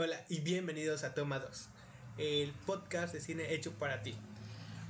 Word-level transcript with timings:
Hola 0.00 0.24
y 0.28 0.38
bienvenidos 0.38 1.02
a 1.02 1.12
Toma 1.12 1.40
2, 1.40 1.68
el 2.18 2.52
podcast 2.66 3.12
de 3.12 3.20
cine 3.20 3.52
hecho 3.52 3.72
para 3.72 4.00
ti. 4.00 4.14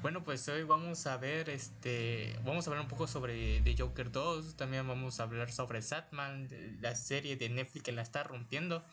Bueno, 0.02 0.22
pues 0.22 0.46
hoy 0.50 0.64
vamos 0.64 1.06
a 1.06 1.16
ver 1.16 1.48
este 1.48 2.38
vamos 2.44 2.66
a 2.66 2.70
hablar 2.70 2.84
un 2.84 2.90
poco 2.90 3.06
sobre 3.06 3.62
The 3.62 3.74
Joker 3.78 4.12
2, 4.12 4.56
también 4.56 4.86
vamos 4.86 5.18
a 5.18 5.22
hablar 5.22 5.50
sobre 5.50 5.80
Satman, 5.80 6.50
la 6.82 6.94
serie 6.94 7.38
de 7.38 7.48
Netflix 7.48 7.84
que 7.84 7.92
la 7.92 8.02
está 8.02 8.22
rompiendo 8.22 8.84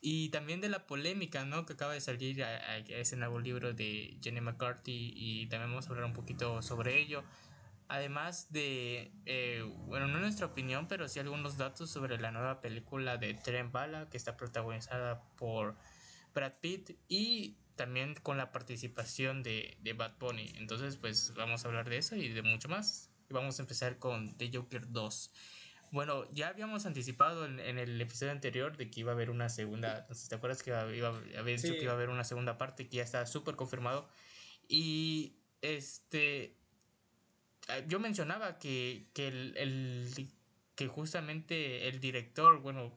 y 0.00 0.28
también 0.28 0.60
de 0.60 0.68
la 0.68 0.86
polémica, 0.86 1.44
¿no? 1.44 1.66
que 1.66 1.72
acaba 1.72 1.92
de 1.92 2.00
salir 2.00 2.40
ese 2.86 3.16
nuevo 3.16 3.40
libro 3.40 3.72
de 3.72 4.16
Jenny 4.22 4.40
McCarthy 4.40 5.12
y 5.12 5.46
también 5.48 5.70
vamos 5.70 5.86
a 5.86 5.90
hablar 5.90 6.04
un 6.04 6.12
poquito 6.12 6.62
sobre 6.62 7.00
ello. 7.00 7.24
Además 7.88 8.52
de, 8.52 9.12
eh, 9.24 9.62
bueno, 9.86 10.08
no 10.08 10.18
nuestra 10.20 10.46
opinión, 10.46 10.88
pero 10.88 11.08
sí 11.08 11.20
algunos 11.20 11.56
datos 11.56 11.90
sobre 11.90 12.18
la 12.20 12.30
nueva 12.30 12.60
película 12.60 13.16
de 13.16 13.32
Tren 13.32 13.72
Bala, 13.72 14.10
que 14.10 14.18
está 14.18 14.36
protagonizada 14.36 15.22
por 15.36 15.74
Brad 16.34 16.52
Pitt 16.60 16.90
y 17.08 17.56
también 17.76 18.14
con 18.16 18.36
la 18.36 18.52
participación 18.52 19.42
de, 19.42 19.78
de 19.80 19.94
Bad 19.94 20.18
Bunny. 20.18 20.52
Entonces, 20.56 20.98
pues 20.98 21.32
vamos 21.34 21.64
a 21.64 21.68
hablar 21.68 21.88
de 21.88 21.96
eso 21.96 22.14
y 22.14 22.28
de 22.28 22.42
mucho 22.42 22.68
más. 22.68 23.10
Y 23.30 23.32
vamos 23.32 23.58
a 23.58 23.62
empezar 23.62 23.98
con 23.98 24.36
The 24.36 24.50
Joker 24.52 24.90
2. 24.90 25.32
Bueno, 25.90 26.30
ya 26.34 26.48
habíamos 26.48 26.84
anticipado 26.84 27.46
en, 27.46 27.58
en 27.58 27.78
el 27.78 27.98
episodio 27.98 28.32
anterior 28.32 28.76
de 28.76 28.90
que 28.90 29.00
iba 29.00 29.12
a 29.12 29.14
haber 29.14 29.30
una 29.30 29.48
segunda. 29.48 30.06
¿Te 30.06 30.34
acuerdas 30.34 30.62
que 30.62 30.70
iba, 30.70 30.94
iba, 30.94 31.08
había 31.38 31.56
dicho 31.56 31.72
que 31.72 31.84
iba 31.84 31.92
a 31.92 31.94
haber 31.94 32.10
una 32.10 32.24
segunda 32.24 32.58
parte 32.58 32.86
que 32.86 32.98
ya 32.98 33.02
está 33.02 33.24
súper 33.24 33.56
confirmado? 33.56 34.10
Y 34.68 35.38
este 35.62 36.57
yo 37.86 38.00
mencionaba 38.00 38.58
que, 38.58 39.08
que, 39.12 39.28
el, 39.28 40.28
que 40.74 40.88
justamente 40.88 41.88
el 41.88 42.00
director, 42.00 42.60
bueno, 42.60 42.92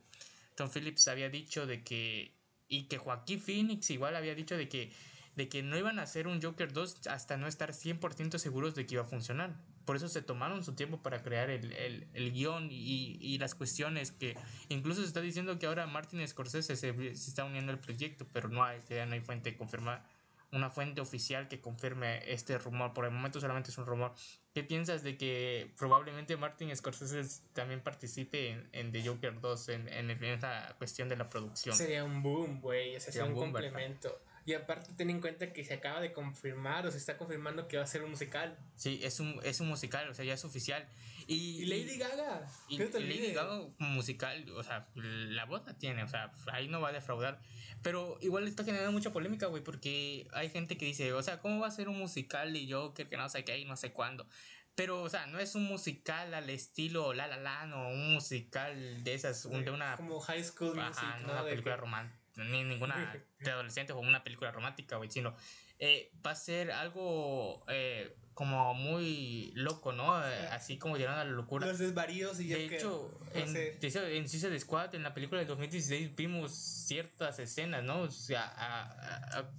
Tom 0.55 0.69
Phillips 0.69 1.07
había 1.07 1.29
dicho 1.29 1.65
de 1.65 1.83
que, 1.83 2.33
y 2.67 2.83
que 2.83 2.97
Joaquín 2.97 3.41
Phoenix 3.41 3.89
igual 3.89 4.15
había 4.15 4.35
dicho 4.35 4.55
de 4.55 4.69
que, 4.69 4.91
de 5.35 5.49
que 5.49 5.63
no 5.63 5.77
iban 5.77 5.99
a 5.99 6.03
hacer 6.03 6.27
un 6.27 6.41
Joker 6.41 6.71
2 6.71 7.07
hasta 7.07 7.37
no 7.37 7.47
estar 7.47 7.71
100% 7.71 8.37
seguros 8.37 8.75
de 8.75 8.85
que 8.85 8.95
iba 8.95 9.03
a 9.03 9.07
funcionar. 9.07 9.55
Por 9.85 9.95
eso 9.95 10.07
se 10.07 10.21
tomaron 10.21 10.63
su 10.63 10.75
tiempo 10.75 11.01
para 11.01 11.23
crear 11.23 11.49
el, 11.49 11.73
el, 11.73 12.07
el 12.13 12.31
guion 12.31 12.69
y, 12.71 13.17
y, 13.19 13.37
las 13.39 13.55
cuestiones 13.55 14.11
que 14.11 14.37
incluso 14.69 15.01
se 15.01 15.07
está 15.07 15.21
diciendo 15.21 15.57
que 15.57 15.65
ahora 15.65 15.87
Martin 15.87 16.25
Scorsese 16.27 16.75
se, 16.75 16.93
se 16.93 17.29
está 17.29 17.43
uniendo 17.45 17.71
al 17.71 17.79
proyecto, 17.79 18.27
pero 18.31 18.47
no 18.47 18.63
hay, 18.63 18.79
no 18.89 19.13
hay 19.13 19.21
fuente 19.21 19.57
confirmada 19.57 20.07
una 20.51 20.69
fuente 20.69 21.01
oficial 21.01 21.47
que 21.47 21.61
confirme 21.61 22.31
este 22.31 22.57
rumor. 22.57 22.93
Por 22.93 23.05
el 23.05 23.11
momento 23.11 23.39
solamente 23.39 23.71
es 23.71 23.77
un 23.77 23.85
rumor. 23.85 24.13
¿Qué 24.53 24.63
piensas 24.63 25.03
de 25.03 25.17
que 25.17 25.73
probablemente 25.77 26.35
Martin 26.35 26.75
Scorsese 26.75 27.41
también 27.53 27.81
participe 27.81 28.49
en, 28.49 28.69
en 28.73 28.91
The 28.91 29.07
Joker 29.07 29.39
2 29.39 29.69
en, 29.69 29.87
en, 29.87 30.23
esa 30.23 30.75
cuestión 30.77 31.07
de 31.07 31.15
la 31.15 31.29
producción? 31.29 31.75
Sería 31.75 32.03
un 32.03 32.21
boom, 32.21 32.59
güey. 32.59 32.99
Sería 32.99 33.23
un, 33.23 33.29
un 33.29 33.35
boom, 33.35 33.51
complemento. 33.51 34.09
¿verdad? 34.09 34.31
Y 34.45 34.53
aparte 34.53 34.91
ten 34.97 35.09
en 35.09 35.21
cuenta 35.21 35.53
que 35.53 35.63
se 35.63 35.75
acaba 35.75 36.01
de 36.01 36.13
confirmar 36.13 36.87
o 36.87 36.91
se 36.91 36.97
está 36.97 37.17
confirmando 37.17 37.67
que 37.67 37.77
va 37.77 37.83
a 37.83 37.87
ser 37.87 38.03
un 38.03 38.11
musical. 38.11 38.57
Sí, 38.75 38.99
es 39.03 39.19
un, 39.19 39.39
es 39.43 39.59
un 39.59 39.67
musical, 39.67 40.09
o 40.09 40.13
sea, 40.13 40.25
ya 40.25 40.33
es 40.33 40.43
oficial. 40.43 40.87
Y, 41.31 41.63
y 41.63 41.65
Lady 41.65 41.97
Gaga. 41.97 42.45
Y, 42.67 42.75
y 42.75 42.87
Lady 42.87 43.31
Gaga 43.31 43.61
musical, 43.79 44.49
o 44.49 44.63
sea, 44.63 44.89
la 44.95 45.45
voz 45.45 45.65
la 45.65 45.77
tiene, 45.77 46.03
o 46.03 46.07
sea, 46.07 46.31
ahí 46.51 46.67
no 46.67 46.81
va 46.81 46.89
a 46.89 46.91
defraudar. 46.91 47.41
Pero 47.81 48.17
igual 48.21 48.47
está 48.47 48.63
generando 48.63 48.91
mucha 48.91 49.11
polémica, 49.11 49.47
güey, 49.47 49.63
porque 49.63 50.27
hay 50.33 50.49
gente 50.49 50.77
que 50.77 50.85
dice, 50.85 51.13
o 51.13 51.23
sea, 51.23 51.39
¿cómo 51.39 51.59
va 51.61 51.67
a 51.67 51.71
ser 51.71 51.87
un 51.87 51.97
musical 51.97 52.51
de 52.51 52.67
Joker 52.69 53.07
que 53.07 53.17
no 53.17 53.29
sé 53.29 53.45
qué 53.45 53.57
y 53.57 53.65
no 53.65 53.77
sé 53.77 53.93
cuándo? 53.93 54.27
Pero, 54.75 55.01
o 55.01 55.09
sea, 55.09 55.25
no 55.27 55.39
es 55.39 55.55
un 55.55 55.63
musical 55.63 56.33
al 56.33 56.49
estilo 56.49 57.13
La 57.13 57.27
La 57.27 57.37
Land 57.37 57.73
o 57.73 57.89
un 57.89 58.13
musical 58.13 59.03
de 59.03 59.13
esas, 59.13 59.45
un, 59.45 59.63
de 59.63 59.71
una... 59.71 59.95
Como 59.95 60.19
High 60.19 60.43
School 60.43 60.79
ajá, 60.79 60.89
Music, 60.89 61.27
¿no? 61.27 61.33
Una 61.33 61.43
película 61.43 61.77
romántica 61.77 62.21
ni 62.37 62.63
ninguna 62.63 62.95
de 63.39 63.51
adolescente 63.51 63.93
o 63.93 63.99
una 63.99 64.23
película 64.23 64.51
romántica, 64.51 64.97
güey, 64.97 65.11
sino 65.11 65.35
eh, 65.79 66.11
va 66.25 66.31
a 66.31 66.35
ser 66.35 66.71
algo 66.71 67.65
eh, 67.67 68.15
como 68.33 68.73
muy 68.73 69.51
loco, 69.55 69.91
¿no? 69.91 70.25
Eh, 70.25 70.47
así 70.51 70.77
como 70.77 70.97
llegando 70.97 71.21
a 71.21 71.25
la 71.25 71.31
locura. 71.31 71.67
Los 71.67 71.79
desvaríos 71.79 72.39
y 72.39 72.47
De 72.47 72.67
que, 72.67 72.77
hecho, 72.77 73.17
no 73.33 73.39
en, 73.39 73.53
de 73.53 73.77
hecho, 73.81 74.05
en 74.05 74.27
Suicide 74.29 74.59
Squad, 74.59 74.95
en 74.95 75.03
la 75.03 75.13
película 75.13 75.39
de 75.41 75.45
2016, 75.47 76.15
vimos 76.15 76.51
ciertas 76.51 77.39
escenas, 77.39 77.83
¿no? 77.83 78.01
O 78.01 78.09
sea, 78.11 78.43
a, 78.43 78.83
a, 78.83 79.39
a 79.39 79.51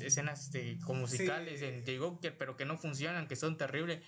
escenas 0.00 0.44
este, 0.46 0.78
como 0.84 1.00
musicales 1.00 1.60
Sí. 1.60 1.66
en 1.66 1.84
The 1.84 1.98
Joker, 1.98 2.36
pero 2.36 2.56
que 2.56 2.64
no 2.64 2.76
funcionan, 2.78 3.26
que 3.28 3.36
son 3.36 3.56
terribles. 3.56 4.00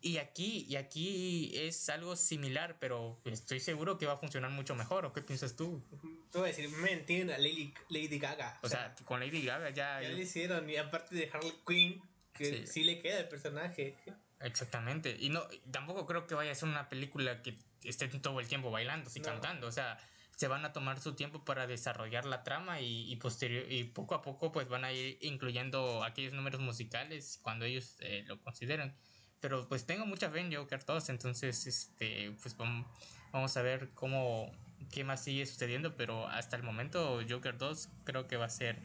Y 0.00 0.18
aquí, 0.18 0.66
y 0.68 0.76
aquí 0.76 1.50
es 1.54 1.88
algo 1.88 2.14
similar, 2.14 2.76
pero 2.78 3.18
estoy 3.24 3.58
seguro 3.58 3.96
que 3.96 4.04
va 4.04 4.12
a 4.14 4.16
funcionar 4.18 4.50
mucho 4.50 4.74
mejor. 4.74 5.06
¿O 5.06 5.14
qué 5.14 5.22
piensas 5.22 5.56
tú? 5.56 5.82
Te 6.30 6.38
voy 6.38 6.48
a 6.50 6.52
decir, 6.52 6.68
me 6.68 6.92
entienden 6.92 7.34
a 7.34 7.38
Lady, 7.38 7.72
Lady 7.88 8.18
Gaga. 8.18 8.58
O 8.62 8.68
sea, 8.68 8.94
con 9.06 9.20
Lady 9.20 9.42
Gaga 9.46 9.70
ya. 9.70 10.02
ya 10.02 10.08
le 10.10 10.20
hicieron, 10.22 10.68
y 10.68 10.76
aparte 10.76 11.14
de 11.14 11.30
Harley 11.32 11.54
Quinn, 11.66 12.02
que 12.34 12.44
Sí. 12.44 12.66
sí, 12.66 12.84
le 12.84 13.00
queda 13.00 13.20
el 13.20 13.28
personaje. 13.28 13.96
Exactamente. 14.40 15.16
Y 15.18 15.30
no, 15.30 15.42
tampoco 15.70 16.06
creo 16.06 16.26
que 16.26 16.34
vaya 16.34 16.52
a 16.52 16.54
ser 16.54 16.68
una 16.68 16.88
película 16.88 17.42
que 17.42 17.58
esté 17.82 18.08
todo 18.08 18.40
el 18.40 18.48
tiempo 18.48 18.70
bailando 18.70 19.10
y 19.14 19.18
No. 19.20 19.24
cantando. 19.26 19.66
O 19.68 19.72
sea, 19.72 19.98
se 20.36 20.48
van 20.48 20.64
a 20.64 20.72
tomar 20.72 21.00
su 21.00 21.14
tiempo 21.14 21.44
para 21.44 21.66
desarrollar 21.66 22.24
la 22.26 22.42
trama 22.42 22.80
y, 22.80 23.10
y 23.10 23.16
posterior 23.16 23.70
y 23.70 23.84
poco 23.84 24.14
a 24.16 24.22
poco 24.22 24.50
pues 24.52 24.68
van 24.68 24.84
a 24.84 24.92
ir 24.92 25.16
incluyendo 25.22 26.02
aquellos 26.02 26.32
números 26.32 26.60
musicales 26.60 27.38
cuando 27.40 27.64
ellos 27.64 27.96
eh, 28.00 28.24
lo 28.26 28.40
consideren. 28.42 28.94
Pero 29.40 29.68
pues 29.68 29.86
tengo 29.86 30.06
mucha 30.06 30.30
fe 30.30 30.40
en 30.40 30.52
Joker 30.54 30.84
2, 30.84 31.08
entonces 31.10 31.66
este 31.66 32.32
pues 32.42 32.56
vamos, 32.56 32.86
vamos 33.32 33.56
a 33.56 33.62
ver 33.62 33.90
cómo 33.94 34.50
qué 34.90 35.04
más 35.04 35.22
sigue 35.22 35.46
sucediendo, 35.46 35.96
pero 35.96 36.26
hasta 36.28 36.56
el 36.56 36.62
momento 36.62 37.20
Joker 37.28 37.56
2 37.56 37.88
creo 38.04 38.26
que 38.26 38.36
va 38.36 38.46
a 38.46 38.50
ser 38.50 38.76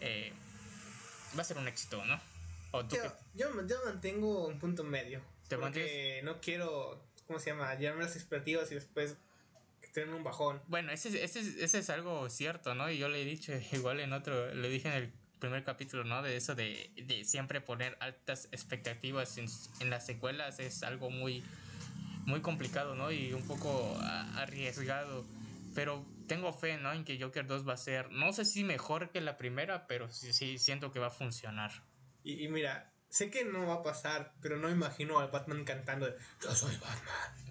eh, 0.00 0.32
va 1.36 1.42
a 1.42 1.44
ser 1.44 1.58
un 1.58 1.66
éxito, 1.66 2.04
¿no? 2.04 2.20
¿O 2.72 2.84
tú 2.84 2.96
Yo, 2.96 3.02
yo, 3.34 3.66
yo 3.66 3.76
mantengo 3.84 4.46
un 4.46 4.58
punto 4.58 4.84
medio. 4.84 5.22
¿Te 5.48 5.56
porque 5.56 6.20
no 6.24 6.40
quiero, 6.40 7.04
¿cómo 7.26 7.38
se 7.38 7.50
llama? 7.50 7.74
Llevarme 7.74 8.04
las 8.04 8.16
expectativas 8.16 8.70
y 8.72 8.74
después 8.74 9.16
tener 9.92 10.14
un 10.14 10.24
bajón. 10.24 10.60
Bueno, 10.66 10.90
ese, 10.90 11.22
ese, 11.22 11.40
ese 11.40 11.78
es 11.78 11.90
algo 11.90 12.28
cierto, 12.30 12.74
¿no? 12.74 12.90
Y 12.90 12.98
yo 12.98 13.08
le 13.08 13.22
he 13.22 13.24
dicho 13.24 13.52
igual 13.72 14.00
en 14.00 14.12
otro, 14.12 14.54
le 14.54 14.68
dije 14.68 14.88
en 14.88 14.94
el 14.94 15.12
primer 15.38 15.64
capítulo, 15.64 16.04
¿no? 16.04 16.22
De 16.22 16.36
eso 16.36 16.54
de, 16.54 16.90
de 16.96 17.24
siempre 17.24 17.60
poner 17.60 17.96
altas 18.00 18.48
expectativas 18.52 19.38
en, 19.38 19.46
en 19.80 19.90
las 19.90 20.06
secuelas 20.06 20.58
es 20.60 20.82
algo 20.82 21.10
muy, 21.10 21.42
muy 22.26 22.40
complicado, 22.40 22.94
¿no? 22.94 23.10
Y 23.12 23.32
un 23.32 23.46
poco 23.46 23.98
arriesgado. 24.36 25.24
Pero 25.74 26.04
tengo 26.26 26.52
fe, 26.52 26.76
¿no? 26.78 26.92
En 26.92 27.04
que 27.04 27.20
Joker 27.20 27.46
2 27.46 27.68
va 27.68 27.74
a 27.74 27.78
ser, 27.78 28.10
no 28.10 28.32
sé 28.32 28.44
si 28.44 28.62
mejor 28.62 29.10
que 29.10 29.20
la 29.20 29.36
primera, 29.36 29.86
pero 29.86 30.10
sí, 30.10 30.32
sí 30.32 30.58
siento 30.58 30.92
que 30.92 30.98
va 30.98 31.08
a 31.08 31.10
funcionar. 31.10 31.72
Y, 32.24 32.44
y 32.44 32.48
mira, 32.48 32.92
sé 33.08 33.30
que 33.30 33.44
no 33.44 33.66
va 33.66 33.74
a 33.74 33.82
pasar, 33.82 34.34
pero 34.40 34.56
no 34.56 34.70
imagino 34.70 35.18
al 35.18 35.30
Batman 35.30 35.64
cantando 35.64 36.06
de, 36.06 36.14
Yo 36.42 36.54
soy 36.54 36.74
Batman. 36.76 36.98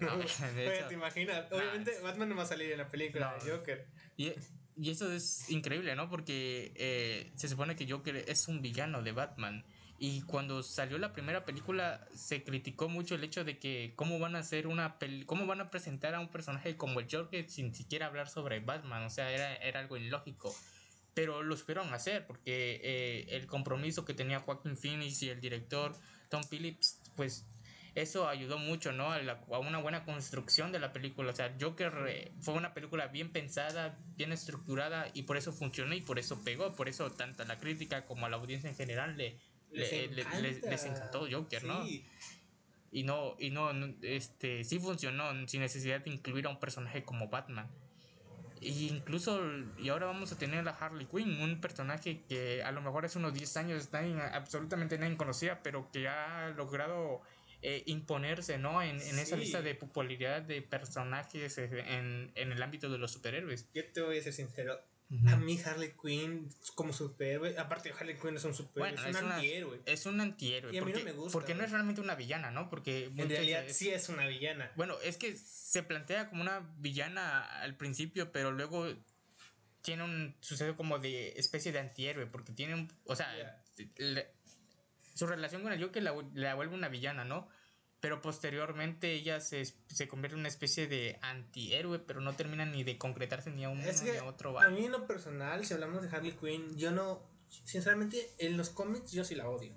No, 0.00 0.16
de 0.56 0.66
Oye, 0.68 0.78
hecho- 0.78 0.88
¿te 0.88 0.94
imaginas? 0.94 1.52
Obviamente 1.52 1.92
es- 1.92 2.02
Batman 2.02 2.28
no 2.30 2.36
va 2.36 2.42
a 2.42 2.46
salir 2.46 2.72
en 2.72 2.78
la 2.78 2.88
película 2.88 3.36
de 3.44 3.50
Joker. 3.50 3.86
Y, 4.16 4.32
y 4.76 4.90
eso 4.90 5.12
es 5.12 5.48
increíble, 5.50 5.94
¿no? 5.94 6.08
Porque 6.10 6.72
eh, 6.76 7.30
se 7.36 7.48
supone 7.48 7.76
que 7.76 7.88
Joker 7.90 8.16
es 8.16 8.48
un 8.48 8.60
villano 8.62 9.02
de 9.02 9.12
Batman. 9.12 9.64
Y 9.98 10.22
cuando 10.22 10.64
salió 10.64 10.98
la 10.98 11.12
primera 11.12 11.44
película 11.44 12.08
se 12.12 12.42
criticó 12.42 12.88
mucho 12.88 13.14
el 13.14 13.22
hecho 13.22 13.44
de 13.44 13.60
que 13.60 13.92
cómo 13.94 14.18
van 14.18 14.34
a 14.34 14.40
hacer 14.40 14.66
una 14.66 14.98
pel 14.98 15.26
cómo 15.26 15.46
van 15.46 15.60
a 15.60 15.70
presentar 15.70 16.16
a 16.16 16.18
un 16.20 16.28
personaje 16.28 16.76
como 16.76 16.98
el 16.98 17.06
Joker 17.08 17.48
sin 17.48 17.72
siquiera 17.72 18.06
hablar 18.06 18.28
sobre 18.28 18.58
Batman, 18.58 19.04
o 19.04 19.10
sea, 19.10 19.30
era, 19.30 19.54
era 19.54 19.78
algo 19.78 19.96
ilógico. 19.96 20.52
Pero 21.14 21.42
lo 21.42 21.56
supieron 21.56 21.92
hacer 21.92 22.26
porque 22.26 22.80
eh, 22.82 23.26
el 23.36 23.46
compromiso 23.46 24.04
que 24.04 24.14
tenía 24.14 24.40
Joaquin 24.40 24.76
Phoenix 24.76 25.22
y 25.22 25.28
el 25.28 25.40
director 25.40 25.94
Tom 26.30 26.42
Phillips, 26.48 27.00
pues 27.16 27.46
eso 27.94 28.26
ayudó 28.26 28.56
mucho, 28.56 28.92
¿no? 28.92 29.12
A, 29.12 29.18
la- 29.20 29.44
a 29.52 29.58
una 29.58 29.76
buena 29.78 30.06
construcción 30.06 30.72
de 30.72 30.78
la 30.80 30.94
película. 30.94 31.30
O 31.30 31.34
sea, 31.36 31.54
Joker 31.60 31.92
eh, 32.08 32.32
fue 32.40 32.54
una 32.54 32.72
película 32.72 33.08
bien 33.08 33.30
pensada, 33.30 33.98
bien 34.16 34.32
estructurada 34.32 35.10
y 35.12 35.24
por 35.24 35.36
eso 35.36 35.52
funcionó 35.52 35.94
y 35.94 36.00
por 36.00 36.18
eso 36.18 36.42
pegó. 36.42 36.74
Por 36.74 36.88
eso 36.88 37.10
tanto 37.12 37.42
a 37.42 37.46
la 37.46 37.58
crítica 37.58 38.06
como 38.06 38.24
a 38.24 38.30
la 38.30 38.38
audiencia 38.38 38.70
en 38.70 38.76
general 38.76 39.18
le, 39.18 39.38
le- 39.70 39.86
le- 40.08 40.24
les, 40.40 40.62
les 40.62 40.84
encantó 40.86 41.28
Joker, 41.30 41.64
¿no? 41.64 41.84
Y 42.90 43.02
no, 43.04 43.36
y 43.38 43.50
no, 43.50 43.72
no, 43.74 43.94
este, 44.02 44.64
sí 44.64 44.78
funcionó 44.78 45.46
sin 45.48 45.60
necesidad 45.60 46.00
de 46.02 46.10
incluir 46.10 46.46
a 46.46 46.50
un 46.50 46.60
personaje 46.60 47.04
como 47.04 47.28
Batman. 47.28 47.70
Y 48.62 48.88
incluso, 48.88 49.42
y 49.78 49.88
ahora 49.88 50.06
vamos 50.06 50.32
a 50.32 50.38
tener 50.38 50.66
a 50.68 50.70
Harley 50.70 51.06
Quinn, 51.06 51.40
un 51.40 51.60
personaje 51.60 52.22
que 52.28 52.62
a 52.62 52.70
lo 52.70 52.80
mejor 52.80 53.04
hace 53.04 53.18
unos 53.18 53.34
10 53.34 53.56
años 53.56 53.88
nadie, 53.92 54.14
absolutamente 54.20 54.98
nadie 54.98 55.16
conocía, 55.16 55.62
pero 55.62 55.90
que 55.90 56.08
ha 56.08 56.50
logrado 56.50 57.20
eh, 57.62 57.82
imponerse, 57.86 58.58
¿no? 58.58 58.82
En, 58.82 59.00
en 59.00 59.18
esa 59.18 59.36
lista 59.36 59.62
de 59.62 59.74
popularidad 59.74 60.42
de 60.42 60.62
personajes 60.62 61.58
eh, 61.58 61.70
en, 61.86 62.32
en 62.34 62.52
el 62.52 62.62
ámbito 62.62 62.88
de 62.88 62.98
los 62.98 63.12
superhéroes. 63.12 63.68
Yo 63.74 63.84
te 63.92 64.02
voy 64.02 64.18
a 64.18 64.22
ser 64.22 64.32
sincero. 64.32 64.80
A 65.26 65.36
mí 65.36 65.60
Harley 65.62 65.92
Quinn 66.00 66.48
como 66.74 66.92
superhéroe, 66.92 67.58
aparte 67.58 67.92
Harley 67.98 68.16
Quinn 68.16 68.36
es 68.36 68.44
un 68.44 68.54
superhéroe, 68.54 68.96
Bueno, 68.96 69.08
es 69.08 69.16
es 69.16 69.22
un 69.22 69.32
antihéroe. 69.32 69.80
Es 69.84 70.06
un 70.06 70.20
antihéroe. 70.20 70.74
Y 70.74 70.78
a 70.78 70.84
mí 70.84 70.92
no 70.92 71.04
me 71.04 71.12
gusta, 71.12 71.32
porque 71.32 71.54
no 71.54 71.64
es 71.64 71.70
realmente 71.70 72.00
una 72.00 72.14
villana, 72.14 72.50
¿no? 72.50 72.70
Porque 72.70 73.10
En 73.16 73.28
realidad 73.28 73.64
sí 73.68 73.90
es 73.90 74.08
una 74.08 74.26
villana. 74.26 74.72
Bueno, 74.76 74.96
es 75.02 75.18
que 75.18 75.36
se 75.36 75.82
plantea 75.82 76.30
como 76.30 76.42
una 76.42 76.60
villana 76.78 77.44
al 77.60 77.76
principio, 77.76 78.32
pero 78.32 78.52
luego 78.52 78.88
tiene 79.82 80.04
un 80.04 80.34
suceso 80.40 80.76
como 80.76 80.98
de 80.98 81.30
especie 81.32 81.72
de 81.72 81.80
antihéroe, 81.80 82.26
porque 82.26 82.52
tiene 82.52 82.74
un, 82.74 82.92
o 83.04 83.14
sea, 83.14 83.62
su 85.14 85.26
relación 85.26 85.62
con 85.62 85.72
el 85.72 85.82
Joker 85.82 86.02
la, 86.02 86.14
la, 86.34 86.54
vuelve 86.54 86.74
una 86.74 86.88
villana, 86.88 87.24
¿no? 87.24 87.48
Pero 88.02 88.20
posteriormente 88.20 89.12
ella 89.12 89.40
se, 89.40 89.64
se, 89.64 90.08
convierte 90.08 90.34
en 90.34 90.40
una 90.40 90.48
especie 90.48 90.88
de 90.88 91.18
antihéroe, 91.22 92.00
pero 92.00 92.20
no 92.20 92.34
termina 92.34 92.66
ni 92.66 92.82
de 92.82 92.98
concretarse 92.98 93.50
ni 93.50 93.64
a 93.64 93.70
un 93.70 93.78
ni 93.78 93.86
a 93.86 94.24
otro. 94.24 94.58
A 94.60 94.68
mí 94.68 94.84
en 94.84 94.92
lo 94.92 95.06
personal, 95.06 95.64
si 95.64 95.72
hablamos 95.72 96.02
de 96.02 96.08
Harley 96.08 96.32
Quinn, 96.32 96.76
yo 96.76 96.90
no, 96.90 97.22
sinceramente, 97.48 98.28
en 98.38 98.56
los 98.56 98.70
cómics 98.70 99.12
yo 99.12 99.24
sí 99.24 99.36
la 99.36 99.48
odio. 99.48 99.72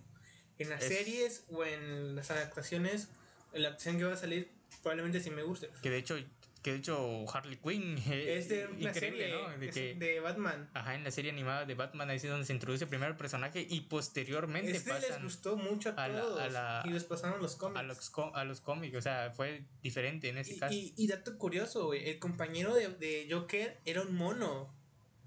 En 0.57 0.69
las 0.69 0.83
series 0.83 1.45
o 1.49 1.63
en 1.63 2.15
las 2.15 2.31
adaptaciones, 2.31 3.09
la 3.53 3.69
acción 3.69 3.99
que 3.99 4.05
va 4.05 4.13
a 4.13 4.17
salir 4.17 4.49
probablemente 4.81 5.21
sí 5.21 5.29
me 5.29 5.43
guste. 5.43 5.69
Que 5.81 5.89
de 5.89 5.97
hecho 5.97 6.17
que 6.65 6.71
de 6.71 6.77
hecho 6.79 7.25
Harley 7.31 7.57
Quinn 7.57 7.95
es 8.11 8.49
de 8.49 8.65
una 8.65 8.91
serie, 8.91 9.29
¿no? 9.29 9.55
De, 9.59 9.69
que, 9.69 9.93
de 9.93 10.19
Batman. 10.19 10.67
Ajá, 10.73 10.95
en 10.95 11.03
la 11.03 11.11
serie 11.11 11.29
animada 11.29 11.63
de 11.63 11.75
Batman 11.75 12.09
ahí 12.09 12.15
es 12.15 12.23
donde 12.23 12.43
se 12.43 12.53
introduce 12.53 12.87
primero 12.87 13.11
el 13.11 13.17
personaje 13.17 13.67
y 13.69 13.81
posteriormente 13.81 14.71
este 14.71 14.99
les 14.99 15.21
gustó 15.21 15.57
mucho 15.57 15.93
a, 15.95 16.07
todos 16.07 16.85
y 16.85 16.89
les 16.89 17.03
pasaron 17.03 17.39
los 17.39 17.55
cómics. 17.55 17.79
A 17.79 17.83
los, 17.83 18.11
a 18.33 18.43
los 18.45 18.61
cómics, 18.61 18.97
o 18.97 19.01
sea, 19.01 19.29
fue 19.29 19.63
diferente 19.83 20.29
en 20.29 20.39
ese 20.39 20.57
caso. 20.57 20.73
Y, 20.75 21.05
dato 21.05 21.37
curioso, 21.37 21.93
el 21.93 22.17
compañero 22.17 22.73
de, 22.73 22.89
de, 22.89 23.27
Joker 23.29 23.79
era 23.85 24.01
un 24.01 24.15
mono. 24.15 24.73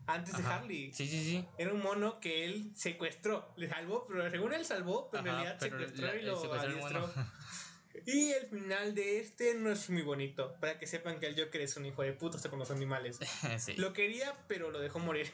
Antes 0.08 0.37
de 0.38 0.43
Harley. 0.43 0.93
Sí, 0.93 1.06
sí, 1.06 1.23
sí. 1.23 1.44
Era 1.56 1.73
un 1.73 1.82
mono 1.82 2.19
que 2.19 2.46
él 2.46 2.73
secuestró. 2.75 3.52
Le 3.56 3.69
salvó, 3.69 4.06
pero 4.08 4.29
según 4.31 4.55
él 4.55 4.64
salvó, 4.64 5.08
pero 5.11 5.20
en 5.20 5.26
realidad 5.26 5.61
secuestró 5.61 6.17
y 6.17 6.23
lo 6.23 6.52
adiestró. 6.55 7.12
Y 8.06 8.33
el 8.33 8.47
final 8.47 8.95
de 8.95 9.21
este 9.21 9.55
no 9.55 9.71
es 9.71 9.89
muy 9.91 10.03
bonito. 10.03 10.55
Para 10.61 10.79
que 10.79 10.87
sepan 10.87 11.19
que 11.21 11.27
el 11.27 11.39
Joker 11.39 11.61
es 11.61 11.77
un 11.77 11.87
hijo 11.87 12.03
de 12.03 12.12
puta 12.12 12.39
con 12.49 12.59
los 12.59 12.71
animales. 12.71 13.19
Lo 13.77 13.93
quería, 13.93 14.35
pero 14.49 14.71
lo 14.71 14.81
dejó 14.81 14.99
morir. 14.99 15.31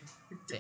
Sí. 0.49 0.59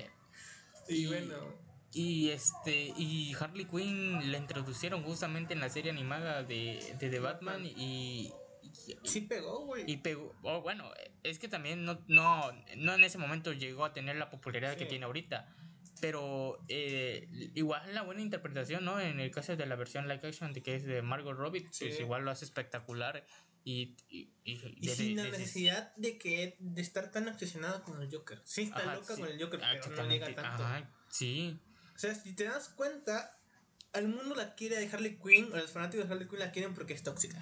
y, 0.88 1.06
bueno. 1.06 1.54
Y 1.92 2.30
este. 2.30 2.92
Y 2.96 3.34
Harley 3.38 3.66
Quinn 3.66 4.32
la 4.32 4.38
introducieron 4.38 5.02
justamente 5.02 5.54
en 5.54 5.60
la 5.60 5.68
serie 5.68 5.90
animada 5.90 6.42
de, 6.42 6.96
de 6.98 7.10
The 7.10 7.18
Batman. 7.18 7.64
Y. 7.64 8.32
sí 9.04 9.22
pegó, 9.22 9.64
güey. 9.66 9.84
Y 9.86 9.98
pegó. 9.98 10.34
Oh, 10.42 10.60
bueno, 10.60 10.90
es 11.22 11.38
que 11.38 11.48
también 11.48 11.84
no, 11.84 12.04
no, 12.08 12.52
no 12.76 12.94
en 12.94 13.04
ese 13.04 13.18
momento 13.18 13.52
llegó 13.52 13.84
a 13.84 13.92
tener 13.92 14.16
la 14.16 14.30
popularidad 14.30 14.76
que 14.76 14.86
tiene 14.86 15.04
ahorita. 15.04 15.54
Pero 16.04 16.62
eh, 16.68 17.30
igual 17.54 17.94
la 17.94 18.02
buena 18.02 18.20
interpretación, 18.20 18.84
¿no? 18.84 19.00
En 19.00 19.20
el 19.20 19.30
caso 19.30 19.56
de 19.56 19.64
la 19.64 19.74
versión 19.74 20.06
live 20.06 20.28
action 20.28 20.52
de 20.52 20.62
que 20.62 20.74
es 20.74 20.84
de 20.84 21.00
Margot 21.00 21.34
Robbie, 21.34 21.66
pues 21.78 21.98
igual 21.98 22.26
lo 22.26 22.30
hace 22.30 22.44
espectacular. 22.44 23.26
Y, 23.64 23.96
y, 24.10 24.30
y, 24.44 24.88
sin 24.90 25.16
la 25.16 25.24
necesidad 25.24 25.96
de 25.96 26.18
que 26.18 26.58
de 26.60 26.82
estar 26.82 27.10
tan 27.10 27.26
obsesionado 27.26 27.82
con 27.84 28.02
el 28.02 28.14
Joker. 28.14 28.42
Sí, 28.44 28.64
está 28.64 28.94
loca 28.94 29.16
con 29.16 29.26
el 29.26 29.42
Joker, 29.42 29.62
pero 29.82 29.96
no 29.96 30.10
llega 30.10 30.34
tanto. 30.34 30.90
sí. 31.08 31.58
O 31.96 31.98
sea, 31.98 32.14
si 32.14 32.34
te 32.34 32.44
das 32.44 32.68
cuenta, 32.68 33.40
al 33.94 34.08
mundo 34.08 34.34
la 34.34 34.54
quiere 34.56 34.78
de 34.78 34.86
Harley 34.94 35.16
Quinn, 35.16 35.50
o 35.54 35.56
los 35.56 35.72
fanáticos 35.72 36.06
de 36.06 36.12
Harley 36.12 36.28
Quinn 36.28 36.40
la 36.40 36.52
quieren 36.52 36.74
porque 36.74 36.92
es 36.92 37.02
tóxica. 37.02 37.40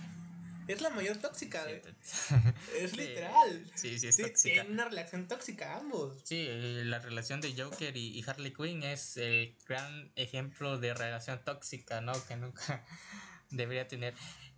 Es 0.69 0.81
la 0.81 0.91
mayor 0.91 1.17
tóxica, 1.17 1.67
es 2.79 2.97
literal. 2.97 3.67
Sí, 3.75 3.99
sí, 3.99 4.09
es 4.09 4.17
tóxica. 4.17 4.55
Tienen 4.55 4.73
una 4.73 4.85
relación 4.85 5.27
tóxica 5.27 5.77
ambos. 5.77 6.21
Sí, 6.25 6.47
eh, 6.49 6.83
la 6.85 6.99
relación 6.99 7.41
de 7.41 7.55
Joker 7.61 7.97
y, 7.97 8.23
Harley 8.27 8.53
Quinn 8.53 8.83
es 8.83 9.17
el 9.17 9.57
gran 9.67 10.13
ejemplo 10.17 10.79
de 10.79 10.95
relación 10.95 11.45
tóxica, 11.45 12.01
¿no? 12.01 12.13
Que 12.27 12.37
nunca 12.37 12.85
debería 13.51 13.89
tener 13.89 14.15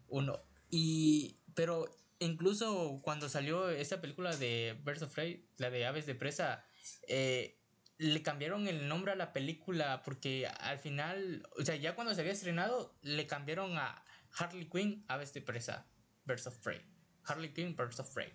uno. 0.08 0.42
Y, 0.70 1.38
pero 1.54 1.88
incluso 2.18 3.00
cuando 3.02 3.28
salió 3.28 3.70
esta 3.70 4.00
película 4.00 4.36
de 4.36 4.78
Birds 4.84 5.02
of 5.02 5.14
Prey, 5.14 5.48
la 5.56 5.70
de 5.70 5.86
Aves 5.86 6.06
de 6.06 6.14
Presa, 6.14 6.64
eh, 7.08 7.58
le 7.96 8.22
cambiaron 8.22 8.66
el 8.68 8.88
nombre 8.88 9.12
a 9.12 9.16
la 9.16 9.32
película 9.32 10.02
porque 10.02 10.46
al 10.46 10.78
final, 10.78 11.48
o 11.56 11.64
sea, 11.64 11.76
ya 11.76 11.94
cuando 11.94 12.14
se 12.14 12.20
había 12.20 12.32
estrenado, 12.32 12.94
le 13.02 13.26
cambiaron 13.26 13.78
a 13.78 14.04
Harley 14.36 14.68
Quinn, 14.68 15.04
Aves 15.08 15.32
de 15.32 15.40
Presa. 15.40 15.86
Of 16.28 16.58
Prey. 16.58 16.80
Harley 17.24 17.50
Quinn, 17.50 17.76
of 17.78 18.14
Prey. 18.14 18.32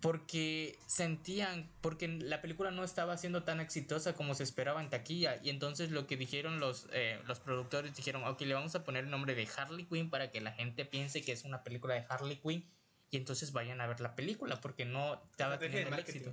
Porque 0.00 0.78
sentían, 0.86 1.70
porque 1.82 2.08
la 2.08 2.40
película 2.40 2.70
no 2.70 2.84
estaba 2.84 3.18
siendo 3.18 3.42
tan 3.42 3.60
exitosa 3.60 4.14
como 4.14 4.34
se 4.34 4.44
esperaba 4.44 4.82
en 4.82 4.88
taquilla. 4.88 5.38
Y 5.42 5.50
entonces 5.50 5.90
lo 5.90 6.06
que 6.06 6.16
dijeron 6.16 6.58
los, 6.58 6.88
eh, 6.92 7.20
los 7.26 7.40
productores, 7.40 7.94
dijeron, 7.94 8.24
ok, 8.24 8.40
le 8.42 8.54
vamos 8.54 8.74
a 8.74 8.84
poner 8.84 9.04
el 9.04 9.10
nombre 9.10 9.34
de 9.34 9.46
Harley 9.54 9.84
Quinn 9.84 10.08
para 10.08 10.30
que 10.30 10.40
la 10.40 10.52
gente 10.52 10.86
piense 10.86 11.22
que 11.22 11.32
es 11.32 11.44
una 11.44 11.62
película 11.62 11.94
de 11.94 12.06
Harley 12.08 12.36
Quinn 12.36 12.66
y 13.12 13.16
entonces 13.16 13.52
vayan 13.52 13.80
a 13.80 13.88
ver 13.88 14.00
la 14.00 14.14
película 14.14 14.60
porque 14.60 14.84
no 14.84 15.20
estaba 15.32 15.58
teniendo 15.58 15.92
el 15.92 16.00
éxito. 16.00 16.32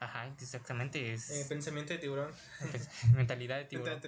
Ajá, 0.00 0.26
exactamente. 0.40 1.12
Es 1.14 1.30
eh, 1.30 1.46
pensamiento 1.48 1.92
de 1.94 1.98
tiburón. 2.00 2.32
mentalidad 3.14 3.58
de 3.58 3.64
tiburón. 3.66 4.00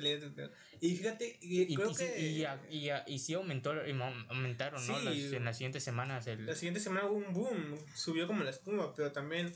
Y 0.80 0.96
fíjate, 0.96 1.38
y, 1.40 1.72
creo 1.74 1.94
que. 1.94 2.20
Y, 2.20 2.44
y, 2.68 2.90
y, 3.06 3.18
sí 3.20 3.34
aumentó, 3.34 3.72
aumentaron, 4.28 4.84
¿no? 4.88 4.98
Las, 5.00 5.14
en 5.14 5.44
las 5.44 5.56
siguientes 5.56 5.84
semanas. 5.84 6.26
El... 6.26 6.46
La 6.46 6.56
siguiente 6.56 6.80
semana 6.80 7.06
hubo 7.06 7.18
un 7.18 7.32
boom, 7.32 7.78
subió 7.94 8.26
como 8.26 8.42
la 8.42 8.50
espuma, 8.50 8.92
pero 8.94 9.12
también. 9.12 9.54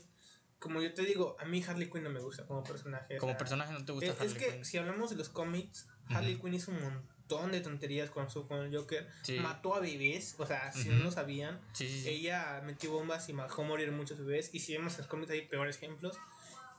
Como 0.57 0.81
yo 0.81 0.93
te 0.93 1.03
digo, 1.03 1.35
a 1.37 1.45
mí 1.45 1.61
Harley 1.61 1.89
Quinn 1.89 2.03
no 2.03 2.09
me 2.09 2.21
gusta 2.21 2.45
como 2.45 2.63
personaje. 2.63 3.17
Como 3.17 3.37
personaje 3.37 3.73
no 3.73 3.83
te 3.83 3.91
gusta 3.91 4.11
es, 4.11 4.19
Harley 4.19 4.33
Es 4.33 4.37
que 4.37 4.65
si 4.65 4.77
hablamos 4.77 5.09
de 5.09 5.17
los 5.17 5.27
cómics, 5.27 5.89
Harley 6.07 6.37
Quinn 6.37 6.53
hizo 6.53 6.71
un 6.71 6.81
montón 6.81 7.14
de 7.27 7.61
tonterías 7.61 8.09
con, 8.09 8.29
su, 8.29 8.47
con 8.47 8.61
el 8.61 8.75
Joker. 8.75 9.07
Mató 9.41 9.75
a 9.75 9.79
bebés, 9.79 10.35
o 10.37 10.45
sea, 10.45 10.71
si 10.71 10.89
no 10.89 11.03
lo 11.03 11.11
sabían. 11.11 11.59
Ella 11.79 12.61
metió 12.65 12.91
bombas 12.91 13.27
y 13.29 13.33
dejó 13.33 13.63
morir 13.63 13.91
muchos 13.91 14.19
bebés. 14.19 14.49
Y 14.53 14.59
si 14.59 14.73
vemos 14.73 14.97
en 14.99 15.05
cómics 15.05 15.31
hay 15.31 15.41
peores 15.41 15.77
ejemplos. 15.77 16.17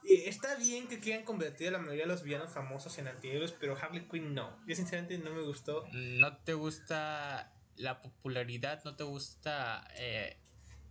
está 0.05 0.55
bien 0.57 0.87
que 0.89 1.01
quieran 1.01 1.25
convertir 1.25 1.69
a 1.69 1.71
la 1.73 1.79
mayoría 1.79 2.05
de 2.05 2.09
los 2.09 2.23
villanos 2.23 2.53
famosos 2.53 2.97
en 2.99 3.09
antihéroes, 3.09 3.53
pero 3.53 3.77
Harley 3.77 4.07
Quinn 4.09 4.35
no. 4.35 4.57
Yo 4.67 4.77
sinceramente 4.77 5.19
no 5.19 5.33
me 5.33 5.43
gustó. 5.43 5.85
¿No 5.93 6.37
te 6.39 6.55
gusta 6.55 7.53
la 7.77 8.01
popularidad? 8.01 8.83
¿No 8.85 8.97
te 8.97 9.05
gusta 9.05 9.87
eh, 9.97 10.39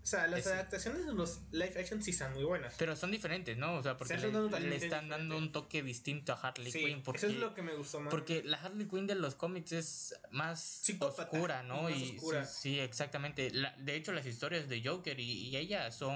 o 0.05 0.07
sea, 0.07 0.27
las 0.27 0.45
adaptaciones 0.45 1.03
de 1.07 1.13
los 1.15 1.39
live 1.49 1.79
action 1.79 1.99
sí 2.03 2.11
están 2.11 2.31
muy 2.35 2.43
buenas. 2.43 2.75
Pero 2.77 2.95
son 2.95 3.09
diferentes, 3.09 3.57
¿no? 3.57 3.73
O 3.73 3.81
sea, 3.81 3.97
porque 3.97 4.15
le, 4.15 4.75
están 4.75 5.09
dando 5.09 5.35
un 5.35 5.51
toque 5.51 5.81
distinto 5.81 6.31
a 6.31 6.35
Harley 6.35 6.71
Quinn. 6.71 7.01
Porque, 7.01 7.25
eso 7.25 7.27
es 7.29 7.37
lo 7.37 7.55
que 7.55 7.63
me 7.63 7.73
gustó 7.73 7.99
más. 7.99 8.11
Porque 8.11 8.43
la 8.43 8.57
Harley 8.57 8.87
Quinn 8.87 9.07
de 9.07 9.15
los 9.15 9.33
cómics 9.33 9.71
es 9.71 10.15
más 10.29 10.83
oscura, 10.99 11.63
¿no? 11.63 11.89
Y, 11.89 12.19
Sí, 12.47 12.79
exactamente. 12.79 13.49
de 13.49 13.95
hecho, 13.95 14.11
las 14.11 14.27
historias 14.27 14.69
de 14.69 14.87
Joker 14.87 15.19
y, 15.19 15.57
ella 15.57 15.91
son 15.91 16.15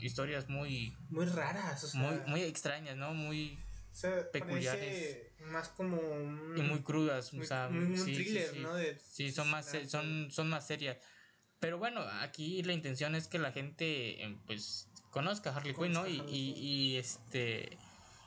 historias 0.00 0.48
muy... 0.48 0.92
Muy 1.08 1.26
raras, 1.26 1.84
o 1.84 1.86
sea, 1.86 2.00
Muy, 2.00 2.16
muy 2.26 2.42
extrañas, 2.42 2.96
¿no? 2.96 3.14
Muy... 3.14 3.56
peculiares. 4.32 5.28
Más 5.42 5.68
como... 5.68 6.00
y 6.56 6.60
muy 6.62 6.82
crudas, 6.82 7.32
o 7.32 7.44
sea... 7.44 7.68
Muy, 7.68 7.96
thriller, 8.02 8.56
¿no? 8.56 8.72
sí, 9.00 9.30
son 9.30 9.48
más, 9.48 9.70
son, 9.86 10.28
son 10.32 10.50
más 10.50 10.66
serias. 10.66 10.96
Pero 11.62 11.78
bueno, 11.78 12.00
aquí 12.20 12.60
la 12.64 12.72
intención 12.72 13.14
es 13.14 13.28
que 13.28 13.38
la 13.38 13.52
gente 13.52 14.24
eh, 14.24 14.36
pues 14.46 14.88
conozca 15.10 15.50
a 15.50 15.56
Harley 15.56 15.72
Quinn, 15.72 15.92
¿no? 15.92 16.08
Y, 16.08 16.20
y, 16.26 16.54
y, 16.58 16.96
este 16.96 17.78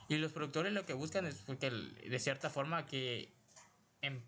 y 0.08 0.16
los 0.16 0.32
productores 0.32 0.72
lo 0.72 0.86
que 0.86 0.94
buscan 0.94 1.26
es 1.26 1.42
porque 1.44 1.70
de 1.70 2.18
cierta 2.18 2.48
forma 2.48 2.86
que 2.86 3.34
em, 4.00 4.22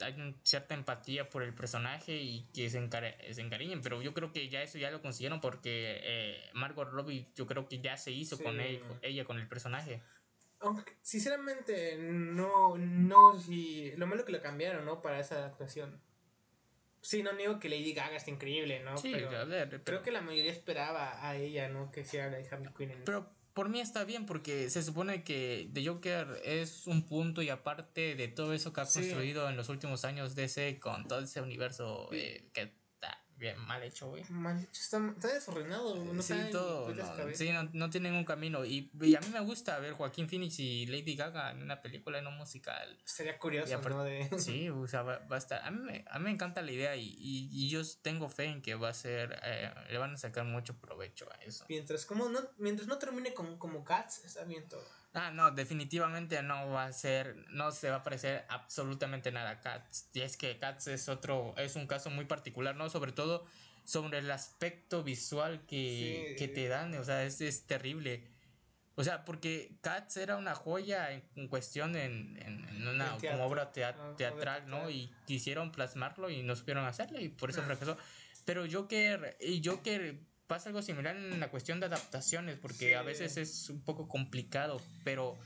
hay 0.00 0.34
cierta 0.42 0.74
empatía 0.74 1.30
por 1.30 1.44
el 1.44 1.54
personaje 1.54 2.16
y 2.16 2.42
que 2.52 2.68
se, 2.68 2.88
se, 2.90 3.40
encariñen, 3.40 3.82
pero 3.82 4.02
yo 4.02 4.12
creo 4.14 4.32
que 4.32 4.48
ya 4.48 4.62
eso 4.62 4.78
ya 4.78 4.90
lo 4.90 5.00
consiguieron 5.00 5.40
porque 5.40 6.00
eh, 6.02 6.50
Margot 6.54 6.90
Robbie 6.90 7.28
yo 7.36 7.46
creo 7.46 7.68
que 7.68 7.80
ya 7.80 7.96
se 7.96 8.10
hizo 8.10 8.36
con, 8.42 8.58
ella 8.58 9.24
con 9.24 9.38
el 9.38 9.46
personaje. 9.46 10.02
Aunque 10.58 10.96
sinceramente 11.02 11.96
no, 12.00 12.76
no, 12.78 13.38
si 13.38 13.92
lo 13.92 14.08
malo 14.08 14.24
que 14.24 14.32
lo 14.32 14.42
cambiaron, 14.42 14.84
¿no? 14.84 15.02
Para 15.02 15.20
esa 15.20 15.46
actuación. 15.46 16.07
Sí, 17.08 17.22
no 17.22 17.32
digo 17.32 17.58
que 17.58 17.70
Lady 17.70 17.94
Gaga 17.94 18.18
está 18.18 18.30
increíble, 18.30 18.80
¿no? 18.80 18.98
Sí, 18.98 19.14
pero, 19.14 19.82
creo 19.82 20.02
que 20.02 20.10
la 20.10 20.20
mayoría 20.20 20.52
esperaba 20.52 21.26
a 21.26 21.38
ella, 21.38 21.66
¿no? 21.66 21.90
Que 21.90 22.04
sea 22.04 22.28
la 22.28 22.36
de 22.36 22.46
Harley 22.46 22.68
Quinn. 22.76 22.92
Pero 23.06 23.32
por 23.54 23.70
mí 23.70 23.80
está 23.80 24.04
bien 24.04 24.26
porque 24.26 24.68
se 24.68 24.82
supone 24.82 25.24
que 25.24 25.70
The 25.72 25.86
Joker 25.86 26.38
es 26.44 26.86
un 26.86 27.06
punto 27.06 27.40
y 27.40 27.48
aparte 27.48 28.14
de 28.14 28.28
todo 28.28 28.52
eso 28.52 28.74
que 28.74 28.82
ha 28.82 28.84
construido 28.84 29.48
en 29.48 29.56
los 29.56 29.70
últimos 29.70 30.04
años 30.04 30.34
DC 30.34 30.80
con 30.80 31.08
todo 31.08 31.20
ese 31.20 31.40
universo 31.40 32.10
eh, 32.12 32.44
que 32.52 32.74
bien 33.38 33.58
mal 33.60 33.82
hecho, 33.82 34.08
güey. 34.08 34.24
Mal 34.28 34.58
hecho, 34.58 34.80
está, 34.82 34.98
está 35.08 35.32
desordenado, 35.32 35.94
no 35.96 36.22
sí, 36.22 36.34
todo, 36.50 36.92
no, 36.94 37.34
sí, 37.34 37.50
no, 37.50 37.68
no, 37.72 37.90
tienen 37.90 38.14
un 38.14 38.24
camino. 38.24 38.64
Y, 38.64 38.90
a 39.16 39.20
mí 39.20 39.28
me 39.32 39.40
gusta 39.40 39.78
ver 39.78 39.92
Joaquín 39.92 40.28
Phoenix 40.28 40.58
y 40.58 40.86
Lady 40.86 41.14
Gaga 41.14 41.52
en 41.52 41.62
una 41.62 41.80
película, 41.80 42.18
un 42.18 42.36
musical. 42.36 42.98
Sería 43.04 43.38
curioso, 43.38 43.80
¿no? 43.80 44.04
De... 44.04 44.28
Sí, 44.38 44.68
o 44.70 44.86
sea, 44.86 45.02
va, 45.02 45.20
a 45.28 45.36
estar. 45.36 45.62
A 45.62 45.70
mí, 45.70 45.80
me, 45.80 46.04
a 46.10 46.18
mí 46.18 46.24
me 46.24 46.30
encanta 46.30 46.62
la 46.62 46.72
idea 46.72 46.96
y, 46.96 47.06
y, 47.18 47.48
y, 47.52 47.70
yo 47.70 47.82
tengo 48.02 48.28
fe 48.28 48.46
en 48.46 48.62
que 48.62 48.74
va 48.74 48.88
a 48.88 48.94
ser. 48.94 49.38
Eh, 49.44 49.72
le 49.90 49.98
van 49.98 50.14
a 50.14 50.16
sacar 50.16 50.44
mucho 50.44 50.76
provecho 50.78 51.28
a 51.32 51.36
eso. 51.44 51.64
Mientras, 51.68 52.04
como 52.04 52.28
no, 52.28 52.40
mientras 52.58 52.88
no 52.88 52.98
termine 52.98 53.34
como, 53.34 53.58
como 53.58 53.84
Cats, 53.84 54.24
está 54.24 54.44
bien 54.44 54.68
todo. 54.68 54.84
Ah, 55.14 55.30
no, 55.30 55.50
definitivamente 55.50 56.42
no 56.42 56.70
va 56.70 56.84
a 56.84 56.92
ser, 56.92 57.34
no 57.50 57.72
se 57.72 57.90
va 57.90 57.96
a 57.96 58.02
parecer 58.02 58.44
absolutamente 58.48 59.32
nada 59.32 59.50
a 59.50 59.60
Cats. 59.60 60.10
Y 60.12 60.20
es 60.20 60.36
que 60.36 60.58
Cats 60.58 60.86
es 60.88 61.08
otro, 61.08 61.54
es 61.56 61.76
un 61.76 61.86
caso 61.86 62.10
muy 62.10 62.26
particular, 62.26 62.76
¿no? 62.76 62.90
Sobre 62.90 63.12
todo 63.12 63.46
sobre 63.84 64.18
el 64.18 64.30
aspecto 64.30 65.02
visual 65.02 65.64
que, 65.66 66.36
que 66.38 66.46
te 66.46 66.68
dan, 66.68 66.94
o 66.94 67.04
sea, 67.04 67.24
es, 67.24 67.40
es 67.40 67.66
terrible. 67.66 68.22
O 68.96 69.04
sea, 69.04 69.24
porque 69.24 69.78
Cats 69.80 70.18
era 70.18 70.36
una 70.36 70.54
joya 70.54 71.12
en, 71.12 71.48
cuestión 71.48 71.96
en, 71.96 72.36
en, 72.44 72.86
una 72.86 73.16
como 73.16 73.46
obra 73.46 73.70
ah, 73.84 74.14
teatral, 74.16 74.68
¿no? 74.68 74.90
Y 74.90 75.10
quisieron 75.24 75.72
plasmarlo 75.72 76.28
y 76.28 76.42
no 76.42 76.54
supieron 76.54 76.84
hacerlo 76.84 77.18
y 77.20 77.28
por 77.28 77.48
eso 77.48 77.62
fracasó. 77.62 77.96
Pero 78.44 78.64
Joker, 78.70 79.36
y 79.40 79.62
Joker 79.64 80.18
pasa 80.48 80.70
algo 80.70 80.82
similar 80.82 81.16
en 81.16 81.38
la 81.38 81.50
cuestión 81.50 81.78
de 81.78 81.86
adaptaciones, 81.86 82.58
porque 82.58 82.96
a 82.96 83.02
veces 83.02 83.36
es 83.36 83.70
un 83.70 83.80
poco 83.80 84.08
complicado, 84.08 84.82
pero 85.04 85.38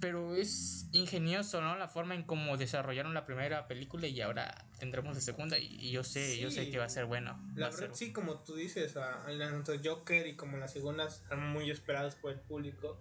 pero 0.00 0.36
es 0.36 0.86
ingenioso, 0.92 1.60
¿no? 1.60 1.76
La 1.76 1.88
forma 1.88 2.14
en 2.14 2.22
cómo 2.22 2.56
desarrollaron 2.56 3.14
la 3.14 3.26
primera 3.26 3.66
película 3.66 4.06
y 4.06 4.20
ahora 4.20 4.66
tendremos 4.78 5.16
la 5.16 5.20
segunda 5.20 5.58
y, 5.58 5.90
yo 5.90 6.04
sé, 6.04 6.38
yo 6.38 6.50
sé 6.50 6.70
que 6.70 6.78
va 6.78 6.84
a 6.84 6.88
ser 6.88 7.06
bueno. 7.06 7.36
La 7.56 7.70
verdad, 7.70 7.90
sí, 7.94 8.12
como 8.12 8.40
tú 8.44 8.54
dices, 8.54 8.94
tanto 8.94 9.72
Joker 9.82 10.26
y 10.26 10.36
como 10.36 10.56
las 10.56 10.72
segundas 10.72 11.24
son 11.28 11.48
muy 11.50 11.70
esperadas 11.70 12.14
por 12.14 12.32
el 12.32 12.40
público. 12.40 13.00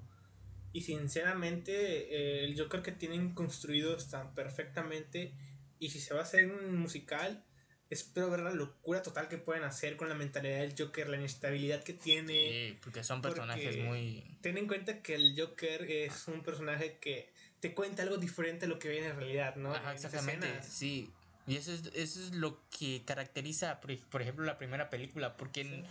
Y 0.74 0.82
sinceramente, 0.82 2.16
eh, 2.16 2.46
el 2.46 2.60
Joker 2.60 2.82
que 2.82 2.92
tienen 2.92 3.34
construido 3.34 3.96
está 3.96 4.34
perfectamente. 4.34 5.34
Y 5.80 5.90
si 5.90 6.00
se 6.00 6.14
va 6.14 6.22
a 6.22 6.24
hacer 6.24 6.52
un 6.52 6.78
musical, 6.78 7.44
espero 7.90 8.30
ver 8.30 8.42
la 8.42 8.52
locura 8.52 9.02
total 9.02 9.28
que 9.28 9.38
pueden 9.38 9.64
hacer 9.64 9.98
con 9.98 10.10
la 10.10 10.16
mentalidad 10.16 10.60
del 10.60 10.76
Joker, 10.78 11.10
la 11.10 11.18
inestabilidad 11.18 11.84
que 11.84 11.94
tiene. 11.94 12.34
Sí, 12.34 12.78
porque 12.82 13.04
son 13.04 13.22
personajes 13.22 13.78
muy. 13.78 14.24
Ten 14.42 14.58
en 14.58 14.68
cuenta 14.68 15.02
que 15.02 15.16
el 15.16 15.36
Joker 15.38 15.84
es 15.90 16.28
un 16.28 16.44
personaje 16.44 16.98
que 17.00 17.32
te 17.60 17.74
cuenta 17.74 18.04
algo 18.04 18.18
diferente 18.18 18.66
a 18.66 18.68
lo 18.68 18.80
que 18.80 18.90
viene 18.90 19.08
en 19.08 19.16
realidad, 19.16 19.56
¿no? 19.56 19.74
Ajá, 19.74 19.94
exactamente, 19.94 20.48
sí. 20.64 21.12
Y 21.48 21.56
eso 21.56 21.72
es, 21.72 21.84
eso 21.94 22.20
es 22.20 22.36
lo 22.36 22.62
que 22.70 23.04
caracteriza, 23.06 23.80
por, 23.80 24.22
ejemplo, 24.22 24.44
la 24.44 24.58
primera 24.58 24.90
película, 24.90 25.38
porque 25.38 25.86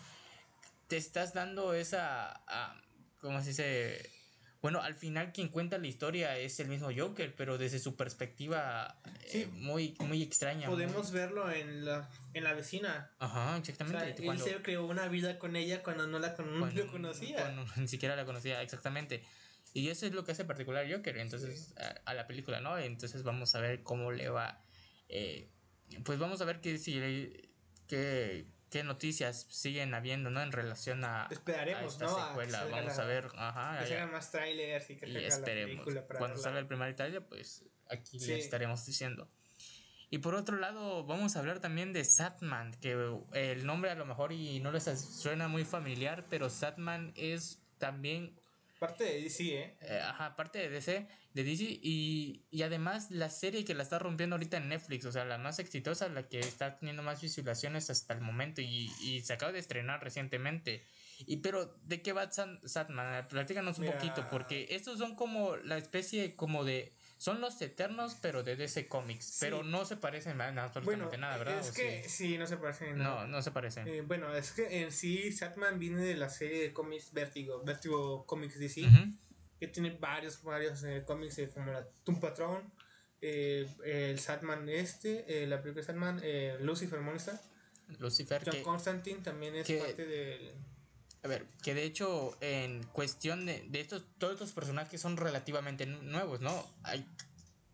te 0.86 0.96
estás 0.98 1.32
dando 1.32 1.72
esa. 1.72 2.42
Uh, 2.46 3.20
¿Cómo 3.20 3.40
se 3.40 3.48
dice? 3.48 4.10
Bueno, 4.66 4.82
al 4.82 4.94
final 4.94 5.32
quien 5.32 5.46
cuenta 5.46 5.78
la 5.78 5.86
historia 5.86 6.36
es 6.36 6.58
el 6.58 6.66
mismo 6.66 6.88
Joker, 6.92 7.32
pero 7.36 7.56
desde 7.56 7.78
su 7.78 7.94
perspectiva 7.94 9.00
eh, 9.32 9.46
muy, 9.52 9.94
muy 10.00 10.24
extraña. 10.24 10.66
Podemos 10.66 11.12
verlo 11.12 11.48
en 11.52 11.84
la, 11.84 12.10
en 12.34 12.42
la 12.42 12.52
vecina. 12.52 13.12
Ajá, 13.20 13.56
exactamente. 13.58 14.28
él 14.28 14.40
se 14.40 14.60
creó 14.62 14.84
una 14.84 15.06
vida 15.06 15.38
con 15.38 15.54
ella 15.54 15.84
cuando 15.84 16.08
no 16.08 16.18
la 16.18 16.34
conocía. 16.34 17.36
Cuando 17.36 17.64
ni 17.76 17.86
siquiera 17.86 18.16
la 18.16 18.24
conocía, 18.24 18.60
exactamente. 18.60 19.22
Y 19.72 19.88
eso 19.90 20.04
es 20.04 20.12
lo 20.12 20.24
que 20.24 20.32
hace 20.32 20.44
particular 20.44 20.84
Joker, 20.92 21.16
entonces, 21.18 21.72
a, 22.04 22.14
la 22.14 22.26
película, 22.26 22.60
¿no? 22.60 22.76
Entonces 22.76 23.22
vamos 23.22 23.54
a 23.54 23.60
ver 23.60 23.84
cómo 23.84 24.10
le 24.10 24.30
va. 24.30 24.60
Eh, 25.08 25.48
pues 26.02 26.18
vamos 26.18 26.40
a 26.40 26.44
ver 26.44 26.60
que 26.60 26.76
si 26.78 27.00
que 27.86 28.46
qué 28.76 28.84
noticias 28.84 29.46
siguen 29.48 29.94
habiendo, 29.94 30.28
¿no? 30.28 30.42
En 30.42 30.52
relación 30.52 31.02
a, 31.04 31.28
Esperaremos, 31.30 31.94
esta 31.94 32.28
secuela. 32.28 32.66
Vamos 32.70 32.98
a 32.98 33.04
ver, 33.04 33.30
ajá. 33.36 33.78
Que 33.80 33.86
se 33.86 34.06
más 34.06 34.30
trailers 34.30 34.90
y 34.90 34.96
que 34.96 35.08
y 35.08 35.16
esperemos. 35.16 35.86
Cuando 36.18 36.36
salga 36.36 36.58
el 36.58 36.66
primer 36.66 36.94
trailer, 36.94 37.24
pues 37.26 37.64
aquí 37.88 38.18
le 38.18 38.38
estaremos 38.38 38.84
diciendo. 38.84 39.30
Y 40.10 40.18
por 40.18 40.34
otro 40.34 40.58
lado, 40.58 41.04
vamos 41.04 41.36
a 41.36 41.38
hablar 41.38 41.60
también 41.60 41.94
de 41.94 42.04
Satman, 42.04 42.74
que 42.74 42.92
el 43.32 43.66
nombre 43.66 43.90
a 43.90 43.94
lo 43.94 44.04
mejor 44.04 44.32
y 44.32 44.60
no 44.60 44.70
les 44.70 44.84
suena 44.84 45.48
muy 45.48 45.64
familiar, 45.64 46.26
pero 46.28 46.50
Satman 46.50 47.12
es 47.16 47.62
también 47.78 48.38
Parte 48.78 49.04
de 49.04 49.22
DC, 49.22 49.42
¿eh? 49.44 49.76
¿eh? 49.80 50.00
Ajá, 50.04 50.36
parte 50.36 50.58
de 50.58 50.68
DC, 50.68 51.06
de 51.32 51.44
DC 51.44 51.64
y, 51.64 52.44
y, 52.50 52.62
además 52.62 53.10
la 53.10 53.30
serie 53.30 53.64
que 53.64 53.74
la 53.74 53.82
está 53.82 53.98
rompiendo 53.98 54.36
ahorita 54.36 54.58
en 54.58 54.68
Netflix, 54.68 55.06
o 55.06 55.12
sea, 55.12 55.24
la 55.24 55.38
más 55.38 55.58
exitosa, 55.58 56.08
la 56.10 56.28
que 56.28 56.40
está 56.40 56.76
teniendo 56.76 57.02
más 57.02 57.22
visualizaciones 57.22 57.88
hasta 57.88 58.12
el 58.12 58.20
momento 58.20 58.60
y, 58.60 58.92
y 59.00 59.22
se 59.22 59.32
acaba 59.32 59.52
de 59.52 59.60
estrenar 59.60 60.04
recientemente. 60.04 60.84
Y 61.20 61.38
pero, 61.38 61.74
¿de 61.84 62.02
qué 62.02 62.12
va 62.12 62.30
Satman? 62.30 63.28
Platícanos 63.28 63.78
un 63.78 63.86
poquito, 63.86 64.28
porque 64.30 64.66
estos 64.70 64.98
son 64.98 65.16
como 65.16 65.56
la 65.56 65.78
especie 65.78 66.36
como 66.36 66.64
de 66.64 66.92
son 67.26 67.40
los 67.40 67.60
Eternos, 67.60 68.16
pero 68.22 68.44
de 68.44 68.54
DC 68.54 68.86
Comics. 68.86 69.38
Pero 69.40 69.64
no 69.64 69.84
se 69.84 69.96
parecen 69.96 70.40
a 70.40 70.62
absolutamente 70.62 71.18
nada, 71.18 71.36
¿verdad? 71.38 71.58
Es 71.58 71.72
que 71.72 72.08
sí? 72.08 72.38
no 72.38 72.46
se 72.46 72.56
parecen. 72.56 72.96
No, 72.98 73.26
no 73.26 73.42
se 73.42 73.50
parecen. 73.50 73.88
Eh, 73.88 74.02
bueno, 74.02 74.32
es 74.32 74.52
que 74.52 74.82
en 74.82 74.92
sí, 74.92 75.32
Satman 75.32 75.80
viene 75.80 76.02
de 76.02 76.14
la 76.14 76.28
serie 76.28 76.62
de 76.62 76.72
cómics 76.72 77.12
Vertigo, 77.12 77.64
Vertigo 77.64 78.24
Comics 78.26 78.60
DC, 78.60 78.88
que 79.58 79.66
tiene 79.66 79.90
varios, 79.98 80.40
varios 80.44 80.84
eh, 80.84 81.02
cómics 81.04 81.38
eh, 81.38 81.50
como 81.52 81.72
la 81.72 81.84
Tomb 82.04 82.20
Patrón, 82.20 82.72
el 83.20 84.20
Satman 84.20 84.68
este, 84.68 85.48
la 85.48 85.60
película 85.60 85.84
Satman, 85.84 86.22
Lucifer 86.60 87.00
Monster. 87.00 87.34
Lucifer. 87.98 88.40
John 88.46 88.62
Constantine 88.62 89.20
también 89.22 89.56
es 89.56 89.68
parte 89.68 90.06
del 90.06 90.54
a 91.26 91.28
ver, 91.28 91.46
que 91.62 91.74
de 91.74 91.82
hecho, 91.82 92.36
en 92.40 92.84
cuestión 92.84 93.46
de, 93.46 93.66
de 93.68 93.80
estos, 93.80 94.04
todos 94.18 94.34
estos 94.34 94.52
personajes 94.52 95.00
son 95.00 95.16
relativamente 95.16 95.84
nuevos, 95.84 96.40
¿no? 96.40 96.64
Hay, 96.84 97.04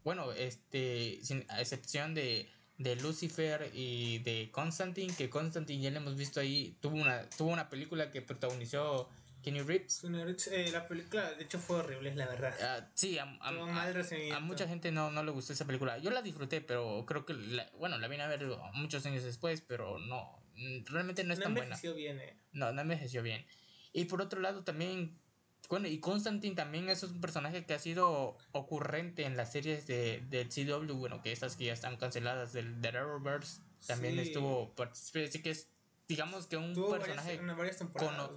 bueno, 0.04 0.32
este, 0.32 1.18
sin, 1.22 1.44
a 1.50 1.60
excepción 1.60 2.14
de, 2.14 2.50
de 2.78 2.96
Lucifer 2.96 3.70
y 3.74 4.20
de 4.20 4.50
Constantine, 4.50 5.14
que 5.14 5.28
Constantine 5.28 5.82
ya 5.82 5.90
lo 5.90 5.98
hemos 5.98 6.16
visto 6.16 6.40
ahí, 6.40 6.78
tuvo 6.80 6.96
una, 6.96 7.28
tuvo 7.28 7.50
una 7.50 7.68
película 7.68 8.10
que 8.10 8.22
protagonizó 8.22 9.10
Kenny 9.42 9.60
Reeves. 9.60 10.02
Eh, 10.50 10.70
la 10.72 10.88
película, 10.88 11.34
de 11.34 11.44
hecho, 11.44 11.58
fue 11.58 11.76
horrible, 11.76 12.14
la 12.14 12.26
verdad. 12.26 12.54
Uh, 12.58 12.90
sí, 12.94 13.18
a, 13.18 13.24
a, 13.40 14.40
mucha 14.40 14.66
gente 14.66 14.92
no, 14.92 15.10
no 15.10 15.22
le 15.22 15.30
gustó 15.30 15.52
esa 15.52 15.66
película. 15.66 15.98
Yo 15.98 16.10
la 16.10 16.22
disfruté, 16.22 16.62
pero 16.62 17.04
creo 17.06 17.26
que, 17.26 17.34
bueno, 17.78 17.98
la 17.98 18.08
vine 18.08 18.22
a 18.22 18.28
ver 18.28 18.46
muchos 18.72 19.04
años 19.04 19.24
después, 19.24 19.60
pero 19.60 19.98
no, 19.98 20.41
realmente 20.86 21.24
no 21.24 21.32
es 21.34 21.40
tan 21.40 21.54
buena. 21.54 21.78
No 21.82 21.94
bien, 21.94 22.20
eh. 22.20 22.36
No, 22.52 22.72
no 22.72 22.80
envejeció 22.82 23.22
bien. 23.22 23.44
Y 23.92 24.06
por 24.06 24.22
otro 24.22 24.40
lado 24.40 24.64
también, 24.64 25.18
bueno, 25.68 25.88
y 25.88 26.00
Constantine 26.00 26.54
también 26.54 26.88
es 26.88 27.02
un 27.02 27.20
personaje 27.20 27.64
que 27.64 27.74
ha 27.74 27.78
sido 27.78 28.36
ocurrente 28.52 29.24
en 29.24 29.36
las 29.36 29.52
series 29.52 29.86
de, 29.86 30.22
del 30.28 30.48
CW, 30.48 30.94
bueno, 30.94 31.22
que 31.22 31.32
estas 31.32 31.56
que 31.56 31.66
ya 31.66 31.72
están 31.72 31.96
canceladas, 31.96 32.52
del 32.52 32.80
The 32.80 32.88
Arrowverse, 32.88 33.60
también 33.86 34.18
estuvo, 34.18 34.74
así 34.90 35.42
que 35.42 35.50
es, 35.50 35.68
digamos 36.08 36.46
que 36.46 36.56
un 36.56 36.74
personaje... 36.74 37.38
Varias, 37.38 37.78
temporadas, 37.78 38.30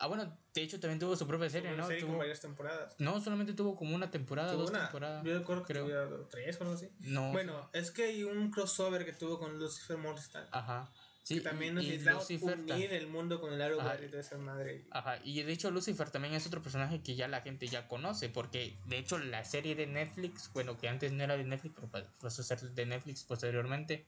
Ah, 0.00 0.06
bueno, 0.08 0.36
de 0.52 0.62
hecho 0.62 0.80
también 0.80 0.98
tuvo 0.98 1.16
su 1.16 1.26
propia 1.26 1.48
serie, 1.48 1.70
¿no? 1.76 1.86
tuvo 1.88 2.18
varias 2.18 2.40
temporadas. 2.40 2.96
No, 2.98 3.20
solamente 3.20 3.52
tuvo 3.52 3.76
como 3.76 3.94
una 3.94 4.10
temporada, 4.10 4.52
dos 4.52 4.72
temporadas. 4.72 5.24
Yo 5.24 5.38
recuerdo 5.38 5.64
que 5.64 5.72
creo. 5.72 6.26
tres 6.26 6.58
o 6.60 6.64
algo 6.64 6.74
así. 6.74 6.90
No. 6.98 7.30
Bueno, 7.32 7.70
es 7.72 7.90
que 7.90 8.04
hay 8.04 8.24
un 8.24 8.50
crossover 8.50 9.04
que 9.04 9.12
tuvo 9.12 9.38
con 9.38 9.58
Lucifer 9.58 9.96
Morningstar. 9.96 10.48
Ajá. 10.50 10.90
Sí, 11.24 11.40
también 11.40 11.74
necesitamos 11.74 12.28
unir 12.28 12.92
el 12.92 13.06
mundo 13.06 13.40
con 13.40 13.54
el 13.54 13.62
aro 13.62 13.76
y 13.76 14.08
toda 14.08 14.20
esa 14.20 14.36
madre. 14.36 14.84
Ajá, 14.90 15.18
y 15.24 15.42
de 15.42 15.52
hecho 15.54 15.70
Lucifer 15.70 16.10
también 16.10 16.34
es 16.34 16.46
otro 16.46 16.62
personaje 16.62 17.00
que 17.00 17.16
ya 17.16 17.28
la 17.28 17.40
gente 17.40 17.66
ya 17.66 17.88
conoce, 17.88 18.28
porque 18.28 18.76
de 18.84 18.98
hecho 18.98 19.16
la 19.16 19.42
serie 19.42 19.74
de 19.74 19.86
Netflix, 19.86 20.50
bueno, 20.52 20.76
que 20.76 20.86
antes 20.86 21.12
no 21.12 21.24
era 21.24 21.38
de 21.38 21.44
Netflix, 21.44 21.76
pero 21.76 22.08
pasó 22.20 22.42
a 22.42 22.44
ser 22.44 22.60
de 22.60 22.84
Netflix 22.84 23.24
posteriormente, 23.24 24.04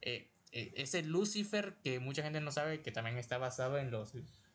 eh, 0.00 0.30
eh, 0.52 0.72
es 0.76 0.94
el 0.94 1.08
Lucifer 1.08 1.74
que 1.84 2.00
mucha 2.00 2.22
gente 2.22 2.40
no 2.40 2.50
sabe 2.50 2.80
que 2.80 2.90
también 2.90 3.18
está 3.18 3.36
basado 3.36 3.76
en 3.76 3.90
los... 3.90 4.12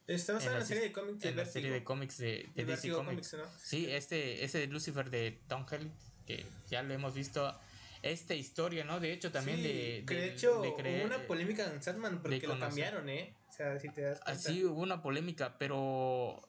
Está 0.08 0.34
basado 0.34 0.54
en, 0.54 0.60
la, 0.62 0.66
serie 0.66 0.82
de 0.82 0.92
cómics 0.92 1.22
de 1.22 1.30
En 1.30 1.38
la 1.38 1.46
serie 1.46 1.70
de 1.70 1.84
cómics 1.84 2.18
de, 2.18 2.50
DC 2.56 2.90
Comics. 2.92 3.38
Sí, 3.64 3.86
este, 3.88 4.44
ese 4.44 4.66
Lucifer 4.66 5.12
de 5.12 5.40
Tom 5.48 5.64
Hell, 5.70 5.92
que 6.26 6.44
ya 6.72 6.82
lo 6.82 6.92
hemos 6.92 7.14
visto 7.14 7.56
esta 8.02 8.34
historia, 8.34 8.84
¿no? 8.86 9.00
De 9.00 9.12
hecho, 9.12 9.32
también 9.32 9.62
de, 9.62 10.04
de, 10.06 10.16
de, 10.16 10.28
hecho, 10.28 10.62
hubo 10.62 11.06
una 11.06 11.26
polémica 11.28 11.66
en 11.72 11.82
Satman 11.82 12.22
porque 12.22 12.48
lo 12.48 12.60
cambiaron, 12.60 13.10
¿eh? 13.10 13.36
O 13.50 13.52
sea, 13.52 13.80
si 13.80 13.90
te 13.90 14.02
das 14.02 14.20
cuenta. 14.22 14.32
Así 14.32 14.64
hubo 14.64 14.82
una 14.82 15.02
polémica, 15.02 15.58
pero. 15.58 16.42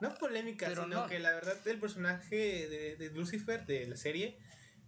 No 0.00 0.14
polémica, 0.14 0.68
sino 0.68 1.06
que 1.06 1.20
la 1.20 1.30
verdad 1.30 1.56
el 1.66 1.78
personaje 1.78 2.66
de, 2.68 2.96
de, 2.96 3.10
Lucifer 3.10 3.64
de 3.66 3.86
la 3.86 3.96
serie 3.96 4.36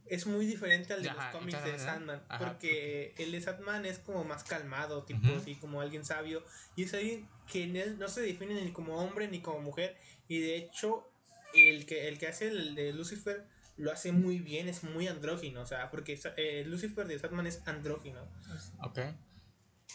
es 0.06 0.26
muy 0.26 0.44
diferente 0.44 0.92
al 0.92 1.02
de 1.02 1.10
los 1.10 1.24
cómics 1.26 1.64
de 1.64 1.78
Sandman. 1.78 2.22
porque 2.38 3.14
el 3.18 3.30
de 3.30 3.40
Sandman 3.40 3.86
es 3.86 4.00
como 4.00 4.24
más 4.24 4.42
calmado, 4.42 5.04
tipo 5.04 5.28
así, 5.36 5.54
como 5.54 5.80
alguien 5.80 6.04
sabio. 6.04 6.44
Y 6.74 6.84
es 6.84 6.94
alguien 6.94 7.28
que 7.50 7.66
no 7.66 8.08
se 8.08 8.22
define 8.22 8.60
ni 8.60 8.72
como 8.72 8.96
hombre 8.96 9.28
ni 9.28 9.40
como 9.40 9.60
mujer. 9.60 9.96
Y 10.26 10.40
de 10.40 10.56
hecho, 10.56 11.08
el 11.54 11.86
que, 11.86 12.08
el 12.08 12.18
que 12.18 12.26
hace 12.26 12.48
el 12.48 12.74
de 12.74 12.92
Lucifer 12.92 13.44
lo 13.76 13.92
hace 13.92 14.12
muy 14.12 14.38
bien, 14.38 14.68
es 14.68 14.84
muy 14.84 15.08
andrógino, 15.08 15.62
o 15.62 15.66
sea, 15.66 15.90
porque 15.90 16.20
eh, 16.36 16.64
Lucifer 16.66 17.06
de 17.06 17.18
Satman 17.18 17.46
es 17.46 17.62
andrógino. 17.66 18.20
Ok. 18.80 19.00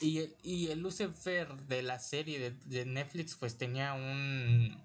Y 0.01 0.19
el, 0.19 0.35
y 0.43 0.71
el 0.71 0.79
Lucifer 0.79 1.53
de 1.67 1.81
la 1.81 1.99
serie 1.99 2.39
de, 2.39 2.51
de 2.51 2.85
Netflix, 2.85 3.35
pues 3.35 3.57
tenía 3.57 3.93
un. 3.93 4.81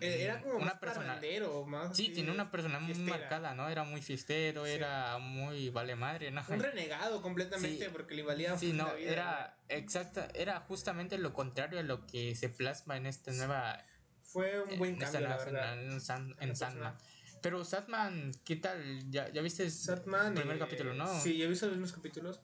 Eh, 0.00 0.22
era 0.22 0.40
como 0.40 0.56
una 0.56 0.80
persona. 0.80 1.20
Más 1.66 1.96
sí, 1.96 2.08
tiene 2.08 2.32
una 2.32 2.50
persona 2.50 2.80
muy 2.80 2.94
marcada, 2.94 3.54
¿no? 3.54 3.68
Era 3.68 3.84
muy 3.84 4.02
fiestero, 4.02 4.66
era 4.66 5.18
muy 5.18 5.70
vale 5.70 5.94
madre, 5.94 6.32
¿no? 6.32 6.44
Un 6.48 6.60
renegado 6.60 7.22
completamente 7.22 7.88
porque 7.90 8.16
le 8.16 8.22
valía. 8.22 8.58
Sí, 8.58 8.72
no, 8.72 8.92
era 8.94 9.56
exacta, 9.68 10.28
era 10.34 10.58
justamente 10.60 11.18
lo 11.18 11.32
contrario 11.32 11.78
a 11.78 11.84
lo 11.84 12.04
que 12.06 12.34
se 12.34 12.48
plasma 12.48 12.96
en 12.96 13.06
esta 13.06 13.32
nueva. 13.32 13.84
Fue 14.22 14.60
un 14.60 14.76
buen 14.76 14.96
cambio, 14.96 15.20
la 15.20 15.36
verdad. 15.36 15.80
En, 15.80 15.92
en 16.40 16.56
Sandman. 16.56 16.98
Pero 17.42 17.64
Satman, 17.64 18.32
¿qué 18.44 18.56
tal? 18.56 19.10
¿Ya, 19.10 19.28
ya 19.30 19.42
viste 19.42 19.64
el 19.64 19.72
primer 20.02 20.56
eh, 20.56 20.58
capítulo, 20.58 20.94
no? 20.94 21.20
Sí, 21.20 21.42
he 21.42 21.46
visto 21.46 21.66
los 21.66 21.76
mismos 21.76 21.92
capítulos. 21.92 22.40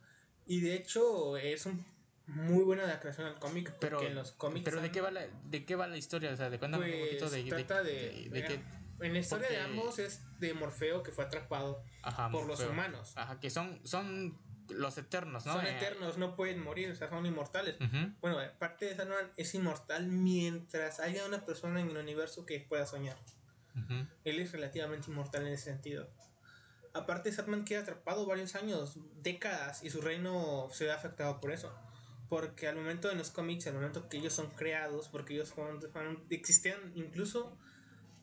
Y 0.47 0.61
de 0.61 0.75
hecho, 0.75 1.37
es 1.37 1.67
un 1.67 1.85
muy 2.27 2.65
buena 2.65 2.87
la 2.87 3.01
creación 3.01 3.27
del 3.29 3.39
cómic, 3.39 3.75
pero 3.81 4.01
en 4.03 4.15
los 4.15 4.33
cómics. 4.33 4.65
Pero 4.65 4.81
¿de 4.81 4.91
qué 4.91 5.01
va 5.01 5.11
la, 5.11 5.27
de 5.45 5.65
qué 5.65 5.77
va 5.77 5.87
la 5.87 5.97
historia? 5.97 6.33
O 6.33 6.37
sea, 6.37 6.51
de 6.51 6.59
cuéntame 6.59 6.87
un 6.87 7.07
poquito 7.07 7.31
de, 7.31 7.43
pues, 7.43 7.67
trata 7.67 7.83
de, 7.83 8.29
de, 8.31 8.45
qué, 8.45 8.61
en 9.01 9.13
la 9.13 9.19
historia 9.19 9.49
de 9.49 9.61
ambos 9.61 9.99
es 9.99 10.23
de 10.41 10.55
Morfeo 10.55 11.03
que 11.03 11.13
fue 11.13 11.25
atrapado 11.25 11.83
por 12.33 12.47
los 12.47 12.61
humanos. 12.61 13.13
Ajá, 13.17 13.41
que 13.41 13.51
son, 13.51 13.81
son 13.85 14.39
los 14.71 14.97
eternos, 14.97 15.45
¿no? 15.47 15.55
Son 15.55 15.67
eh, 15.67 15.77
eternos, 15.77 16.17
no 16.17 16.37
pueden 16.37 16.63
morir, 16.63 16.91
o 16.91 16.97
sea, 16.97 17.09
son 17.09 17.27
inmortales. 17.27 17.77
Bueno, 18.21 18.39
parte 18.59 18.87
de 18.87 18.97
Sandman 18.97 19.33
es 19.37 19.55
inmortal 19.55 20.07
mientras 20.07 21.01
haya 21.01 21.27
una 21.27 21.45
persona 21.45 21.81
en 21.81 21.91
el 21.91 21.97
universo 21.97 22.47
que 22.47 22.61
pueda 22.61 22.87
soñar. 22.87 23.17
Él 24.25 24.39
es 24.39 24.53
relativamente 24.53 25.11
inmortal 25.11 25.47
en 25.47 25.55
ese 25.55 25.65
sentido. 25.65 26.09
Aparte, 26.93 27.33
Sandman 27.33 27.65
queda 27.65 27.81
atrapado 27.81 28.25
varios 28.25 28.55
años, 28.55 28.99
décadas, 29.21 29.83
y 29.83 29.91
su 29.91 30.01
reino 30.01 30.69
se 30.73 30.85
ve 30.85 30.93
afectado 30.93 31.41
por 31.41 31.51
eso. 31.51 31.75
Porque 32.29 32.69
al 32.69 32.77
momento 32.77 33.09
de 33.09 33.17
los 33.17 33.31
cómics, 33.31 33.67
al 33.67 33.75
momento 33.75 34.09
que 34.09 34.19
ellos 34.19 34.33
son 34.33 34.51
creados, 34.51 35.09
porque 35.09 35.35
ellos 35.35 35.53
existían 36.31 36.93
incluso 36.95 37.59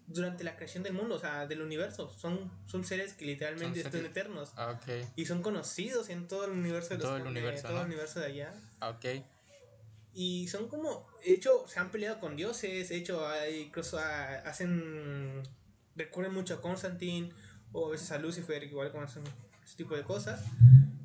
durante 0.08 0.44
la 0.44 0.56
creación 0.56 0.84
del 0.84 0.94
mundo, 0.94 1.16
o 1.16 1.20
sea, 1.20 1.48
del 1.48 1.62
universo. 1.62 2.10
Son, 2.10 2.52
son 2.66 2.84
seres 2.84 3.14
que 3.14 3.26
literalmente 3.26 3.82
están 3.82 4.06
eternos. 4.06 4.54
Ah, 4.56 4.80
y 5.16 5.26
son 5.26 5.42
conocidos 5.42 6.10
en 6.10 6.28
todo 6.28 6.46
el 6.46 6.52
universo 6.52 6.96
de 6.96 7.02
todo 7.02 7.18
el 7.18 7.28
universo, 7.28 7.68
todo 7.68 7.82
el 7.82 7.88
universo 7.88 8.20
de 8.20 8.26
allá. 8.26 8.54
Ah, 8.80 8.90
ok. 8.90 9.06
Y 10.14 10.48
son 10.48 10.68
como, 10.68 11.08
de 11.24 11.34
hecho, 11.34 11.66
se 11.68 11.80
han 11.80 11.90
peleado 11.90 12.20
con 12.20 12.36
dioses, 12.36 12.90
de 12.90 12.98
hecho, 12.98 13.26
hay, 13.28 13.62
incluso 13.62 13.98
hacen, 13.98 15.42
recurren 15.96 16.34
mucho 16.34 16.56
a 16.56 16.62
Constantine 16.62 17.32
o 17.72 17.88
a 17.88 17.92
veces 17.92 18.12
a 18.12 18.18
Lucifer, 18.18 18.64
igual 18.64 18.92
con 18.92 19.04
ese 19.06 19.22
tipo 19.78 19.96
de 19.96 20.04
cosas. 20.04 20.44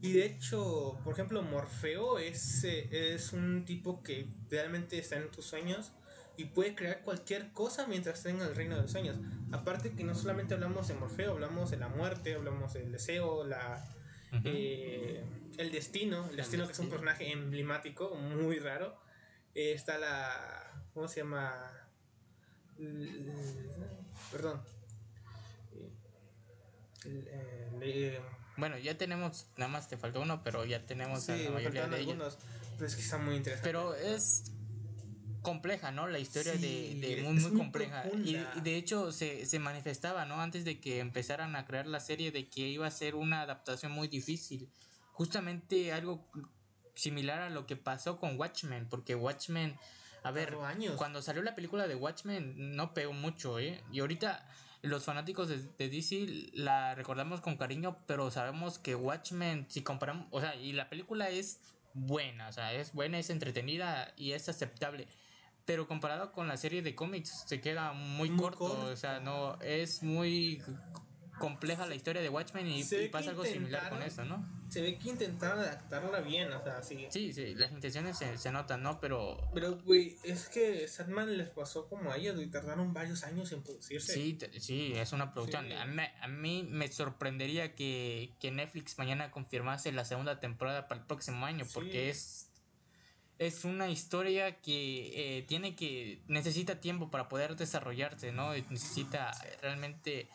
Y 0.02 0.12
de 0.12 0.26
hecho, 0.26 0.98
por 1.04 1.12
ejemplo, 1.12 1.42
Morfeo 1.42 2.18
es, 2.18 2.64
eh, 2.64 3.14
es 3.14 3.32
un 3.32 3.64
tipo 3.64 4.02
que 4.02 4.28
realmente 4.50 4.98
está 4.98 5.16
en 5.16 5.30
tus 5.30 5.46
sueños 5.46 5.92
y 6.36 6.46
puede 6.46 6.74
crear 6.74 7.00
cualquier 7.02 7.52
cosa 7.52 7.86
mientras 7.86 8.24
en 8.26 8.40
el 8.40 8.54
reino 8.54 8.76
de 8.76 8.82
los 8.82 8.90
sueños. 8.90 9.16
Aparte 9.52 9.92
que 9.92 10.04
no 10.04 10.14
solamente 10.14 10.54
hablamos 10.54 10.88
de 10.88 10.94
Morfeo, 10.94 11.32
hablamos 11.32 11.70
de 11.70 11.78
la 11.78 11.88
muerte, 11.88 12.34
hablamos 12.34 12.74
del 12.74 12.92
deseo, 12.92 13.44
la, 13.44 13.82
eh, 14.44 15.24
el 15.58 15.72
destino, 15.72 16.28
el, 16.30 16.36
destino, 16.36 16.66
que 16.66 16.72
es 16.72 16.78
un 16.78 16.90
personaje 16.90 17.30
emblemático, 17.30 18.14
muy 18.14 18.58
raro. 18.58 18.96
Eh, 19.54 19.72
está 19.72 19.98
la... 19.98 20.84
¿Cómo 20.92 21.08
se 21.08 21.20
llama? 21.20 21.88
Perdón. 24.32 24.62
Eh, 27.80 28.20
bueno, 28.56 28.78
ya 28.78 28.96
tenemos, 28.96 29.46
nada 29.56 29.70
más 29.70 29.88
te 29.88 29.96
faltó 29.96 30.22
uno, 30.22 30.42
pero 30.42 30.64
ya 30.64 30.84
tenemos 30.86 31.24
sí, 31.24 31.44
la 31.44 31.50
mayoría 31.50 31.86
de 31.86 31.96
algunos, 31.96 32.38
Pero 32.76 32.86
es 32.86 32.96
que 32.96 33.02
está 33.02 33.18
muy 33.18 33.36
interesante. 33.36 33.68
Pero 33.68 33.94
es 33.94 34.52
compleja, 35.46 35.92
¿no? 35.92 36.08
La 36.08 36.18
historia 36.18 36.54
de, 36.54 36.96
de, 37.00 37.22
muy, 37.22 37.34
muy, 37.34 37.52
compleja. 37.52 38.04
y, 38.24 38.36
de 38.62 38.76
hecho 38.76 39.12
se, 39.12 39.46
se 39.46 39.60
manifestaba, 39.60 40.24
¿no? 40.24 40.40
Antes 40.40 40.64
de 40.64 40.80
que 40.80 40.98
empezaran 40.98 41.54
a 41.54 41.64
crear 41.66 41.86
la 41.86 42.00
serie, 42.00 42.32
de 42.32 42.48
que 42.48 42.62
iba 42.62 42.84
a 42.84 42.90
ser 42.90 43.14
una 43.14 43.42
adaptación 43.42 43.92
muy 43.92 44.08
difícil. 44.08 44.68
Justamente 45.12 45.92
algo 45.92 46.28
similar 46.96 47.42
a 47.42 47.50
lo 47.50 47.64
que 47.64 47.76
pasó 47.76 48.18
con 48.18 48.36
Watchmen, 48.36 48.88
porque 48.88 49.14
Watchmen, 49.14 49.78
a 50.24 50.32
ver, 50.32 50.56
cuando 50.96 51.22
salió 51.22 51.44
la 51.44 51.54
película 51.54 51.86
de 51.86 51.94
Watchmen 51.94 52.74
no 52.74 52.92
pegó 52.92 53.12
mucho, 53.12 53.60
¿eh? 53.60 53.80
Y 53.92 54.00
ahorita 54.00 54.44
los 54.82 55.04
fanáticos 55.04 55.46
de, 55.48 55.58
de, 55.78 55.88
DC 55.88 56.50
la 56.54 56.96
recordamos 56.96 57.40
con 57.40 57.56
cariño, 57.56 57.98
pero 58.08 58.32
sabemos 58.32 58.80
que 58.80 58.96
Watchmen, 58.96 59.66
si 59.68 59.82
comparamos, 59.82 60.26
o 60.32 60.40
sea, 60.40 60.56
y 60.56 60.72
la 60.72 60.88
película 60.88 61.30
es 61.30 61.60
buena, 61.94 62.48
o 62.48 62.52
sea, 62.52 62.72
es 62.72 62.92
buena, 62.92 63.20
es 63.20 63.30
entretenida 63.30 64.12
y 64.16 64.32
es 64.32 64.48
aceptable 64.48 65.06
pero 65.66 65.86
comparado 65.86 66.32
con 66.32 66.48
la 66.48 66.56
serie 66.56 66.80
de 66.80 66.94
cómics 66.94 67.44
se 67.46 67.60
queda 67.60 67.92
muy, 67.92 68.34
corto, 68.34 68.64
o 68.64 68.96
sea, 68.96 69.20
no 69.20 69.60
es 69.60 70.02
muy 70.02 70.62
compleja 71.38 71.86
la 71.86 71.94
historia 71.94 72.22
de 72.22 72.28
Watchmen 72.28 72.66
y, 72.66 72.84
pasa 73.08 73.30
algo 73.30 73.44
similar 73.44 73.90
con 73.90 74.02
eso, 74.02 74.24
¿no? 74.24 74.44
Se 74.70 74.80
ve 74.80 74.98
que 74.98 75.10
intentaron 75.10 75.60
adaptarla 75.60 76.20
bien, 76.20 76.52
o 76.52 76.62
sea, 76.62 76.82
sí. 76.82 77.06
Sí, 77.10 77.32
sí, 77.32 77.54
las 77.54 77.70
intenciones 77.70 78.18
se, 78.18 78.36
se 78.38 78.50
notan, 78.50 78.82
¿no? 78.82 79.00
Pero... 79.00 79.38
Pero, 79.54 79.78
güey, 79.82 80.16
es 80.24 80.48
que 80.48 80.88
Sandman 80.88 81.36
les 81.36 81.50
pasó 81.50 81.88
como 81.88 82.10
a 82.10 82.16
ellos, 82.16 82.40
y 82.40 82.46
tardaron 82.46 82.92
varios 82.92 83.22
años 83.24 83.52
en 83.52 83.62
producirse. 83.62 84.12
Sí, 84.12 84.38
sí, 84.58 84.92
es 84.94 85.12
una 85.12 85.32
producción. 85.32 85.70
A, 85.72 85.86
mí, 85.86 86.02
a, 86.20 86.28
mí, 86.28 86.66
me 86.68 86.88
sorprendería 86.88 87.74
que, 87.74 88.34
que 88.40 88.50
Netflix 88.50 88.98
mañana 88.98 89.30
confirmase 89.30 89.92
la 89.92 90.04
segunda 90.04 90.40
temporada 90.40 90.88
para 90.88 91.00
el 91.00 91.06
próximo 91.06 91.46
año, 91.46 91.64
porque 91.72 92.10
es 92.10 92.45
es 93.38 93.64
una 93.64 93.88
historia 93.88 94.60
que 94.60 95.38
eh, 95.38 95.42
tiene 95.42 95.76
que 95.76 96.22
necesita 96.28 96.80
tiempo 96.80 97.10
para 97.10 97.28
poder 97.28 97.56
desarrollarse 97.56 98.32
no 98.32 98.52
necesita 98.70 99.32
realmente 99.60 100.28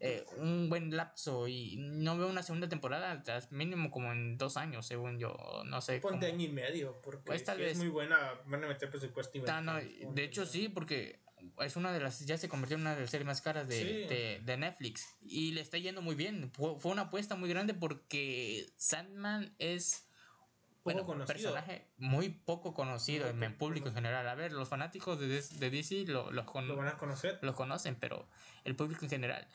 eh, 0.00 0.24
un 0.36 0.68
buen 0.68 0.94
lapso 0.96 1.48
y 1.48 1.76
no 1.78 2.18
veo 2.18 2.28
una 2.28 2.42
segunda 2.42 2.68
temporada 2.68 3.22
mínimo 3.50 3.90
como 3.90 4.12
en 4.12 4.36
dos 4.36 4.56
años 4.56 4.86
según 4.86 5.18
yo 5.18 5.34
no 5.64 5.80
sé 5.80 6.00
ponte 6.00 6.26
año 6.26 6.44
y 6.44 6.52
medio 6.52 7.00
porque 7.02 7.22
pues, 7.24 7.44
tal 7.44 7.58
vez 7.58 7.72
es 7.72 7.78
muy 7.78 7.88
buena 7.88 8.34
van 8.46 8.64
a 8.64 8.68
meter 8.68 8.90
presupuesto 8.90 9.38
y 9.38 9.42
no, 9.42 9.76
de 10.14 10.24
hecho 10.24 10.44
sí 10.44 10.68
porque 10.68 11.20
es 11.60 11.76
una 11.76 11.92
de 11.92 12.00
las 12.00 12.20
ya 12.26 12.36
se 12.36 12.48
convirtió 12.48 12.76
en 12.76 12.82
una 12.82 12.94
de 12.94 13.02
las 13.02 13.10
series 13.10 13.26
más 13.26 13.40
caras 13.40 13.68
de, 13.68 14.40
de, 14.44 14.56
Netflix 14.56 15.16
y 15.22 15.52
le 15.52 15.60
está 15.60 15.78
yendo 15.78 16.02
muy 16.02 16.14
bien. 16.14 16.52
Fue 16.52 16.92
una 16.92 17.02
apuesta 17.02 17.34
muy 17.34 17.48
grande 17.48 17.74
porque 17.74 18.66
Sandman 18.76 19.54
es 19.58 20.06
bueno, 20.84 21.06
personaje 21.26 21.86
muy 21.98 22.30
poco 22.30 22.74
conocido 22.74 23.28
en 23.28 23.42
el 23.42 23.54
público 23.54 23.88
en 23.88 23.94
general. 23.94 24.28
A 24.28 24.34
ver, 24.34 24.52
los 24.52 24.68
fanáticos 24.68 25.18
de, 25.20 25.28
de 25.28 25.70
DC 25.70 26.06
lo, 26.06 26.30
los 26.32 26.46
lo 26.46 26.76
van 26.76 26.88
a 26.88 26.98
conocer. 26.98 27.38
Los 27.42 27.54
conocen, 27.54 27.96
pero 27.96 28.28
el 28.64 28.74
público 28.74 29.04
en 29.04 29.10
general. 29.10 29.46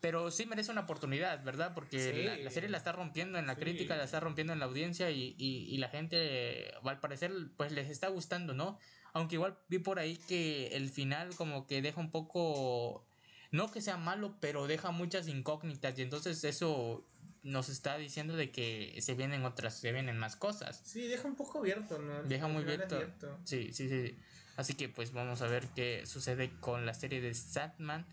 Pero 0.00 0.30
sí 0.30 0.46
merece 0.46 0.70
una 0.70 0.82
oportunidad, 0.82 1.42
¿verdad? 1.42 1.74
Porque 1.74 2.40
la, 2.44 2.50
serie 2.50 2.68
la 2.68 2.78
está 2.78 2.92
rompiendo 2.92 3.38
en 3.38 3.48
la 3.48 3.56
crítica, 3.56 3.96
la 3.96 4.04
está 4.04 4.20
rompiendo 4.20 4.52
en 4.52 4.60
la 4.60 4.66
audiencia 4.66 5.10
y, 5.10 5.34
y, 5.36 5.66
y, 5.68 5.78
la 5.78 5.88
gente, 5.88 6.72
al 6.84 7.00
parecer, 7.00 7.32
pues 7.56 7.72
les 7.72 7.90
está 7.90 8.06
gustando, 8.06 8.54
¿no? 8.54 8.78
Aunque 9.12 9.34
igual 9.34 9.58
vi 9.68 9.80
por 9.80 9.98
ahí 9.98 10.16
que 10.28 10.68
el 10.68 10.88
final 10.90 11.34
como 11.34 11.66
que 11.66 11.82
deja 11.82 12.00
un 12.00 12.12
poco... 12.12 13.04
No 13.50 13.72
que 13.72 13.80
sea 13.80 13.96
malo, 13.96 14.36
pero 14.40 14.66
deja 14.66 14.90
muchas 14.92 15.26
incógnitas 15.26 15.98
y 15.98 16.02
entonces 16.02 16.44
eso 16.44 17.07
nos 17.42 17.68
está 17.68 17.96
diciendo 17.96 18.36
de 18.36 18.50
que 18.50 18.96
se 19.00 19.14
vienen 19.14 19.44
otras, 19.44 19.78
se 19.78 19.92
vienen 19.92 20.18
más 20.18 20.36
cosas. 20.36 20.80
Sí, 20.84 21.06
deja 21.06 21.26
un 21.26 21.36
poco 21.36 21.58
abierto, 21.58 21.98
¿no? 21.98 22.22
Deja 22.24 22.48
muy 22.48 22.62
abierto. 22.62 23.00
Sí, 23.44 23.72
sí, 23.72 23.88
sí. 23.88 24.18
Así 24.56 24.74
que 24.74 24.88
pues 24.88 25.12
vamos 25.12 25.40
a 25.42 25.46
ver 25.46 25.68
qué 25.76 26.04
sucede 26.04 26.50
con 26.60 26.84
la 26.84 26.92
serie 26.92 27.20
de 27.20 27.32
Satman 27.32 28.04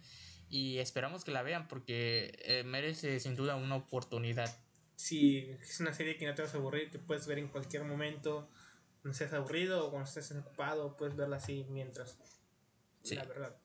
y 0.50 0.78
esperamos 0.78 1.24
que 1.24 1.32
la 1.32 1.42
vean 1.42 1.68
porque 1.68 2.38
eh, 2.44 2.64
merece 2.64 3.20
sin 3.20 3.36
duda 3.36 3.56
una 3.56 3.76
oportunidad. 3.76 4.56
Sí, 4.96 5.50
es 5.62 5.80
una 5.80 5.94
serie 5.94 6.18
que 6.18 6.28
no 6.28 6.36
te 6.36 6.44
vas 6.44 6.54
a 6.54 6.58
aburrir, 6.58 6.92
que 6.92 7.00
puedes 7.00 7.26
ver 7.26 7.40
en 7.40 7.48
cualquier 7.48 7.84
momento, 7.84 8.48
no 9.04 9.14
seas 9.14 9.34
aburrido 9.34 9.88
o 9.88 9.92
cuando 9.92 10.08
estés 10.08 10.32
ocupado, 10.32 10.96
puedes 10.96 11.16
verla 11.16 11.38
así 11.38 11.66
mientras. 11.70 12.18
Sí. 13.02 13.16
La 13.16 13.26
verdad. 13.26 13.58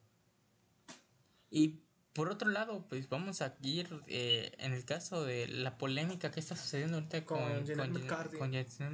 Y 1.50 1.82
por 2.12 2.28
otro 2.28 2.50
lado, 2.50 2.86
pues 2.88 3.08
vamos 3.08 3.40
a 3.40 3.56
ir 3.62 3.88
eh, 4.08 4.52
en 4.58 4.72
el 4.72 4.84
caso 4.84 5.24
de 5.24 5.46
la 5.46 5.78
polémica 5.78 6.30
que 6.30 6.40
está 6.40 6.56
sucediendo 6.56 6.96
ahorita 6.96 7.24
con, 7.24 7.40
con, 7.64 7.92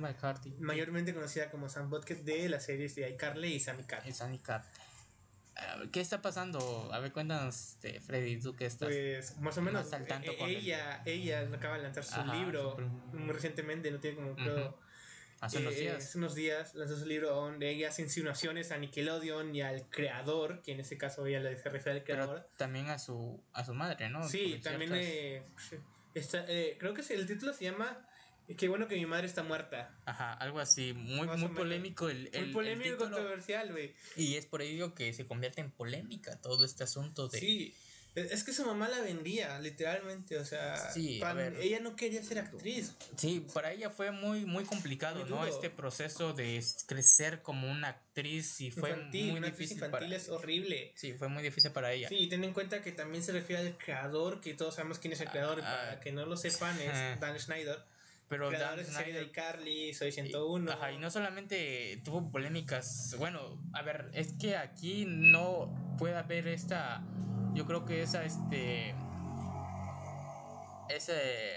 McCarthy. 0.00 0.50
Mayormente 0.58 1.14
conocida 1.14 1.50
como 1.50 1.68
Sam 1.68 1.88
Butket 1.88 2.24
de 2.24 2.48
las 2.48 2.64
series 2.64 2.94
de 2.94 3.08
iCarly 3.10 3.54
y 3.54 3.60
Sammy 3.60 3.84
Cat. 3.84 4.06
Sammy 4.10 4.38
Cat. 4.38 4.64
¿Qué 5.90 6.00
está 6.00 6.20
pasando? 6.20 6.90
A 6.92 6.98
ver, 6.98 7.12
cuéntanos, 7.12 7.56
este, 7.56 8.00
Freddy, 8.00 8.38
tú 8.38 8.54
qué 8.54 8.66
estás. 8.66 8.88
Pues 8.88 9.38
más 9.38 9.56
o 9.56 9.62
menos. 9.62 9.90
Más 9.90 10.02
ella, 10.40 11.02
ella 11.06 11.48
acaba 11.52 11.78
de 11.78 11.84
lanzar 11.84 12.04
su 12.04 12.22
libro 12.32 12.76
muy 13.12 13.32
recientemente, 13.32 13.90
no 13.90 13.98
tiene 13.98 14.16
como. 14.16 14.85
Hace 15.40 15.58
unos 15.58 15.74
eh, 15.74 15.80
días. 15.80 15.96
Hace 16.04 16.18
unos 16.18 16.34
días 16.34 16.74
lanzó 16.74 16.98
su 16.98 17.06
libro 17.06 17.30
donde 17.30 17.70
ella 17.70 17.88
hace 17.88 18.02
insinuaciones 18.02 18.72
a 18.72 18.78
Nickelodeon 18.78 19.54
y 19.54 19.62
al 19.62 19.88
creador, 19.88 20.62
que 20.62 20.72
en 20.72 20.80
ese 20.80 20.96
caso 20.96 21.26
ella 21.26 21.40
le 21.40 21.56
se 21.58 21.68
refiere 21.68 21.98
al 21.98 22.04
creador. 22.04 22.48
también 22.56 22.88
a 22.88 22.98
su, 22.98 23.40
a 23.52 23.64
su 23.64 23.74
madre, 23.74 24.08
¿no? 24.08 24.26
Sí, 24.28 24.60
también 24.62 24.92
eh, 24.94 25.42
está, 26.14 26.44
eh, 26.48 26.76
creo 26.78 26.94
que 26.94 27.02
el 27.12 27.26
título 27.26 27.52
se 27.52 27.64
llama 27.64 28.06
Qué 28.56 28.68
bueno 28.68 28.86
que 28.86 28.94
mi 28.94 29.06
madre 29.06 29.26
está 29.26 29.42
muerta. 29.42 29.92
Ajá, 30.04 30.32
algo 30.34 30.60
así, 30.60 30.92
muy, 30.92 31.26
muy 31.26 31.48
polémico 31.48 32.08
el, 32.08 32.30
el 32.32 32.46
Muy 32.46 32.54
polémico 32.54 32.94
y 32.94 32.96
controversial, 32.96 33.72
güey. 33.72 33.92
Y 34.14 34.36
es 34.36 34.46
por 34.46 34.62
ello 34.62 34.94
que 34.94 35.12
se 35.12 35.26
convierte 35.26 35.60
en 35.60 35.72
polémica 35.72 36.40
todo 36.40 36.64
este 36.64 36.84
asunto 36.84 37.26
de... 37.26 37.40
Sí, 37.40 37.74
es 38.16 38.44
que 38.44 38.52
su 38.52 38.64
mamá 38.64 38.88
la 38.88 39.00
vendía, 39.00 39.58
literalmente, 39.60 40.38
o 40.38 40.44
sea, 40.44 40.74
ella 40.96 41.80
no 41.80 41.96
quería 41.96 42.22
ser 42.22 42.38
actriz. 42.38 42.94
Sí, 43.16 43.46
para 43.52 43.72
ella 43.72 43.90
fue 43.90 44.10
muy 44.10 44.46
muy 44.46 44.64
complicado, 44.64 45.26
¿no? 45.26 45.46
Este 45.46 45.70
proceso 45.70 46.32
de 46.32 46.64
crecer 46.86 47.42
como 47.42 47.70
una 47.70 47.88
actriz 47.88 48.60
y 48.60 48.70
fue 48.70 48.96
muy 48.96 49.40
difícil 49.40 49.76
infantil 49.76 50.12
es 50.14 50.28
horrible. 50.30 50.92
Sí, 50.94 51.12
fue 51.12 51.28
muy 51.28 51.42
difícil 51.42 51.70
para 51.72 51.92
ella. 51.92 52.08
Sí, 52.08 52.26
ten 52.26 52.42
en 52.42 52.52
cuenta 52.52 52.80
que 52.80 52.92
también 52.92 53.22
se 53.22 53.32
refiere 53.32 53.62
al 53.62 53.76
creador, 53.76 54.40
que 54.40 54.54
todos 54.54 54.74
sabemos 54.74 54.98
quién 54.98 55.12
es 55.12 55.20
el 55.20 55.28
creador, 55.28 55.60
ah, 55.62 55.64
para 55.64 56.00
que 56.00 56.12
no 56.12 56.24
lo 56.24 56.36
sepan 56.36 56.78
es 56.80 57.20
Dan 57.20 57.38
Schneider. 57.38 57.78
Pero 58.28 58.50
Dan 58.50 58.84
Snyder, 58.84 59.30
Carly, 59.30 59.94
Soy 59.94 60.10
101. 60.10 60.72
Ajá, 60.72 60.90
y 60.90 60.98
no 60.98 61.10
solamente 61.10 62.00
tuvo 62.04 62.28
polémicas. 62.30 63.14
Bueno, 63.18 63.62
a 63.72 63.82
ver, 63.82 64.10
es 64.14 64.32
que 64.32 64.56
aquí 64.56 65.04
no 65.06 65.96
puede 65.98 66.16
haber 66.16 66.48
esta. 66.48 67.04
Yo 67.56 67.66
creo 67.66 67.84
que 67.84 68.02
esa, 68.02 68.24
este. 68.24 68.94
Ese 70.88 71.56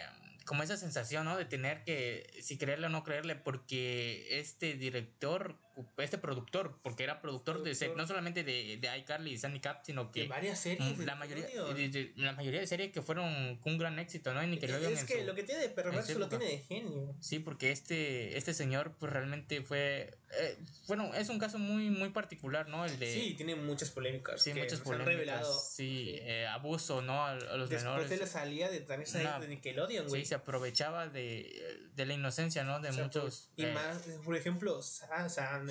como 0.49 0.63
esa 0.63 0.77
sensación, 0.77 1.25
¿no? 1.25 1.38
De 1.38 1.45
tener 1.45 1.83
que, 1.83 2.27
si 2.41 2.57
creerle 2.57 2.88
o 2.88 2.89
no 2.89 3.03
creerle, 3.03 3.35
porque 3.35 4.39
este 4.39 4.73
director, 4.73 5.59
este 5.97 6.17
productor, 6.17 6.79
porque 6.81 7.03
era 7.03 7.21
productor, 7.21 7.62
de 7.62 7.93
no 7.95 8.07
solamente 8.07 8.43
de, 8.43 8.77
de 8.77 8.97
iCarly 8.97 9.33
y 9.33 9.38
Sandy 9.38 9.59
Cap, 9.59 9.81
sino 9.85 10.12
que... 10.12 10.21
De 10.21 10.27
varias 10.27 10.57
series. 10.57 10.97
La 11.05 11.13
mayoría, 11.13 11.45
de, 11.45 12.13
la 12.15 12.31
mayoría 12.31 12.62
de 12.62 12.65
series 12.65 12.91
que 12.91 13.03
fueron 13.03 13.59
un 13.63 13.77
gran 13.77 13.99
éxito, 13.99 14.33
¿no? 14.33 14.41
es 14.41 15.03
que 15.03 15.23
lo 15.23 15.35
que 15.35 15.43
tiene 15.43 15.62
de 15.62 15.69
perverso 15.69 16.17
lo 16.17 16.27
tiene 16.27 16.45
de 16.45 16.57
genio. 16.57 17.15
Sí, 17.19 17.38
porque 17.38 17.69
este, 17.69 18.35
este 18.35 18.55
señor, 18.55 18.95
pues 18.99 19.13
realmente 19.13 19.62
fue... 19.62 20.17
Eh, 20.37 20.59
bueno, 20.87 21.13
es 21.15 21.29
un 21.29 21.39
caso 21.39 21.57
muy, 21.57 21.89
muy 21.89 22.09
particular, 22.09 22.67
¿no? 22.67 22.85
El 22.85 22.99
de... 22.99 23.11
Sí, 23.11 23.33
tiene 23.35 23.55
muchas 23.55 23.89
polémicas. 23.89 24.41
Sí, 24.41 24.53
muchas 24.53 24.79
polémicas. 24.79 25.13
revelado. 25.13 25.59
Sí, 25.59 26.15
eh, 26.19 26.45
abuso, 26.47 27.01
¿no? 27.01 27.25
A, 27.25 27.33
los 27.33 27.69
Después 27.69 27.83
menores. 27.83 28.09
de 28.09 28.17
la 28.17 28.27
salida 28.27 28.69
de 28.69 28.81
también 28.81 29.11
de 29.11 29.47
Nickelodeon, 29.47 30.07
güey. 30.07 30.25
Sí, 30.25 30.33
aprovechaba 30.33 31.07
de, 31.07 31.89
de 31.95 32.05
la 32.05 32.13
inocencia, 32.13 32.63
¿no? 32.63 32.79
De 32.79 32.91
muchos. 32.91 33.49
y 33.55 33.65
eh, 33.65 33.73
más, 33.73 33.97
por 34.23 34.35
ejemplo, 34.35 34.81
Sam, 34.81 35.67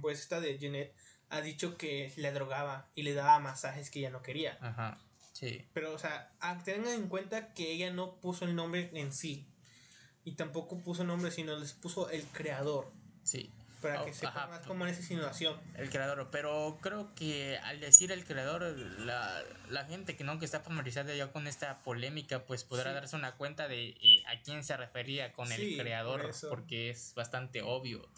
pues 0.00 0.20
esta 0.20 0.40
de 0.40 0.58
Jeanette, 0.58 0.94
ha 1.28 1.40
dicho 1.40 1.76
que 1.76 2.12
le 2.16 2.32
drogaba 2.32 2.88
y 2.94 3.02
le 3.02 3.12
daba 3.12 3.38
masajes 3.40 3.90
que 3.90 3.98
ella 3.98 4.10
no 4.10 4.22
quería. 4.22 4.56
Ajá, 4.60 4.98
sí. 5.32 5.66
Pero, 5.74 5.92
o 5.92 5.98
sea, 5.98 6.32
tengan 6.64 6.94
en 6.94 7.08
cuenta 7.08 7.52
que 7.52 7.72
ella 7.72 7.92
no 7.92 8.20
puso 8.20 8.46
el 8.46 8.54
nombre 8.54 8.90
en 8.94 9.12
sí. 9.12 9.46
Y 10.24 10.32
tampoco 10.32 10.82
puso 10.82 11.04
nombre, 11.04 11.30
sino 11.30 11.56
les 11.56 11.72
puso 11.72 12.10
el 12.10 12.24
creador. 12.24 12.90
Sí 13.22 13.52
para 13.80 14.04
que 14.04 14.10
oh, 14.10 14.14
sepa 14.14 14.46
más 14.46 14.66
como 14.66 14.84
en 14.84 14.92
esa 14.92 15.00
insinuación. 15.00 15.60
El 15.74 15.90
creador, 15.90 16.28
pero 16.30 16.78
creo 16.80 17.14
que 17.14 17.58
al 17.58 17.80
decir 17.80 18.12
el 18.12 18.24
creador, 18.24 18.62
la, 19.00 19.42
la 19.68 19.84
gente 19.84 20.16
que 20.16 20.24
no 20.24 20.38
que 20.38 20.44
está 20.44 20.60
familiarizada 20.60 21.14
ya 21.14 21.32
con 21.32 21.46
esta 21.46 21.78
polémica, 21.82 22.44
pues 22.44 22.64
podrá 22.64 22.92
darse 22.92 23.16
una 23.16 23.36
cuenta 23.36 23.68
de 23.68 23.88
eh, 24.00 24.22
a 24.26 24.40
quién 24.42 24.64
se 24.64 24.76
refería 24.76 25.32
con 25.32 25.50
el 25.52 25.76
creador, 25.76 26.30
porque 26.48 26.90
es 26.90 27.12
bastante 27.14 27.62
obvio. 27.62 28.08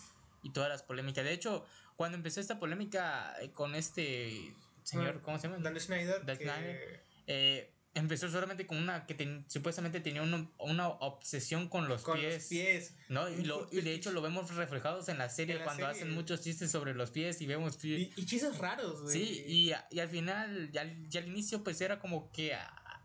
Y 0.42 0.50
todas 0.50 0.68
las 0.68 0.82
polémicas. 0.82 1.24
De 1.24 1.32
hecho, 1.32 1.66
cuando 1.96 2.16
empezó 2.16 2.40
esta 2.40 2.58
polémica 2.58 3.34
eh, 3.40 3.50
con 3.50 3.74
este 3.74 4.54
señor, 4.84 5.20
¿cómo 5.22 5.38
se 5.38 5.48
llama? 5.48 5.60
Dan 5.62 5.78
Schneider. 5.78 6.24
Dan 6.24 6.36
Schneider. 6.36 7.02
Eh, 7.26 7.70
empezó 7.94 8.28
solamente 8.28 8.66
con 8.66 8.78
una 8.78 9.06
que 9.06 9.44
supuestamente 9.48 10.00
tenía 10.00 10.22
una 10.22 10.88
obsesión 10.88 11.68
con 11.68 11.88
los 11.88 12.02
con 12.02 12.18
pies. 12.18 12.34
Los 12.34 12.44
pies. 12.44 12.94
¿no? 13.08 13.28
Y, 13.28 13.44
lo, 13.44 13.68
y 13.72 13.80
de 13.80 13.92
hecho 13.94 14.12
lo 14.12 14.22
vemos 14.22 14.54
reflejados 14.54 15.08
en 15.08 15.18
la 15.18 15.28
serie 15.28 15.62
cuando 15.62 15.86
hacen 15.86 16.12
muchos 16.14 16.42
chistes 16.42 16.70
sobre 16.70 16.94
los 16.94 17.10
pies 17.10 17.40
y 17.40 17.46
vemos 17.46 17.76
pies. 17.76 18.10
Y, 18.16 18.26
chistes 18.26 18.58
raros, 18.58 19.02
güey. 19.02 19.14
Sí, 19.14 19.44
y, 19.46 19.72
y, 19.90 20.00
al 20.00 20.08
final, 20.08 20.70
ya, 20.72 20.84
ya, 21.08 21.20
al 21.20 21.28
inicio, 21.28 21.64
pues 21.64 21.80
era 21.80 21.98
como 21.98 22.30
que 22.30 22.54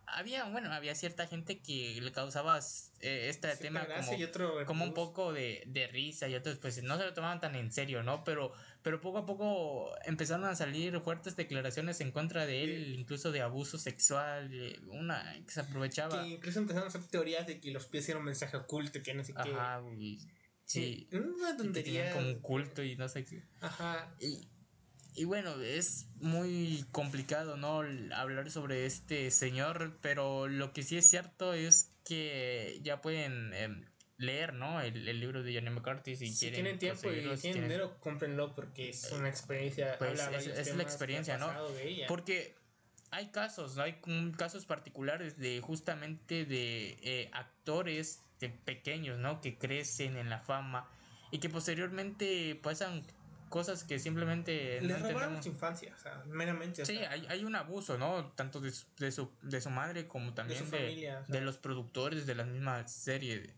había, 0.06 0.46
bueno, 0.46 0.72
había 0.72 0.96
cierta 0.96 1.28
gente 1.28 1.62
que 1.62 2.00
le 2.02 2.12
causaba 2.12 2.60
eh, 3.00 3.28
este 3.30 3.56
tema 3.56 3.86
como, 3.88 4.66
como 4.66 4.86
un 4.86 4.94
poco 4.94 5.34
de, 5.34 5.64
de, 5.68 5.88
risa 5.88 6.28
y 6.28 6.36
otros 6.36 6.58
pues 6.58 6.82
no 6.84 6.98
se 6.98 7.06
lo 7.06 7.14
tomaban 7.14 7.40
tan 7.40 7.56
en 7.56 7.72
serio, 7.72 8.04
¿no? 8.04 8.24
Pero, 8.24 8.52
pero 8.82 9.02
poco 9.02 9.20
a 9.20 9.26
poco 9.26 9.92
empezaron 10.06 10.46
a 10.46 10.56
salir 10.56 11.00
fuertes 11.02 11.36
declaraciones 11.36 12.02
en 12.02 12.12
contra 12.12 12.46
de 12.46 12.64
él, 12.64 12.96
incluso 12.98 13.32
de 13.32 13.42
abuso 13.42 13.78
sexual, 13.78 14.80
una 14.88 15.34
que 15.46 15.52
se 15.52 15.62
aprovechaba. 15.62 16.24
Que 16.24 16.30
incluso 16.30 16.60
empezaron 16.60 16.88
a 16.88 16.90
hacer 16.90 17.06
teorías 17.08 17.48
de 17.48 17.60
que 17.60 17.72
los 17.72 17.86
pies 17.86 18.08
eran 18.10 18.20
un 18.20 18.26
mensaje 18.26 18.58
oculto, 18.58 19.02
que 19.02 19.14
no 19.14 19.24
sé 19.24 19.34
qué. 19.34 19.52
Ajá, 19.52 19.82
Sí. 20.66 21.10
Una 21.12 21.56
tontería. 21.58 22.14
como 22.14 22.28
un 22.28 22.40
culto 22.40 22.82
y 22.84 22.96
no 22.96 23.08
sé 23.10 23.26
qué. 23.26 23.44
Ajá. 23.62 24.16
Y, 24.20 24.48
y 25.16 25.26
bueno, 25.26 25.62
es 25.62 26.08
muy 26.20 26.86
complicado, 26.92 27.58
¿no? 27.58 27.84
Hablar 28.16 28.50
sobre 28.50 28.86
este 28.86 29.30
señor, 29.32 29.98
pero 30.02 30.48
lo 30.48 30.74
que 30.74 30.84
sí 30.84 30.98
es 30.98 31.10
cierto 31.10 31.54
es 31.54 31.92
que 32.04 32.80
ya 32.82 33.02
pueden 33.02 33.54
em, 33.54 33.86
leer, 34.18 34.54
¿no? 34.54 34.82
El, 34.82 35.08
el, 35.08 35.20
libro 35.20 35.44
de 35.44 35.54
Johnny 35.54 35.70
McCarthy 35.70 36.16
si, 36.16 36.30
si 36.34 36.52
tienen 36.52 36.80
tiempo 36.80 37.12
y 37.12 37.36
tienen 37.38 37.64
dinero, 37.64 37.98
cómprenlo 38.00 38.56
porque 38.56 38.90
es 38.90 39.12
una 39.12 39.30
experiencia. 39.30 39.98
Pues 39.98 40.20
es, 40.20 40.76
la 40.76 40.84
experiencia, 40.84 41.38
¿no? 41.38 41.52
Porque 42.08 42.56
hay 43.12 43.28
casos, 43.28 43.78
hay 43.78 44.02
casos 44.36 44.66
particulares 44.66 45.38
de 45.38 45.62
justamente 45.62 46.46
de 46.46 46.98
eh, 47.02 47.30
actores 47.34 48.22
de 48.40 48.50
pequeños, 48.50 49.20
¿no? 49.20 49.42
Que 49.42 49.58
crecen 49.58 50.18
en 50.18 50.30
la 50.30 50.40
fama 50.40 50.90
y 51.32 51.40
que 51.40 51.50
posteriormente 51.50 52.60
pasan 52.62 53.04
cosas 53.54 53.84
que 53.84 54.00
simplemente 54.00 54.82
Les 54.82 55.00
no 55.00 55.12
robaron 55.12 55.44
su 55.44 55.50
infancia, 55.50 55.94
o 55.96 56.02
sea, 56.02 56.24
meramente. 56.26 56.84
Sí, 56.88 56.98
hay, 56.98 57.24
hay 57.30 57.46
un 57.46 57.56
abuso, 57.56 58.00
¿no? 58.00 58.32
Tanto 58.32 58.60
de 58.60 58.72
su, 58.72 58.88
de 58.98 59.12
su, 59.12 59.30
de 59.44 59.62
su 59.62 59.70
madre 59.70 60.08
como 60.08 60.34
también 60.34 60.72
de, 60.72 61.16
de, 61.28 61.42
los 61.42 61.60
productores 61.60 62.26
de 62.26 62.34
la 62.34 62.46
misma 62.46 62.88
serie. 62.88 63.54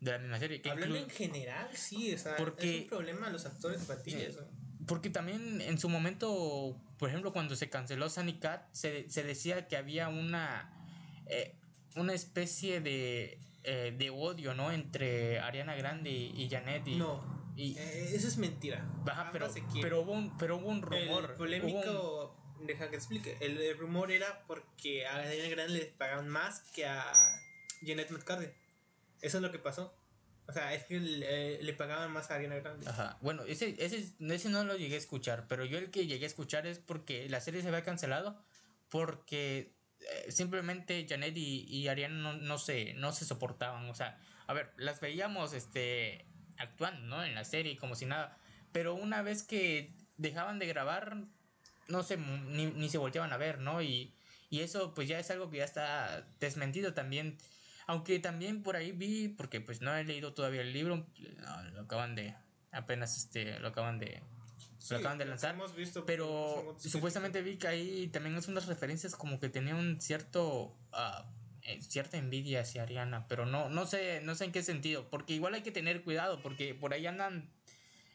De 0.00 0.12
la 0.12 0.18
misma 0.18 0.38
serie. 0.38 0.60
Hablando 0.70 0.96
en 0.96 1.08
general, 1.08 1.66
sí, 1.72 2.12
o 2.12 2.18
sea, 2.18 2.36
porque, 2.36 2.76
es 2.76 2.82
un 2.82 2.88
problema 2.90 3.30
los 3.30 3.46
actores 3.46 3.80
infantiles. 3.80 4.38
Porque 4.86 5.08
también 5.08 5.62
en 5.62 5.78
su 5.78 5.88
momento, 5.88 6.78
por 6.98 7.08
ejemplo, 7.08 7.32
cuando 7.32 7.56
se 7.56 7.70
canceló 7.70 8.10
Sunny 8.10 8.34
Cat, 8.34 8.68
se, 8.72 9.08
se 9.08 9.22
decía 9.22 9.66
que 9.66 9.78
había 9.78 10.08
una, 10.08 10.70
eh, 11.24 11.56
una 11.96 12.12
especie 12.12 12.82
de, 12.82 13.40
eh, 13.64 13.94
de 13.96 14.10
odio, 14.10 14.52
¿no? 14.52 14.72
Entre 14.72 15.40
Ariana 15.40 15.74
Grande 15.74 16.10
y 16.10 16.50
Janet. 16.50 16.86
Y, 16.86 16.96
no 16.96 17.37
y 17.58 17.76
eh, 17.76 18.14
eso 18.14 18.28
es 18.28 18.36
mentira. 18.36 18.88
pero, 19.32 19.52
pero, 19.82 20.00
hubo 20.02 20.12
un, 20.12 20.36
pero 20.38 20.58
hubo 20.58 20.68
un 20.68 20.80
rumor. 20.80 21.30
El 21.30 21.36
polémico, 21.36 22.36
deja 22.60 22.88
que 22.88 22.94
explique. 22.94 23.36
El, 23.40 23.76
rumor 23.76 24.12
era 24.12 24.44
porque 24.46 25.04
a 25.08 25.18
Daniel 25.18 25.50
Grande 25.50 25.72
le 25.72 25.86
pagaban 25.86 26.28
más 26.28 26.60
que 26.72 26.86
a 26.86 27.04
Janet 27.84 28.12
McCarthy. 28.12 28.46
Eso 29.22 29.38
es 29.38 29.42
lo 29.42 29.50
que 29.50 29.58
pasó. 29.58 29.92
O 30.46 30.52
sea, 30.52 30.72
es 30.72 30.84
que 30.84 31.00
le, 31.00 31.60
le 31.60 31.72
pagaban 31.72 32.12
más 32.12 32.30
a 32.30 32.36
Ariana 32.36 32.54
Grande. 32.60 32.88
Ajá. 32.88 33.18
Bueno, 33.22 33.42
ese, 33.42 33.74
ese, 33.84 34.06
ese 34.20 34.48
no 34.50 34.62
lo 34.62 34.76
llegué 34.76 34.94
a 34.94 34.98
escuchar, 34.98 35.48
pero 35.48 35.64
yo 35.64 35.78
el 35.78 35.90
que 35.90 36.06
llegué 36.06 36.26
a 36.26 36.28
escuchar 36.28 36.64
es 36.64 36.78
porque 36.78 37.28
la 37.28 37.40
serie 37.40 37.60
se 37.60 37.66
había 37.66 37.82
cancelado 37.82 38.40
porque 38.88 39.74
eh, 39.98 40.30
simplemente 40.30 41.04
Janet 41.08 41.36
y, 41.36 41.64
y 41.64 41.88
Ariana 41.88 42.14
no, 42.14 42.34
no, 42.34 42.58
se, 42.58 42.94
no 42.94 43.10
se 43.10 43.24
soportaban. 43.24 43.90
O 43.90 43.96
sea, 43.96 44.16
a 44.46 44.54
ver, 44.54 44.72
las 44.76 45.00
veíamos 45.00 45.54
este, 45.54 46.27
actuando, 46.58 47.06
¿no? 47.06 47.24
En 47.24 47.34
la 47.34 47.44
serie, 47.44 47.76
como 47.78 47.94
si 47.94 48.06
nada. 48.06 48.36
Pero 48.72 48.94
una 48.94 49.22
vez 49.22 49.42
que 49.42 49.92
dejaban 50.16 50.58
de 50.58 50.66
grabar, 50.66 51.16
no 51.88 52.02
sé, 52.02 52.16
ni, 52.16 52.66
ni 52.66 52.88
se 52.88 52.98
volteaban 52.98 53.32
a 53.32 53.36
ver, 53.36 53.60
¿no? 53.60 53.82
Y, 53.82 54.14
y 54.50 54.60
eso 54.60 54.94
pues 54.94 55.08
ya 55.08 55.18
es 55.18 55.30
algo 55.30 55.50
que 55.50 55.58
ya 55.58 55.64
está 55.64 56.26
desmentido 56.40 56.94
también. 56.94 57.38
Aunque 57.86 58.18
también 58.18 58.62
por 58.62 58.76
ahí 58.76 58.92
vi, 58.92 59.28
porque 59.28 59.60
pues 59.60 59.80
no 59.80 59.94
he 59.94 60.04
leído 60.04 60.34
todavía 60.34 60.60
el 60.60 60.74
libro, 60.74 61.06
lo 61.72 61.80
acaban 61.80 62.14
de, 62.14 62.34
apenas 62.70 63.16
este, 63.16 63.58
lo 63.60 63.68
acaban 63.68 63.98
de, 63.98 64.22
lo 64.90 64.98
acaban 64.98 65.16
de 65.16 65.24
lanzar. 65.24 65.56
pero 66.04 66.76
supuestamente 66.78 67.40
vi 67.40 67.56
que 67.56 67.68
ahí 67.68 68.08
también 68.08 68.36
es 68.36 68.46
unas 68.46 68.66
referencias 68.66 69.14
como 69.14 69.40
que 69.40 69.48
tenía 69.48 69.74
un 69.74 70.00
cierto... 70.00 70.76
Uh, 70.92 71.37
cierta 71.80 72.16
envidia 72.16 72.60
hacia 72.60 72.82
Ariana, 72.82 73.26
pero 73.28 73.46
no, 73.46 73.68
no 73.68 73.86
sé, 73.86 74.20
no 74.22 74.34
sé 74.34 74.46
en 74.46 74.52
qué 74.52 74.62
sentido, 74.62 75.08
porque 75.10 75.34
igual 75.34 75.54
hay 75.54 75.62
que 75.62 75.70
tener 75.70 76.02
cuidado, 76.02 76.40
porque 76.42 76.74
por 76.74 76.92
ahí 76.92 77.06
andan 77.06 77.50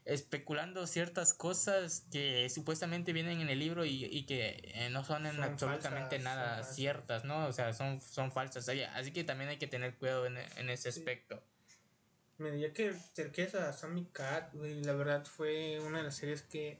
especulando 0.06 0.86
ciertas 0.86 1.34
cosas 1.34 2.06
que 2.12 2.50
supuestamente 2.50 3.13
vienen 3.13 3.39
en 3.39 3.50
el 3.50 3.60
libro 3.60 3.86
y, 3.86 4.26
que 4.26 4.72
eh, 4.74 4.89
no 4.89 5.04
son, 5.04 5.26
en 5.26 5.42
absolutamente 5.42 6.20
nada 6.20 6.63
ciertas, 6.63 7.24
¿no? 7.24 7.48
O 7.48 7.54
sea, 7.54 7.74
son, 7.74 8.02
son 8.02 8.32
falsas. 8.32 8.70
Así 8.94 9.12
que 9.12 9.24
también 9.24 9.50
hay 9.50 9.58
que 9.58 9.68
tener 9.68 9.96
cuidado 9.96 10.26
en, 10.26 10.38
ese 10.70 10.89
aspecto. 10.89 11.42
Me 12.38 12.52
diría 12.52 12.74
que 12.74 12.94
cerqueza 13.13 13.70
a 13.70 13.74
Sammy 13.74 14.06
Cat, 14.12 14.54
la 14.54 14.94
verdad 14.94 15.24
fue 15.26 15.80
una 15.80 16.00
de 16.00 16.06
las 16.06 16.16
series 16.16 16.42
que 16.42 16.80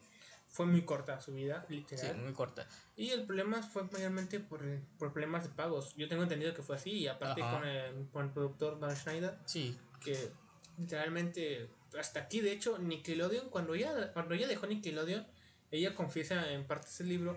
fue 0.54 0.68
muy 0.68 0.84
corta 0.84 1.20
su 1.20 1.34
vida, 1.34 1.66
literal. 1.68 2.14
Sí, 2.14 2.22
muy 2.22 2.32
corta. 2.32 2.68
Y 2.96 3.10
el 3.10 3.24
problema 3.24 3.64
fue 3.64 3.86
mayormente 3.92 4.40
por, 4.40 4.62
por 5.00 5.12
problemas 5.12 5.44
de 5.44 5.50
pagos. 5.50 5.96
Yo 5.96 6.08
tengo 6.08 6.22
entendido 6.22 6.54
que 6.54 6.62
fue 6.62 6.76
así, 6.76 6.92
y 6.92 7.08
aparte 7.08 7.42
con 7.42 7.66
el, 7.66 8.08
con 8.12 8.26
el, 8.26 8.32
productor 8.32 8.80
Dan 8.80 8.96
Schneider. 8.96 9.36
Sí. 9.46 9.76
Que 10.00 10.32
literalmente, 10.78 11.70
hasta 12.00 12.20
aquí, 12.20 12.40
de 12.42 12.52
hecho, 12.52 12.78
Nickelodeon, 12.78 13.50
cuando 13.50 13.74
ella, 13.74 14.14
cuando 14.14 14.36
ella 14.36 14.48
dejó 14.48 14.68
Nickelodeon, 14.68 15.26
ella 15.72 15.96
confiesa 15.96 16.52
en 16.52 16.68
partes 16.68 17.00
del 17.00 17.10
libro 17.10 17.36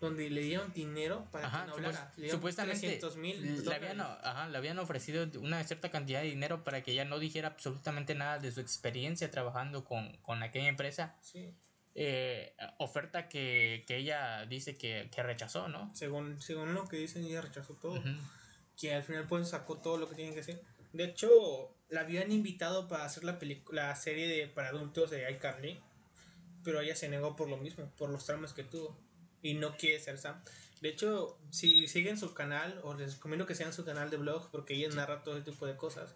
donde 0.00 0.30
le 0.30 0.40
dieron 0.40 0.72
dinero 0.72 1.28
para 1.30 1.50
que 1.50 1.66
no 1.66 1.74
hablara. 1.74 2.12
supuestamente 2.30 2.98
le 2.98 3.74
habían, 3.74 4.00
ajá, 4.00 4.48
le 4.48 4.56
habían 4.56 4.78
ofrecido 4.78 5.28
una 5.38 5.62
cierta 5.64 5.90
cantidad 5.90 6.22
de 6.22 6.28
dinero 6.28 6.64
para 6.64 6.82
que 6.82 6.92
ella 6.92 7.04
no 7.04 7.18
dijera 7.18 7.48
absolutamente 7.48 8.14
nada 8.14 8.38
de 8.38 8.50
su 8.52 8.60
experiencia 8.60 9.30
trabajando 9.30 9.84
con, 9.84 10.16
con 10.22 10.42
aquella 10.42 10.68
empresa. 10.68 11.16
Sí 11.20 11.54
eh, 11.94 12.54
oferta 12.78 13.28
que, 13.28 13.84
que, 13.86 13.98
ella 13.98 14.46
dice 14.46 14.76
que, 14.76 15.08
que, 15.14 15.22
rechazó, 15.22 15.68
¿no? 15.68 15.94
Según, 15.94 16.40
según 16.40 16.74
lo 16.74 16.88
que 16.88 16.96
dicen, 16.96 17.24
ella 17.24 17.40
rechazó 17.40 17.74
todo. 17.74 18.02
Que 18.76 18.94
al 18.94 19.04
final 19.04 19.26
pues 19.28 19.48
sacó 19.48 19.78
todo 19.78 19.98
lo 19.98 20.08
que 20.08 20.16
tienen 20.16 20.34
que 20.34 20.40
hacer. 20.40 20.60
De 20.92 21.04
hecho, 21.04 21.74
la 21.88 22.00
habían 22.00 22.32
invitado 22.32 22.88
para 22.88 23.04
hacer 23.04 23.24
la 23.24 23.38
película, 23.38 23.88
la 23.88 23.96
serie 23.96 24.26
de 24.26 24.48
para 24.48 24.68
adultos 24.68 25.10
de 25.10 25.30
iCarly, 25.30 25.80
pero 26.64 26.80
ella 26.80 26.96
se 26.96 27.08
negó 27.08 27.36
por 27.36 27.48
lo 27.48 27.56
mismo, 27.56 27.88
por 27.96 28.10
los 28.10 28.24
traumas 28.24 28.52
que 28.52 28.64
tuvo 28.64 28.96
y 29.42 29.54
no 29.54 29.76
quiere 29.76 30.00
ser 30.00 30.18
Sam. 30.18 30.42
De 30.80 30.88
hecho, 30.88 31.38
si 31.50 31.86
siguen 31.86 32.18
su 32.18 32.34
canal, 32.34 32.80
o 32.82 32.94
les 32.94 33.14
recomiendo 33.14 33.46
que 33.46 33.54
sigan 33.54 33.72
su 33.72 33.84
canal 33.84 34.10
de 34.10 34.16
blog, 34.16 34.50
porque 34.50 34.74
ella 34.74 34.88
narra 34.88 35.22
todo 35.22 35.36
ese 35.36 35.50
tipo 35.50 35.66
de 35.66 35.76
cosas. 35.76 36.14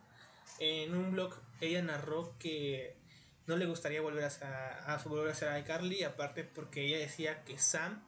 En 0.58 0.94
un 0.94 1.12
blog, 1.12 1.34
ella 1.60 1.82
narró 1.82 2.36
que 2.38 2.96
no 3.48 3.56
le 3.56 3.66
gustaría 3.66 4.00
volver 4.00 4.24
a, 4.24 4.94
a, 4.94 5.02
volver 5.04 5.32
a 5.32 5.34
ser 5.34 5.58
iCarly, 5.61 6.04
aparte 6.04 6.44
porque 6.44 6.84
ella 6.87 6.98
decía 6.98 7.42
que 7.44 7.58
Sam 7.58 8.04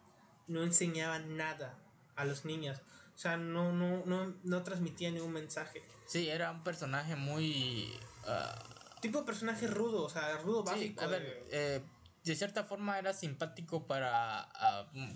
no 0.47 0.63
enseñaba 0.63 1.19
nada 1.19 1.79
a 2.15 2.25
los 2.27 2.45
niños. 2.45 2.79
O 3.15 3.19
sea, 3.19 3.37
no, 3.37 3.73
no, 3.73 4.05
no, 4.05 4.35
no 4.45 4.63
transmitía 4.63 5.11
ningún 5.11 5.33
mensaje. 5.33 5.83
Sí, 6.07 6.29
era 6.29 6.51
un 6.51 6.63
personaje 6.63 7.17
muy... 7.17 7.91
Uh, 8.25 9.01
tipo 9.01 9.25
personaje 9.25 9.67
rudo, 9.67 10.05
o 10.05 10.11
sea, 10.11 10.37
rudo 10.39 10.63
básico. 10.63 11.03
a 11.03 11.07
ver, 11.07 11.47
eh, 11.51 11.81
de 12.25 12.37
cierta 12.37 12.65
forma 12.65 12.99
era 12.99 13.15
simpático 13.15 13.87
para 13.87 14.49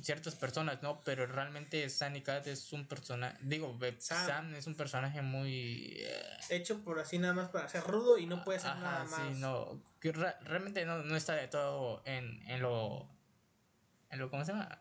ciertas 0.00 0.34
personas, 0.36 0.82
¿no? 0.82 1.02
Pero 1.04 1.26
realmente 1.26 1.88
Sunny 1.90 2.22
Cat 2.22 2.46
es 2.46 2.72
un 2.72 2.86
personaje, 2.86 3.36
digo, 3.42 3.78
Sam. 3.98 4.54
es 4.54 4.66
un 4.66 4.74
personaje 4.74 5.20
muy... 5.20 5.96
Eh, 5.98 6.36
Hecho 6.48 6.82
por 6.82 6.98
así 6.98 7.18
nada 7.18 7.34
más 7.34 7.50
para 7.50 7.68
ser 7.68 7.84
rudo 7.84 8.16
y 8.16 8.26
no 8.26 8.42
puede 8.42 8.58
ser 8.58 8.76
nada 8.76 9.04
más. 9.04 9.20
Sí, 9.20 9.40
no, 9.40 9.82
que 10.00 10.12
realmente 10.12 10.86
no, 10.86 11.02
no, 11.02 11.16
está 11.16 11.34
de 11.34 11.48
todo 11.48 12.02
en, 12.06 12.42
en 12.48 12.62
lo... 12.62 13.06
En 14.10 14.20
lo, 14.20 14.30
¿cómo 14.30 14.44
se 14.44 14.52
llama? 14.52 14.78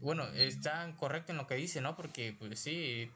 Bueno, 0.00 0.24
está 0.34 0.94
correcto 0.96 1.32
en 1.32 1.38
lo 1.38 1.46
que 1.46 1.54
dice, 1.56 1.80
¿no? 1.80 1.96
Porque, 1.96 2.36
pues 2.38 2.60
sí, 2.60 3.10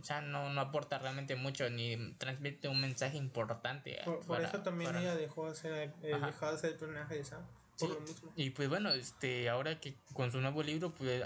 o 0.00 0.04
sea, 0.04 0.20
no, 0.20 0.50
no 0.50 0.60
aporta 0.60 0.98
realmente 0.98 1.36
mucho 1.36 1.68
ni 1.70 2.14
transmite 2.14 2.68
un 2.68 2.80
mensaje 2.80 3.16
importante. 3.16 3.98
Por, 4.26 4.40
eso 4.40 4.60
también 4.62 4.94
ella 4.96 5.14
dejó 5.14 5.48
de 5.48 5.54
ser, 5.54 5.72
eh, 6.02 6.18
dejó 6.24 6.52
de 6.52 6.58
ser 6.58 6.70
el 6.70 6.76
personaje 6.76 7.16
de 7.16 7.24
Sam. 7.24 7.42
Por 7.78 7.90
lo 7.90 8.00
mismo. 8.00 8.32
Y 8.36 8.50
pues 8.50 8.68
bueno, 8.68 8.90
este, 8.90 9.48
ahora 9.48 9.80
que 9.80 9.94
con 10.12 10.30
su 10.30 10.40
nuevo 10.40 10.62
libro, 10.62 10.94
pues 10.94 11.22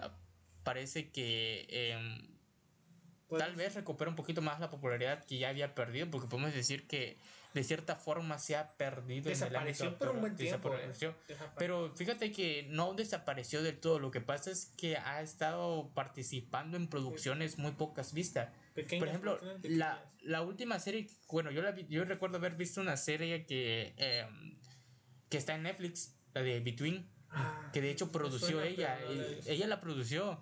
parece 0.63 1.11
que 1.11 1.97
pues 3.29 3.43
tal 3.43 3.57
vez 3.57 3.75
recupera 3.75 4.09
un 4.09 4.17
poquito 4.17 4.41
más 4.43 4.61
la 4.61 4.71
popularidad 4.71 5.25
que 5.25 5.39
ya 5.39 5.49
había 5.49 5.75
perdido, 5.75 6.09
porque 6.11 6.29
podemos 6.29 6.55
decir 6.55 6.87
que 6.87 7.19
de 7.57 7.65
cierta 7.65 7.97
forma 7.97 8.39
se 8.39 8.55
ha 8.55 8.77
perdido 8.77 9.31
desapareció 9.31 9.87
en 9.87 9.93
el 9.93 9.99
por 9.99 10.11
un 10.11 10.21
buen 10.21 10.37
tiempo 10.37 10.75
pero 11.57 11.91
fíjate 11.97 12.31
que 12.31 12.67
no 12.69 12.93
desapareció 12.93 13.63
del 13.63 13.79
todo. 13.79 13.99
Lo 13.99 14.11
que 14.11 14.21
pasa 14.21 14.51
es 14.51 14.67
que 14.77 14.99
ha 14.99 15.23
estado 15.23 15.91
participando 15.95 16.77
en 16.77 16.87
producciones 16.89 17.57
muy 17.57 17.73
pocas 17.73 18.13
vistas. 18.13 18.51
Por 18.75 19.09
ejemplo 19.09 19.41
la, 19.63 20.05
la, 20.21 20.43
última 20.43 20.79
serie 20.79 21.09
bueno 21.31 21.51
yo 21.51 21.63
la 21.63 21.75
yo 21.75 22.05
recuerdo 22.05 22.37
haber 22.37 22.57
visto 22.57 22.83
una 22.83 22.99
serie 22.99 23.47
que 23.47 23.95
em, 23.97 24.59
que 25.31 25.39
está 25.39 25.55
en 25.55 25.63
Netflix 25.63 26.15
la 26.35 26.43
de 26.43 26.61
Between 26.61 27.09
ah, 27.31 27.71
que 27.73 27.81
de 27.81 27.91
hecho 27.91 28.13
produció 28.13 28.61
ella 28.61 29.01
ella 29.47 29.67
la 29.67 29.81
produció 29.81 30.39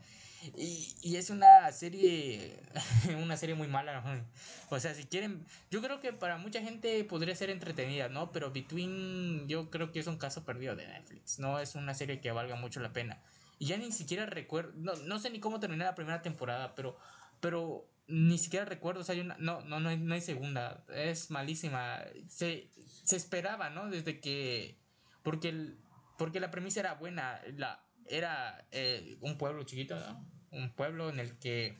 y, 0.56 0.94
y, 1.02 1.16
es 1.16 1.30
una 1.30 1.70
serie, 1.72 2.60
una 3.22 3.36
serie 3.36 3.54
muy 3.54 3.68
mala, 3.68 4.02
O 4.70 4.80
sea, 4.80 4.94
si 4.94 5.04
quieren, 5.04 5.44
yo 5.70 5.80
creo 5.80 6.00
que 6.00 6.12
para 6.12 6.36
mucha 6.38 6.60
gente 6.60 7.02
podría 7.04 7.34
ser 7.34 7.50
entretenida, 7.50 8.08
¿no? 8.08 8.32
Pero 8.32 8.50
Between 8.52 9.46
yo 9.48 9.70
creo 9.70 9.92
que 9.92 10.00
es 10.00 10.06
un 10.06 10.18
caso 10.18 10.44
perdido 10.44 10.76
de 10.76 10.86
Netflix, 10.86 11.38
no 11.38 11.58
es 11.58 11.74
una 11.74 11.94
serie 11.94 12.20
que 12.20 12.32
valga 12.32 12.56
mucho 12.56 12.80
la 12.80 12.92
pena. 12.92 13.22
Y 13.58 13.66
ya 13.66 13.76
ni 13.76 13.92
siquiera 13.92 14.26
recuerdo, 14.26 14.72
no, 14.76 14.94
no 14.94 15.18
sé 15.18 15.30
ni 15.30 15.40
cómo 15.40 15.60
terminar 15.60 15.86
la 15.86 15.94
primera 15.94 16.22
temporada, 16.22 16.74
pero, 16.74 16.96
pero 17.40 17.88
ni 18.06 18.38
siquiera 18.38 18.64
recuerdo, 18.64 19.00
o 19.00 19.04
sea, 19.04 19.14
hay 19.14 19.20
una, 19.20 19.36
no, 19.38 19.62
no, 19.62 19.80
no 19.80 19.88
hay, 19.88 19.96
no 19.96 20.14
hay 20.14 20.20
segunda, 20.20 20.84
es 20.94 21.30
malísima. 21.30 22.00
Se, 22.28 22.70
se 23.04 23.16
esperaba, 23.16 23.70
¿no? 23.70 23.88
Desde 23.88 24.20
que, 24.20 24.78
porque, 25.22 25.48
el, 25.48 25.78
porque 26.18 26.40
la 26.40 26.50
premisa 26.50 26.80
era 26.80 26.94
buena, 26.94 27.40
la, 27.56 27.84
era 28.06 28.66
eh, 28.70 29.16
un 29.20 29.38
pueblo 29.38 29.62
chiquito, 29.64 29.96
un 30.54 30.70
pueblo 30.70 31.10
en 31.10 31.20
el 31.20 31.36
que 31.38 31.76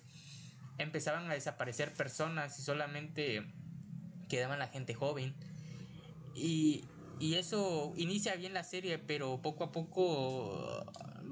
empezaban 0.78 1.30
a 1.30 1.34
desaparecer 1.34 1.92
personas 1.92 2.58
y 2.58 2.62
solamente 2.62 3.46
quedaban 4.28 4.58
la 4.58 4.68
gente 4.68 4.94
joven. 4.94 5.34
Y, 6.34 6.84
y 7.20 7.34
eso 7.34 7.92
inicia 7.96 8.34
bien 8.36 8.54
la 8.54 8.64
serie, 8.64 8.98
pero 8.98 9.40
poco 9.40 9.64
a 9.64 9.72
poco 9.72 10.84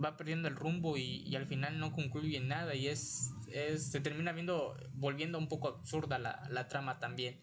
va 0.03 0.17
perdiendo 0.17 0.49
el 0.49 0.57
rumbo 0.57 0.97
y, 0.97 1.35
al 1.37 1.47
final 1.47 1.79
no 1.79 1.93
concluye 1.93 2.41
nada 2.41 2.75
y 2.75 2.89
es, 2.89 3.31
es, 3.53 3.91
se 3.91 4.01
termina 4.01 4.33
viendo, 4.33 4.77
volviendo 4.95 5.39
un 5.39 5.49
poco 5.49 5.69
absurda 5.69 6.19
la, 6.19 6.47
la 6.51 6.69
trama 6.69 6.99
también. 6.99 7.39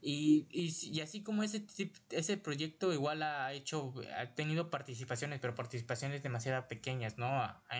Y, 0.00 0.46
y, 0.50 1.00
así 1.00 1.22
como 1.22 1.42
ese, 1.42 1.66
ese 2.10 2.36
proyecto 2.36 2.92
igual 2.92 3.22
ha 3.22 3.52
hecho, 3.52 3.92
ha 4.16 4.26
tenido 4.34 4.70
participaciones, 4.70 5.40
pero 5.40 5.56
participaciones 5.56 6.22
demasiado 6.22 6.68
pequeñas, 6.68 7.18
¿no? 7.18 7.28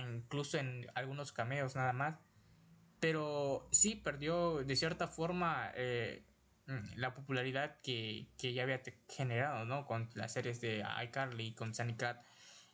incluso 0.03 0.59
en 0.59 0.87
algunos 0.95 1.33
cameos 1.33 1.77
nada 1.77 1.93
más. 1.93 2.19
Pero 2.99 3.69
sí 3.71 3.95
perdió 3.95 4.65
de 4.65 4.75
cierta 4.75 5.07
forma 5.07 5.71
eh, 5.77 6.25
la 6.97 7.15
popularidad 7.15 7.77
que, 7.83 8.27
que, 8.37 8.53
ya 8.53 8.65
había 8.65 8.83
generado, 9.09 9.65
¿no? 9.65 9.87
Con 9.87 10.11
las 10.15 10.33
series 10.33 10.61
de 10.61 10.85
iCarly, 11.05 11.55
con 11.55 11.73
Sunny 11.73 11.95
Cat. 11.95 12.25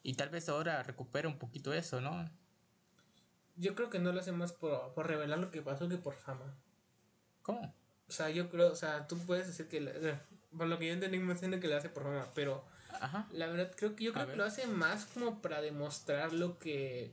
Y 0.02 0.14
tal 0.14 0.30
vez 0.30 0.48
ahora 0.48 0.82
recupera 0.82 1.28
un 1.28 1.38
poquito 1.38 1.74
eso, 1.74 2.00
¿no? 2.00 2.30
Yo 3.56 3.74
creo 3.74 3.90
que 3.90 3.98
no 3.98 4.12
lo 4.12 4.20
hace 4.20 4.32
más 4.32 4.54
por, 4.54 4.94
por 4.94 5.06
revelar 5.06 5.38
lo 5.38 5.50
que 5.50 5.60
pasó 5.60 5.88
que 5.90 5.98
por 5.98 6.14
fama. 6.14 6.56
¿Cómo? 7.42 7.74
O 8.08 8.12
sea, 8.12 8.30
yo 8.30 8.50
creo, 8.50 8.70
o 8.70 8.76
sea, 8.76 9.06
tú 9.06 9.18
puedes 9.18 9.46
decir 9.46 9.68
que, 9.68 10.18
por 10.56 10.66
lo 10.66 10.78
que 10.78 10.86
yo 10.88 10.92
entendí, 10.92 11.18
me 11.18 11.32
entiendo 11.32 11.60
que 11.60 11.68
lo 11.68 11.76
hace 11.76 11.88
por 11.88 12.04
fama, 12.04 12.28
pero 12.34 12.64
la 13.32 13.46
verdad 13.46 13.72
creo 13.76 13.96
que 13.96 14.04
yo 14.04 14.12
creo 14.12 14.26
que 14.26 14.36
lo 14.36 14.44
hace 14.44 14.66
más 14.66 15.06
como 15.06 15.42
para 15.42 15.60
demostrar 15.60 16.32
lo 16.32 16.58
que 16.58 17.12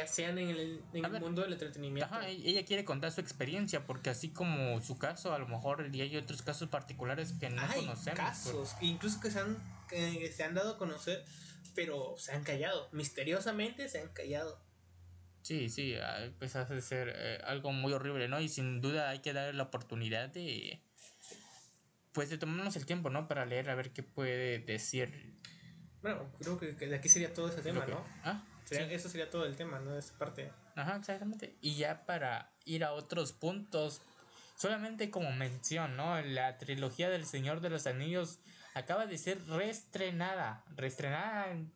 hacían 0.00 0.38
en 0.38 0.48
el, 0.48 0.82
en 0.92 1.04
el 1.04 1.20
mundo 1.20 1.42
del 1.42 1.52
entretenimiento. 1.52 2.12
Ajá, 2.12 2.28
e-, 2.28 2.48
ella 2.48 2.64
quiere 2.64 2.84
contar 2.84 3.12
su 3.12 3.20
experiencia, 3.20 3.86
porque 3.86 4.10
así 4.10 4.30
como 4.30 4.80
su 4.80 4.98
caso, 4.98 5.34
a 5.34 5.38
lo 5.38 5.46
mejor 5.46 5.94
y 5.94 6.00
hay 6.00 6.16
otros 6.16 6.42
casos 6.42 6.68
particulares 6.68 7.34
que 7.38 7.50
no 7.50 7.62
conocemos. 7.66 8.18
casos, 8.18 8.74
incluso 8.80 9.20
que 9.20 9.30
se, 9.30 9.40
han, 9.40 9.56
que 9.88 10.32
se 10.32 10.44
han 10.44 10.54
dado 10.54 10.72
a 10.72 10.78
conocer, 10.78 11.24
pero 11.74 12.14
se 12.18 12.32
han 12.32 12.42
callado, 12.42 12.88
misteriosamente 12.92 13.88
se 13.88 14.00
han 14.00 14.08
callado. 14.08 14.58
Sí, 15.42 15.68
sí, 15.68 15.96
pues 16.38 16.54
hace 16.54 16.80
ser 16.80 17.12
eh, 17.14 17.40
algo 17.44 17.72
muy 17.72 17.92
horrible, 17.92 18.28
¿no? 18.28 18.40
Y 18.40 18.48
sin 18.48 18.80
duda 18.80 19.10
hay 19.10 19.18
que 19.18 19.32
darle 19.32 19.52
la 19.54 19.64
oportunidad 19.64 20.28
de, 20.28 20.80
pues 22.12 22.30
de 22.30 22.38
tomarnos 22.38 22.76
el 22.76 22.86
tiempo, 22.86 23.10
¿no? 23.10 23.26
Para 23.26 23.44
leer 23.44 23.68
a 23.68 23.74
ver 23.74 23.92
qué 23.92 24.02
puede 24.02 24.60
decir. 24.60 25.34
Bueno, 26.00 26.30
creo 26.38 26.58
que, 26.58 26.72
de 26.72 26.94
aquí 26.94 27.08
sería 27.08 27.34
todo 27.34 27.48
ese 27.48 27.60
tema, 27.60 27.84
¿no? 27.86 28.04
Ah, 28.22 28.44
Eso 28.70 29.08
sería 29.08 29.30
todo 29.30 29.44
el 29.44 29.56
tema, 29.56 29.80
¿no? 29.80 29.96
Esa 29.96 30.16
parte. 30.16 30.52
Ajá, 30.76 30.96
exactamente. 30.96 31.56
Y 31.60 31.76
ya 31.76 32.06
para 32.06 32.52
ir 32.64 32.84
a 32.84 32.92
otros 32.92 33.32
puntos, 33.32 34.00
solamente 34.56 35.10
como 35.10 35.32
mención, 35.32 35.96
¿no? 35.96 36.20
La 36.22 36.58
trilogía 36.58 37.08
del 37.08 37.26
Señor 37.26 37.60
de 37.60 37.70
los 37.70 37.86
Anillos 37.86 38.38
acaba 38.74 39.06
de 39.06 39.18
ser 39.18 39.44
reestrenada, 39.46 40.64
reestrenada 40.76 41.50
en 41.50 41.72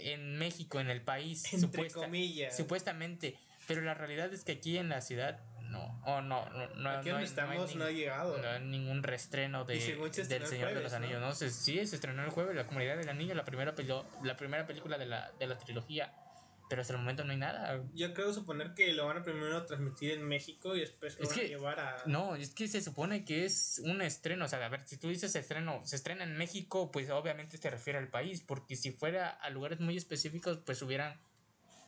en 0.00 0.38
México, 0.38 0.80
en 0.80 0.90
el 0.90 1.02
país. 1.02 1.52
Entre 1.52 1.90
comillas. 1.90 2.56
Supuestamente. 2.56 3.36
Pero 3.66 3.82
la 3.82 3.94
realidad 3.94 4.32
es 4.32 4.44
que 4.44 4.52
aquí 4.52 4.78
en 4.78 4.88
la 4.88 5.00
ciudad 5.00 5.40
no. 5.70 6.00
Oh, 6.06 6.20
no, 6.22 6.48
no, 6.50 6.66
no, 6.76 6.90
aquí 6.90 7.10
donde 7.10 7.26
estamos 7.26 7.74
no, 7.76 7.84
ha 7.84 7.90
llegado. 7.90 8.38
No 8.38 8.48
hay 8.48 8.64
ningún 8.64 9.02
restreno 9.02 9.64
de, 9.64 9.74
del 9.74 10.46
Señor 10.46 10.74
de 10.74 10.82
los 10.82 10.92
Anillos. 10.92 11.20
¿no? 11.20 11.34
sí, 11.34 11.86
se 11.86 11.96
estrenó 11.96 12.24
el 12.24 12.30
jueves 12.30 12.56
La 12.56 12.66
Comunidad 12.66 12.96
del 12.96 13.08
Anillo, 13.08 13.34
la 13.34 13.44
primera, 13.44 13.74
la 14.22 14.36
primera 14.36 14.66
película 14.66 14.96
de 14.96 15.06
la, 15.06 15.30
de 15.38 15.46
la 15.46 15.58
trilogía 15.58 16.12
pero 16.68 16.82
hasta 16.82 16.94
el 16.94 17.00
momento 17.00 17.24
no 17.24 17.32
hay 17.32 17.38
nada. 17.38 17.82
Yo 17.94 18.12
creo 18.12 18.32
suponer 18.32 18.74
que 18.74 18.92
lo 18.92 19.06
van 19.06 19.18
a 19.18 19.22
primero 19.22 19.64
transmitir 19.64 20.12
en 20.12 20.22
México 20.22 20.76
y 20.76 20.80
después 20.80 21.18
lo 21.18 21.28
van 21.28 21.38
a 21.38 21.42
llevar 21.42 21.80
a. 21.80 22.02
No, 22.06 22.36
es 22.36 22.54
que 22.54 22.68
se 22.68 22.80
supone 22.80 23.24
que 23.24 23.44
es 23.44 23.80
un 23.84 24.02
estreno. 24.02 24.44
O 24.44 24.48
sea, 24.48 24.64
a 24.64 24.68
ver, 24.68 24.86
si 24.86 24.96
tú 24.96 25.08
dices 25.08 25.34
estreno, 25.34 25.80
se 25.84 25.96
estrena 25.96 26.24
en 26.24 26.36
México, 26.36 26.90
pues 26.90 27.10
obviamente 27.10 27.56
se 27.58 27.70
refiere 27.70 27.98
al 27.98 28.08
país. 28.08 28.42
Porque 28.46 28.76
si 28.76 28.92
fuera 28.92 29.28
a 29.30 29.50
lugares 29.50 29.80
muy 29.80 29.96
específicos, 29.96 30.58
pues 30.64 30.82
hubieran. 30.82 31.20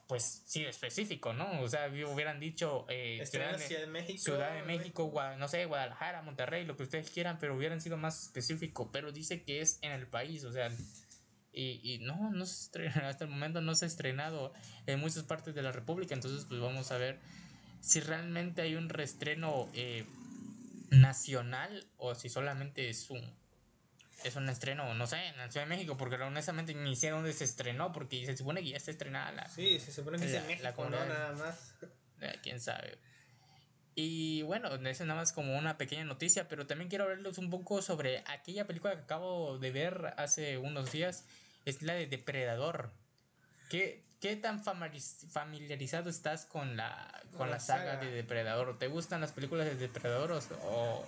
Pues 0.06 0.42
sí, 0.44 0.64
específico, 0.64 1.32
¿no? 1.32 1.60
O 1.62 1.68
sea, 1.68 1.86
hubieran 1.88 2.40
dicho 2.40 2.84
eh, 2.88 3.24
Ciudad, 3.24 3.56
de, 3.56 3.86
México, 3.86 4.18
Ciudad 4.18 4.54
de 4.54 4.62
México, 4.64 5.12
no 5.38 5.46
sé, 5.46 5.66
Guadalajara, 5.66 6.22
Monterrey, 6.22 6.64
lo 6.64 6.76
que 6.76 6.82
ustedes 6.82 7.10
quieran, 7.10 7.38
pero 7.38 7.54
hubieran 7.54 7.80
sido 7.80 7.96
más 7.96 8.24
específico. 8.24 8.90
Pero 8.90 9.12
dice 9.12 9.44
que 9.44 9.60
es 9.60 9.78
en 9.82 9.92
el 9.92 10.08
país, 10.08 10.42
o 10.42 10.50
sea, 10.50 10.68
y, 11.52 11.80
y 11.82 11.98
no, 12.00 12.30
no 12.30 12.46
se 12.46 12.64
estrena, 12.64 12.92
hasta 13.08 13.24
el 13.24 13.30
momento 13.30 13.60
no 13.60 13.74
se 13.74 13.84
ha 13.84 13.88
estrenado 13.88 14.52
en 14.86 15.00
muchas 15.00 15.24
partes 15.24 15.54
de 15.54 15.62
la 15.62 15.72
República. 15.72 16.14
Entonces, 16.14 16.46
pues 16.46 16.60
vamos 16.60 16.90
a 16.90 16.98
ver 16.98 17.18
si 17.80 18.00
realmente 18.00 18.62
hay 18.62 18.74
un 18.74 18.88
reestreno 18.88 19.68
eh, 19.74 20.04
nacional 20.90 21.86
o 21.96 22.14
si 22.14 22.28
solamente 22.28 22.88
es 22.88 23.10
un 23.10 23.40
es 24.24 24.36
un 24.36 24.48
estreno, 24.48 24.92
no 24.94 25.06
sé, 25.06 25.28
en 25.28 25.38
la 25.38 25.50
Ciudad 25.50 25.66
de 25.66 25.74
México, 25.74 25.96
porque 25.96 26.16
honestamente 26.16 26.74
ni 26.74 26.94
sé 26.94 27.08
dónde 27.10 27.32
se 27.32 27.44
estrenó, 27.44 27.90
porque 27.92 28.26
se 28.26 28.36
supone 28.36 28.62
que 28.62 28.70
ya 28.70 28.76
está 28.76 28.90
estrenada 28.90 29.32
la. 29.32 29.48
Sí, 29.48 29.80
se 29.80 29.92
supone 29.92 30.18
que 30.18 30.26
es 30.26 30.34
en 30.34 30.46
México, 30.46 30.84
no 30.84 30.90
nada 30.90 31.32
más. 31.32 31.74
quién 32.42 32.60
sabe. 32.60 32.98
Y 34.02 34.42
bueno, 34.42 34.74
eso 34.74 35.04
nada 35.04 35.20
más 35.20 35.34
como 35.34 35.58
una 35.58 35.76
pequeña 35.76 36.04
noticia, 36.04 36.48
pero 36.48 36.66
también 36.66 36.88
quiero 36.88 37.04
hablarles 37.04 37.36
un 37.36 37.50
poco 37.50 37.82
sobre 37.82 38.24
aquella 38.26 38.66
película 38.66 38.94
que 38.94 39.02
acabo 39.02 39.58
de 39.58 39.70
ver 39.70 40.14
hace 40.16 40.56
unos 40.56 40.90
días, 40.90 41.26
es 41.66 41.82
la 41.82 41.92
de 41.92 42.06
Depredador. 42.06 42.90
¿Qué, 43.68 44.02
qué 44.18 44.36
tan 44.36 44.64
familiarizado 44.64 46.08
estás 46.08 46.46
con 46.46 46.78
la, 46.78 47.22
con 47.36 47.50
la, 47.50 47.60
saga, 47.60 47.98
de 47.98 48.10
Depredador? 48.10 48.78
¿Te 48.78 48.88
gustan 48.88 49.20
las 49.20 49.32
películas 49.32 49.66
de 49.66 49.74
Depredador 49.74 50.32
o, 50.62 51.06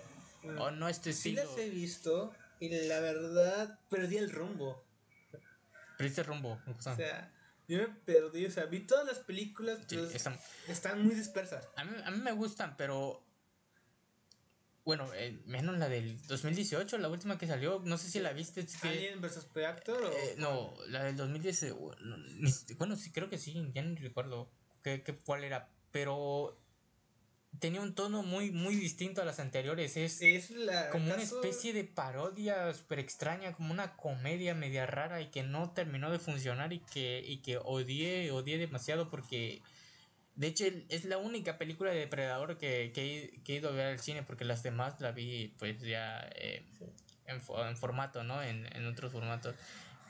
o 0.58 0.70
no 0.70 0.88
este 0.88 1.10
estilo? 1.10 1.40
Sí 1.40 1.48
las 1.48 1.58
he 1.58 1.70
visto 1.70 2.34
y 2.60 2.68
la 2.68 3.00
verdad 3.00 3.78
perdí 3.88 4.18
el 4.18 4.30
rumbo. 4.30 4.84
Perdiste 5.96 6.20
el 6.20 6.26
rumbo. 6.26 6.60
O 6.78 6.82
sea, 6.82 7.32
yo 7.68 7.78
me 7.78 7.88
perdí, 7.88 8.46
o 8.46 8.50
sea, 8.50 8.66
vi 8.66 8.80
todas 8.80 9.06
las 9.06 9.18
películas, 9.18 9.78
están, 10.68 11.02
muy 11.04 11.14
dispersas. 11.14 11.68
A 11.76 11.84
mí, 11.84 11.96
a 12.04 12.10
mí 12.10 12.18
me 12.18 12.32
gustan, 12.32 12.76
pero 12.76 13.24
bueno, 14.84 15.08
eh, 15.14 15.40
menos 15.46 15.78
la 15.78 15.88
del 15.88 16.20
2018, 16.26 16.98
la 16.98 17.08
última 17.08 17.38
que 17.38 17.46
salió, 17.46 17.80
no 17.84 17.98
sé 17.98 18.10
si 18.10 18.18
la 18.18 18.32
viste. 18.32 18.66
¿Alien 18.82 19.20
vs 19.20 19.46
Predator? 19.52 20.02
Eh, 20.04 20.34
no, 20.38 20.74
la 20.88 21.04
del 21.04 21.16
2010, 21.16 21.62
eh, 21.62 21.72
bueno, 22.78 22.96
sí, 22.96 23.12
creo 23.12 23.28
que 23.30 23.38
sí, 23.38 23.70
ya 23.72 23.82
no 23.82 23.94
recuerdo 24.00 24.50
qué, 24.82 25.02
qué, 25.04 25.14
cuál 25.16 25.44
era, 25.44 25.70
pero 25.92 26.61
tenía 27.58 27.80
un 27.80 27.94
tono 27.94 28.22
muy, 28.22 28.50
muy 28.50 28.74
distinto 28.74 29.22
a 29.22 29.24
las 29.24 29.38
anteriores. 29.38 29.96
Es, 29.96 30.20
como 30.90 31.12
una 31.12 31.22
especie 31.22 31.72
de 31.72 31.84
parodia 31.84 32.72
súper 32.74 32.98
extraña, 32.98 33.52
como 33.52 33.72
una 33.72 33.96
comedia 33.96 34.54
media 34.54 34.86
rara 34.86 35.20
y 35.20 35.30
que 35.30 35.42
no 35.42 35.70
terminó 35.70 36.10
de 36.10 36.18
funcionar 36.18 36.72
y 36.72 36.80
que, 36.80 37.22
y 37.24 37.38
que 37.38 37.58
odié, 37.58 38.30
odié 38.30 38.58
demasiado 38.58 39.10
porque 39.10 39.62
de 40.34 40.46
hecho, 40.46 40.64
es 40.88 41.04
la 41.04 41.18
única 41.18 41.58
película 41.58 41.90
de 41.90 41.98
Depredador 41.98 42.56
que, 42.56 42.90
que, 42.94 43.42
he 43.46 43.56
ido 43.56 43.68
a 43.68 43.72
ver 43.72 43.86
al 43.88 44.00
cine 44.00 44.22
porque 44.22 44.44
las 44.44 44.62
demás 44.62 44.98
la 45.00 45.12
vi 45.12 45.54
pues 45.58 45.80
ya 45.82 46.26
eh, 46.36 46.64
en, 47.26 47.36
en, 47.36 47.76
formato, 47.76 48.24
¿no? 48.24 48.42
En, 48.42 48.66
en, 48.74 48.86
otros 48.86 49.12
formatos. 49.12 49.54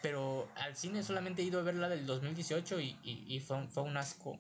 Pero 0.00 0.48
al 0.54 0.76
cine 0.76 1.02
solamente 1.02 1.42
he 1.42 1.44
ido 1.44 1.58
a 1.58 1.62
ver 1.62 1.74
la 1.74 1.88
del 1.88 2.06
2018 2.06 2.80
y, 2.80 2.96
y, 3.02 3.24
y 3.26 3.40
fue, 3.40 3.66
fue 3.68 3.82
un 3.82 3.96
asco. 3.96 4.38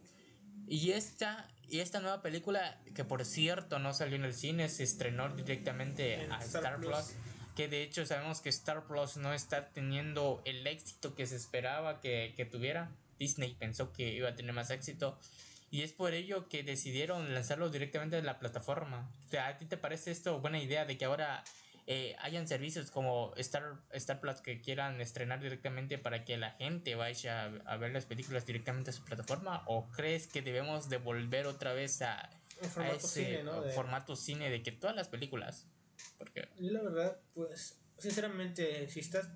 Y 0.68 0.92
esta, 0.92 1.48
y 1.72 1.80
esta 1.80 2.00
nueva 2.00 2.20
película, 2.20 2.78
que 2.94 3.02
por 3.02 3.24
cierto 3.24 3.78
no 3.78 3.94
salió 3.94 4.16
en 4.16 4.24
el 4.24 4.34
cine, 4.34 4.68
se 4.68 4.82
estrenó 4.82 5.34
directamente 5.34 6.28
a 6.30 6.38
Star, 6.44 6.78
Plus. 6.78 7.14
Que 7.56 7.66
de 7.66 7.82
hecho 7.82 8.04
sabemos 8.04 8.42
que 8.42 8.50
Star 8.50 8.86
Plus 8.86 9.16
no 9.16 9.32
está 9.32 9.70
teniendo 9.70 10.42
el 10.44 10.66
éxito 10.66 11.14
que 11.14 11.26
se 11.26 11.36
esperaba 11.36 11.98
que, 12.02 12.34
que 12.36 12.44
tuviera. 12.44 12.90
Disney 13.18 13.56
pensó 13.58 13.90
que 13.90 14.12
iba 14.12 14.28
a 14.28 14.34
tener 14.34 14.52
más 14.52 14.68
éxito 14.68 15.18
y 15.70 15.80
es 15.80 15.94
por 15.94 16.12
ello 16.12 16.46
que 16.46 16.62
decidieron 16.62 17.32
lanzarlo 17.32 17.70
directamente 17.70 18.16
de 18.16 18.22
la 18.22 18.38
plataforma. 18.38 19.10
O 19.26 19.30
sea, 19.30 19.48
¿a 19.48 19.56
ti 19.56 19.64
te 19.64 19.78
parece 19.78 20.10
esto 20.10 20.40
buena 20.40 20.60
idea 20.60 20.84
de 20.84 20.98
que 20.98 21.06
ahora 21.06 21.42
eh, 21.86 22.14
hayan 22.20 22.46
servicios 22.46 22.90
como 22.90 23.34
Star, 23.36 23.80
Star 23.92 24.20
Plus 24.20 24.40
que 24.40 24.60
quieran 24.60 25.00
estrenar 25.00 25.40
directamente 25.40 25.98
para 25.98 26.24
que 26.24 26.36
la 26.36 26.52
gente 26.52 26.94
vaya 26.94 27.44
a, 27.64 27.76
ver 27.76 27.92
las 27.92 28.06
películas 28.06 28.46
directamente 28.46 28.90
a 28.90 28.92
su 28.92 29.04
plataforma? 29.04 29.64
¿O 29.66 29.90
crees 29.90 30.26
que 30.26 30.42
debemos 30.42 30.88
devolver 30.88 31.46
otra 31.46 31.72
vez 31.72 32.02
a, 32.02 32.30
ese 32.60 33.00
cine, 33.00 33.44
formato 33.74 34.14
cine 34.14 34.48
de 34.48 34.62
que 34.62 34.70
todas 34.70 34.94
las 34.94 35.08
películas? 35.08 35.66
Porque... 36.18 36.48
La 36.58 36.82
verdad, 36.82 37.20
pues, 37.34 37.80
sinceramente, 37.98 38.88
si 38.88 39.00
estás... 39.00 39.28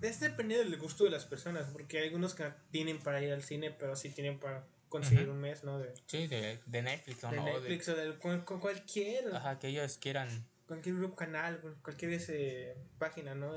Es 0.00 0.18
dependiendo 0.18 0.68
del 0.68 0.80
gusto 0.80 1.04
de 1.04 1.10
las 1.10 1.26
personas, 1.26 1.66
porque 1.70 1.98
hay 1.98 2.04
algunos 2.06 2.34
que 2.34 2.52
tienen 2.72 2.98
para 2.98 3.22
ir 3.22 3.32
al 3.32 3.44
cine, 3.44 3.70
pero 3.70 3.94
sí 3.94 4.10
tienen 4.10 4.40
para 4.40 4.66
conseguir 4.88 5.30
un 5.30 5.40
mes, 5.40 5.62
¿no? 5.62 5.78
De, 5.78 5.94
sí, 6.06 6.26
de, 6.26 6.60
de 6.66 6.82
Netflix, 6.82 7.22
¿no? 7.22 7.30
De 7.30 7.40
Netflix 7.40 7.88
o 7.88 7.94
de, 7.94 8.18
con, 8.18 8.42
cualquier. 8.60 9.34
Ajá, 9.34 9.60
que 9.60 9.68
ellos 9.68 9.98
quieran. 9.98 10.28
Cualquier 10.66 10.96
grupo, 10.96 11.16
canal, 11.16 11.60
cualquier 11.82 12.12
ese, 12.12 12.76
página, 12.98 13.34
¿no? 13.34 13.54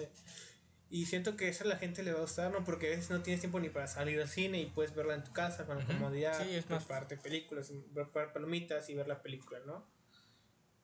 Y 0.89 1.06
siento 1.08 1.36
que 1.36 1.48
eso 1.50 1.63
a 1.63 1.68
la 1.68 1.78
gente 1.78 2.04
le 2.04 2.12
va 2.12 2.20
a 2.20 2.22
gustar, 2.22 2.52
¿no? 2.52 2.63
Porque 2.63 2.88
a 2.88 2.89
veces 2.91 3.10
no 3.10 3.22
tienes 3.22 3.41
tiempo 3.41 3.60
ni 3.60 3.70
para 3.70 3.88
salir 3.88 4.22
al 4.22 4.30
cine 4.30 4.62
y 4.62 4.68
puedes 4.68 4.94
verla 4.94 5.15
en 5.15 5.24
tu 5.24 5.34
casa 5.34 5.65
con 5.65 5.84
comodidad. 5.84 6.41
Sí, 6.44 6.56
es 6.56 6.70
más. 6.70 6.86
Parte 6.86 7.18
películas, 7.18 7.72
ver 7.91 8.08
palomitas 8.32 8.89
y 8.89 8.96
ver 8.96 9.08
la 9.08 9.22
película, 9.22 9.60
¿no? 9.65 9.86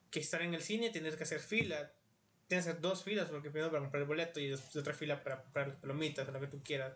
Que 0.10 0.20
estar 0.20 0.42
en 0.42 0.54
el 0.54 0.62
cine 0.62 0.90
tienes 0.90 1.16
que 1.16 1.24
hacer 1.24 1.40
fila. 1.40 1.94
Tienes 2.48 2.66
que 2.66 2.72
hacer 2.72 2.82
dos 2.82 3.04
filas 3.04 3.30
porque 3.30 3.50
primero 3.50 3.72
para 3.72 3.82
comprar 3.82 4.02
el 4.02 4.08
boleto 4.08 4.40
y 4.40 4.52
otra 4.52 4.94
fila 4.94 5.24
para 5.24 5.44
comprar 5.44 5.68
las 5.70 5.78
palomitas 5.78 6.28
o 6.28 6.32
lo 6.32 6.40
que 6.40 6.48
tú 6.48 6.62
quieras. 6.64 6.94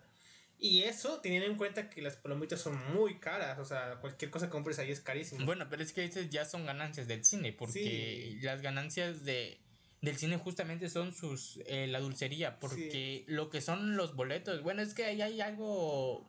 Y 0.58 0.84
eso 0.84 1.20
teniendo 1.22 1.48
en 1.48 1.58
cuenta 1.58 1.90
que 1.90 2.02
las 2.02 2.16
palomitas 2.16 2.62
son 2.62 2.80
muy 2.94 3.20
caras, 3.20 3.60
o 3.60 3.66
sea, 3.66 3.98
cualquier 4.00 4.32
cosa 4.32 4.48
que 4.48 4.52
compres 4.52 4.80
ahí 4.80 4.92
es 4.92 5.02
carísimo. 5.02 5.46
Bueno, 5.46 5.68
pero 5.70 5.84
es 5.84 5.92
que 5.92 6.04
esas 6.06 6.30
ya 6.30 6.46
son 6.46 6.66
ganancias 6.66 7.08
del 7.08 7.26
cine, 7.26 7.52
porque 7.52 8.38
las 8.42 8.62
ganancias 8.62 9.26
de 9.26 9.60
del 10.02 10.18
cine 10.18 10.38
justamente 10.38 10.88
son 10.90 11.14
sus 11.14 11.60
eh, 11.66 11.88
la 11.88 12.00
dulcería, 12.00 12.60
porque 12.60 13.24
lo 13.28 13.50
que 13.50 13.62
son 13.62 13.98
los 13.98 14.16
boletos, 14.16 14.62
bueno, 14.62 14.82
es 14.82 14.94
que 14.94 15.06
ahí 15.06 15.22
hay 15.22 15.42
algo 15.42 16.28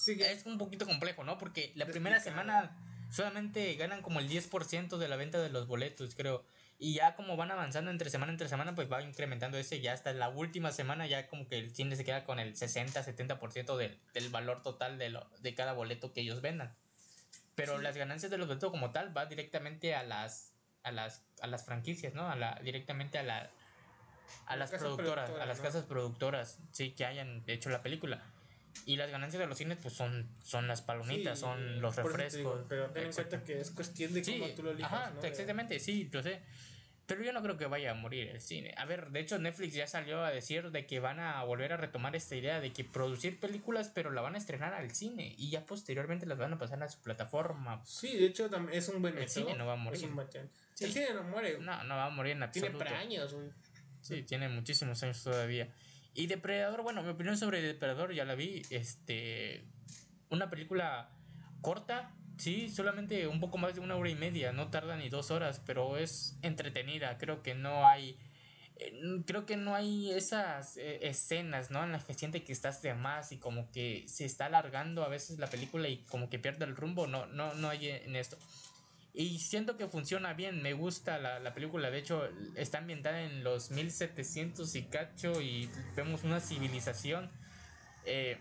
sí, 0.00 0.16
es 0.20 0.46
un 0.46 0.58
poquito 0.58 0.86
complejo, 0.86 1.24
¿no? 1.24 1.38
Porque 1.38 1.72
la 1.74 1.86
primera 1.86 2.20
semana 2.20 2.76
solamente 3.10 3.74
ganan 3.74 4.02
como 4.02 4.20
el 4.20 4.28
10% 4.28 4.98
de 4.98 5.08
la 5.08 5.16
venta 5.16 5.40
de 5.40 5.50
los 5.50 5.66
boletos, 5.66 6.14
creo. 6.14 6.44
Y 6.82 6.94
ya 6.94 7.14
como 7.14 7.36
van 7.36 7.50
avanzando 7.50 7.90
entre 7.90 8.08
semana 8.08 8.32
entre 8.32 8.48
semana, 8.48 8.74
pues 8.74 8.90
va 8.90 9.02
incrementando 9.02 9.58
ese. 9.58 9.82
Ya 9.82 9.92
hasta 9.92 10.14
la 10.14 10.30
última 10.30 10.72
semana 10.72 11.06
ya 11.06 11.28
como 11.28 11.46
que 11.46 11.58
el 11.58 11.74
cine 11.74 11.94
se 11.94 12.06
queda 12.06 12.24
con 12.24 12.38
el 12.38 12.54
60-70% 12.54 13.76
del, 13.76 14.00
del 14.14 14.28
valor 14.30 14.62
total 14.62 14.96
de, 14.96 15.10
lo, 15.10 15.28
de 15.40 15.54
cada 15.54 15.74
boleto 15.74 16.14
que 16.14 16.22
ellos 16.22 16.40
vendan. 16.40 16.74
Pero 17.54 17.76
las 17.76 17.98
ganancias 17.98 18.30
de 18.30 18.38
los 18.38 18.48
boletos 18.48 18.70
como 18.70 18.92
tal 18.92 19.14
va 19.14 19.26
directamente 19.26 19.94
a 19.94 20.02
las, 20.02 20.54
a 20.82 20.90
las, 20.90 21.22
a 21.42 21.48
las 21.48 21.66
franquicias, 21.66 22.14
¿no? 22.14 22.30
A 22.30 22.34
la, 22.34 22.58
directamente 22.64 23.18
a, 23.18 23.24
la, 23.24 23.50
a 24.46 24.56
las 24.56 24.70
productoras, 24.70 25.28
a 25.28 25.44
las 25.44 25.60
casas 25.60 25.84
productoras, 25.84 26.60
sí, 26.72 26.92
que 26.92 27.04
hayan 27.04 27.44
hecho 27.46 27.68
la 27.68 27.82
película. 27.82 28.22
Y 28.86 28.96
las 28.96 29.10
ganancias 29.10 29.40
de 29.40 29.46
los 29.46 29.58
cines 29.58 29.78
pues 29.80 29.94
son, 29.94 30.28
son 30.42 30.66
las 30.66 30.82
palomitas, 30.82 31.38
son 31.38 31.80
los 31.80 31.96
refrescos. 31.96 32.64
pero 32.68 32.90
ten 32.90 33.06
en 33.06 33.12
cuenta 33.12 33.42
que 33.42 33.60
es 33.60 33.70
cuestión 33.70 34.14
de 34.14 34.22
cómo 34.22 34.46
tú 34.54 34.62
lo 34.62 34.70
elijas, 34.72 34.92
Ajá, 34.92 35.12
exactamente, 35.22 35.78
sí, 35.78 36.08
yo 36.10 36.22
sé. 36.22 36.40
Pero 37.06 37.24
yo 37.24 37.32
no 37.32 37.42
creo 37.42 37.56
que 37.56 37.66
vaya 37.66 37.90
a 37.90 37.94
morir 37.94 38.28
el 38.28 38.40
cine. 38.40 38.72
A 38.76 38.84
ver, 38.84 39.10
de 39.10 39.18
hecho 39.18 39.36
Netflix 39.36 39.74
ya 39.74 39.88
salió 39.88 40.24
a 40.24 40.30
decir 40.30 40.70
de 40.70 40.86
que 40.86 41.00
van 41.00 41.18
a 41.18 41.42
volver 41.42 41.72
a 41.72 41.76
retomar 41.76 42.14
esta 42.14 42.36
idea 42.36 42.60
de 42.60 42.72
que 42.72 42.84
producir 42.84 43.40
películas 43.40 43.90
pero 43.92 44.12
la 44.12 44.20
van 44.20 44.36
a 44.36 44.38
estrenar 44.38 44.74
al 44.74 44.92
cine 44.92 45.34
y 45.36 45.50
ya 45.50 45.66
posteriormente 45.66 46.24
las 46.24 46.38
van 46.38 46.52
a 46.52 46.58
pasar 46.58 46.80
a 46.84 46.88
su 46.88 47.00
plataforma. 47.00 47.82
Sí, 47.84 48.16
de 48.16 48.26
hecho 48.26 48.48
es 48.70 48.88
un 48.90 49.02
buen 49.02 49.18
El 49.18 49.28
cine 49.28 49.56
no 49.56 49.66
va 49.66 49.72
a 49.72 49.76
morir. 49.76 50.08
El 50.78 50.92
cine 50.92 51.12
no 51.12 51.24
muere. 51.24 51.58
No, 51.58 51.82
no 51.82 51.96
va 51.96 52.06
a 52.06 52.10
morir 52.10 52.36
en 52.36 52.44
absoluto. 52.44 52.78
Tiene 52.78 52.94
años, 52.94 53.34
güey. 53.34 53.48
Sí, 54.02 54.22
tiene 54.22 54.48
muchísimos 54.48 55.02
años 55.02 55.20
todavía. 55.22 55.68
Y 56.20 56.26
Depredador, 56.26 56.82
bueno, 56.82 57.02
mi 57.02 57.08
opinión 57.08 57.38
sobre 57.38 57.62
Depredador 57.62 58.12
ya 58.12 58.26
la 58.26 58.34
vi. 58.34 58.60
Este. 58.68 59.64
Una 60.28 60.50
película 60.50 61.08
corta, 61.62 62.14
Sí, 62.40 62.70
solamente 62.70 63.28
un 63.28 63.38
poco 63.38 63.58
más 63.58 63.74
de 63.74 63.80
una 63.80 63.96
hora 63.96 64.08
y 64.08 64.14
media, 64.14 64.50
no 64.50 64.70
tarda 64.70 64.96
ni 64.96 65.10
dos 65.10 65.30
horas, 65.30 65.60
pero 65.66 65.98
es 65.98 66.38
entretenida. 66.40 67.18
Creo 67.18 67.42
que 67.42 67.54
no 67.54 67.86
hay. 67.86 68.18
Eh, 68.76 69.22
creo 69.26 69.44
que 69.44 69.58
no 69.58 69.74
hay 69.74 70.10
esas 70.10 70.78
eh, 70.78 71.00
escenas, 71.02 71.70
¿no? 71.70 71.84
En 71.84 71.92
las 71.92 72.04
que 72.04 72.14
siente 72.14 72.42
que 72.42 72.52
estás 72.52 72.80
de 72.80 72.94
más 72.94 73.32
y 73.32 73.36
como 73.36 73.70
que 73.70 74.04
se 74.08 74.24
está 74.24 74.46
alargando 74.46 75.04
a 75.04 75.08
veces 75.08 75.38
la 75.38 75.48
película 75.48 75.88
y 75.88 75.98
como 76.04 76.30
que 76.30 76.38
pierde 76.38 76.64
el 76.64 76.76
rumbo. 76.76 77.06
No, 77.06 77.26
no, 77.26 77.52
no 77.54 77.68
hay 77.68 77.88
en 77.88 78.16
esto. 78.16 78.38
Y 79.12 79.38
siento 79.40 79.76
que 79.76 79.88
funciona 79.88 80.34
bien, 80.34 80.62
me 80.62 80.72
gusta 80.72 81.18
la, 81.18 81.40
la 81.40 81.52
película. 81.52 81.90
De 81.90 81.98
hecho, 81.98 82.28
está 82.54 82.78
ambientada 82.78 83.22
en 83.22 83.42
los 83.42 83.70
1700 83.70 84.74
y 84.76 84.82
cacho 84.84 85.40
y 85.40 85.68
vemos 85.96 86.22
una 86.24 86.40
civilización. 86.40 87.30
Eh, 88.06 88.38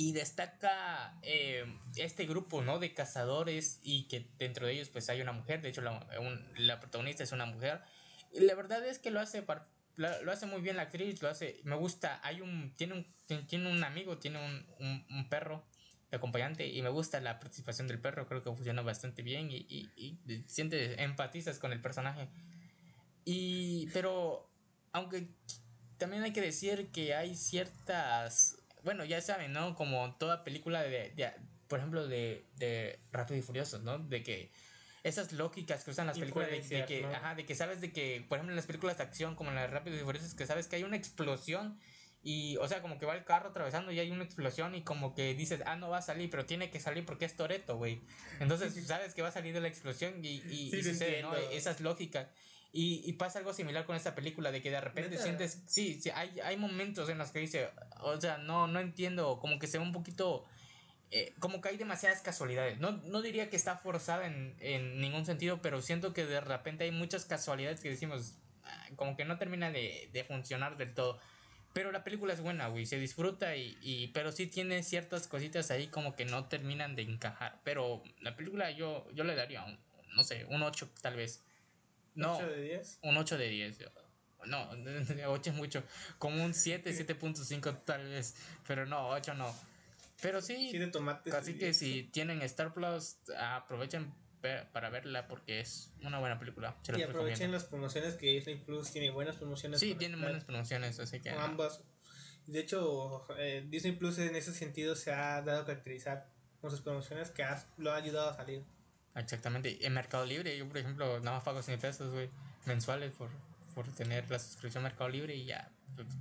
y 0.00 0.12
destaca 0.12 1.14
eh, 1.20 1.66
este 1.96 2.24
grupo, 2.24 2.62
¿no? 2.62 2.78
De 2.78 2.94
cazadores 2.94 3.80
y 3.82 4.04
que 4.04 4.26
dentro 4.38 4.66
de 4.66 4.72
ellos 4.72 4.88
pues 4.88 5.10
hay 5.10 5.20
una 5.20 5.32
mujer, 5.32 5.60
de 5.60 5.68
hecho 5.68 5.82
la, 5.82 6.06
la 6.56 6.80
protagonista 6.80 7.22
es 7.22 7.32
una 7.32 7.44
mujer. 7.44 7.82
Y 8.32 8.40
la 8.40 8.54
verdad 8.54 8.82
es 8.86 8.98
que 8.98 9.10
lo 9.10 9.20
hace, 9.20 9.44
lo 9.96 10.32
hace 10.32 10.46
muy 10.46 10.62
bien 10.62 10.76
la 10.76 10.82
actriz, 10.84 11.20
lo 11.20 11.28
hace, 11.28 11.60
me 11.64 11.76
gusta, 11.76 12.18
hay 12.22 12.40
un, 12.40 12.72
tiene 12.76 12.94
un, 12.94 13.46
tiene 13.46 13.70
un 13.70 13.84
amigo, 13.84 14.16
tiene 14.16 14.38
un, 14.38 15.06
un, 15.10 15.28
perro 15.28 15.66
acompañante 16.16 16.66
y 16.66 16.82
me 16.82 16.88
gusta 16.88 17.20
la 17.20 17.38
participación 17.38 17.88
del 17.88 18.00
perro, 18.00 18.26
creo 18.26 18.42
que 18.42 18.50
funciona 18.50 18.82
bastante 18.82 19.22
bien 19.22 19.50
y, 19.50 19.66
y, 19.68 19.90
y 19.96 20.44
sientes, 20.46 20.98
empatizas 20.98 21.58
con 21.58 21.72
el 21.72 21.80
personaje. 21.80 22.28
Y, 23.24 23.88
pero, 23.92 24.50
aunque 24.92 25.28
también 25.98 26.22
hay 26.22 26.32
que 26.32 26.40
decir 26.40 26.90
que 26.90 27.14
hay 27.14 27.34
ciertas 27.34 28.60
bueno, 28.82 29.04
ya 29.04 29.20
saben, 29.20 29.52
¿no? 29.52 29.74
Como 29.74 30.14
toda 30.16 30.44
película 30.44 30.82
de, 30.82 31.10
de 31.10 31.32
por 31.68 31.78
ejemplo, 31.78 32.06
de, 32.08 32.46
de 32.56 33.00
Rápido 33.12 33.38
y 33.38 33.42
Furioso, 33.42 33.78
¿no? 33.78 33.98
De 33.98 34.22
que 34.22 34.50
esas 35.02 35.32
lógicas 35.32 35.84
que 35.84 35.92
usan 35.92 36.06
las 36.06 36.18
películas 36.18 36.50
de, 36.50 36.84
que, 36.84 37.06
ajá, 37.06 37.34
de 37.34 37.46
que 37.46 37.54
sabes 37.54 37.80
de 37.80 37.92
que, 37.92 38.24
por 38.28 38.36
ejemplo, 38.36 38.52
en 38.52 38.56
las 38.56 38.66
películas 38.66 38.98
de 38.98 39.04
acción 39.04 39.34
como 39.34 39.50
en 39.50 39.56
las 39.56 39.70
Rápido 39.70 39.96
y 39.96 40.00
Furioso, 40.00 40.36
que 40.36 40.46
sabes 40.46 40.66
que 40.66 40.76
hay 40.76 40.82
una 40.82 40.96
explosión 40.96 41.78
Y, 42.22 42.58
o 42.58 42.68
sea, 42.68 42.82
como 42.82 42.98
que 42.98 43.06
va 43.06 43.14
el 43.14 43.24
carro 43.24 43.48
atravesando 43.48 43.92
y 43.92 43.98
hay 43.98 44.10
una 44.10 44.24
explosión 44.24 44.74
y 44.74 44.82
como 44.82 45.14
que 45.14 45.34
dices, 45.34 45.62
ah, 45.64 45.76
no 45.76 45.88
va 45.88 45.98
a 45.98 46.02
salir, 46.02 46.28
pero 46.28 46.44
tiene 46.44 46.70
que 46.70 46.78
salir 46.78 47.06
porque 47.06 47.24
es 47.24 47.34
Toreto, 47.34 47.76
güey. 47.76 48.02
Entonces, 48.40 48.74
sabes 48.86 49.14
que 49.14 49.22
va 49.22 49.28
a 49.28 49.32
salir 49.32 49.54
de 49.54 49.60
la 49.60 49.68
explosión 49.68 50.22
y, 50.22 50.42
y, 50.50 50.82
sucede, 50.82 51.22
¿no? 51.22 51.34
Esa 51.34 51.70
es 51.70 51.80
lógica. 51.80 52.30
Y, 52.72 53.02
y, 53.04 53.14
pasa 53.14 53.38
algo 53.38 53.52
similar 53.54 53.84
con 53.84 53.96
esta 53.96 54.14
película, 54.14 54.52
de 54.52 54.62
que 54.62 54.70
de 54.70 54.80
repente 54.80 55.18
sientes, 55.18 55.62
sí, 55.66 56.00
sí 56.00 56.10
hay, 56.10 56.38
hay 56.40 56.56
momentos 56.56 57.08
en 57.08 57.18
los 57.18 57.30
que 57.30 57.40
dice, 57.40 57.70
o 58.00 58.20
sea, 58.20 58.38
no, 58.38 58.68
no 58.68 58.78
entiendo, 58.78 59.40
como 59.40 59.58
que 59.58 59.66
se 59.66 59.78
ve 59.78 59.84
un 59.84 59.92
poquito, 59.92 60.44
eh, 61.10 61.34
como 61.40 61.60
que 61.60 61.70
hay 61.70 61.78
demasiadas 61.78 62.20
casualidades. 62.20 62.78
No, 62.78 62.92
no 62.92 63.22
diría 63.22 63.50
que 63.50 63.56
está 63.56 63.76
forzada 63.76 64.26
en, 64.26 64.54
en 64.60 65.00
ningún 65.00 65.26
sentido, 65.26 65.60
pero 65.62 65.82
siento 65.82 66.12
que 66.12 66.26
de 66.26 66.40
repente 66.40 66.84
hay 66.84 66.92
muchas 66.92 67.24
casualidades 67.24 67.80
que 67.80 67.88
decimos, 67.88 68.34
ah, 68.62 68.88
como 68.94 69.16
que 69.16 69.24
no 69.24 69.36
termina 69.36 69.72
de, 69.72 70.08
de 70.12 70.22
funcionar 70.22 70.76
del 70.76 70.94
todo. 70.94 71.18
Pero 71.72 71.92
la 71.92 72.02
película 72.02 72.32
es 72.32 72.40
buena, 72.40 72.66
güey, 72.68 72.84
se 72.84 72.98
disfruta 72.98 73.54
y, 73.54 73.78
y, 73.80 74.08
pero 74.08 74.32
sí 74.32 74.46
tiene 74.48 74.82
ciertas 74.82 75.28
cositas 75.28 75.70
ahí 75.70 75.86
como 75.86 76.16
que 76.16 76.24
no 76.24 76.46
terminan 76.46 76.96
de 76.96 77.02
encajar. 77.02 77.60
Pero 77.62 78.02
la 78.20 78.34
película 78.34 78.70
yo, 78.72 79.06
yo 79.12 79.22
le 79.22 79.36
daría 79.36 79.64
un, 79.64 79.78
no 80.14 80.24
sé, 80.24 80.44
un 80.46 80.62
8 80.62 80.90
tal 81.00 81.16
vez. 81.16 81.44
No, 82.14 82.40
¿8 82.40 82.46
de 82.48 82.62
10? 82.62 82.98
Un 83.02 83.16
8 83.16 83.38
de 83.38 83.48
10. 83.48 83.78
No, 84.46 84.70
8 85.28 85.50
es 85.50 85.56
mucho. 85.56 85.84
Como 86.18 86.44
un 86.44 86.54
7, 86.54 86.90
7.5 86.90 87.84
tal 87.84 88.08
vez. 88.08 88.34
Pero 88.66 88.86
no, 88.86 89.08
8 89.10 89.34
no. 89.34 89.54
Pero 90.20 90.42
sí. 90.42 90.76
de 90.76 90.86
tomates. 90.88 91.32
Así 91.34 91.56
que 91.56 91.72
si 91.72 92.04
tienen 92.04 92.42
Star 92.42 92.74
Plus, 92.74 93.16
aprovechen 93.38 94.12
para 94.72 94.90
verla 94.90 95.28
porque 95.28 95.60
es 95.60 95.92
una 96.02 96.18
buena 96.18 96.38
película. 96.38 96.76
y 96.96 97.02
aprovechen 97.02 97.52
las 97.52 97.64
promociones 97.64 98.14
que 98.14 98.26
Disney 98.26 98.56
Plus 98.56 98.90
tiene 98.90 99.10
buenas 99.10 99.36
promociones. 99.36 99.80
Sí, 99.80 99.94
tiene 99.94 100.16
buenas 100.16 100.44
promociones, 100.44 100.98
así 100.98 101.20
que. 101.20 101.30
Ambas. 101.30 101.82
De 102.46 102.60
hecho, 102.60 103.26
eh, 103.38 103.64
Disney 103.68 103.92
Plus 103.92 104.18
en 104.18 104.34
ese 104.34 104.52
sentido 104.52 104.96
se 104.96 105.12
ha 105.12 105.42
dado 105.42 105.62
a 105.62 105.66
caracterizar 105.66 106.28
con 106.60 106.70
sus 106.70 106.80
promociones 106.80 107.30
que 107.30 107.44
lo 107.78 107.92
ha 107.92 107.96
ayudado 107.96 108.30
a 108.30 108.36
salir. 108.36 108.64
Exactamente. 109.14 109.84
En 109.86 109.92
Mercado 109.94 110.24
Libre, 110.24 110.56
yo 110.56 110.66
por 110.68 110.78
ejemplo, 110.78 111.20
nada 111.20 111.36
más 111.36 111.44
pago 111.44 111.62
100 111.62 111.80
pesos, 111.80 112.12
güey, 112.12 112.30
mensuales 112.66 113.12
por, 113.12 113.30
por 113.74 113.86
tener 113.94 114.30
la 114.30 114.38
suscripción 114.38 114.84
a 114.84 114.88
Mercado 114.88 115.10
Libre 115.10 115.34
y 115.34 115.44
ya 115.44 115.70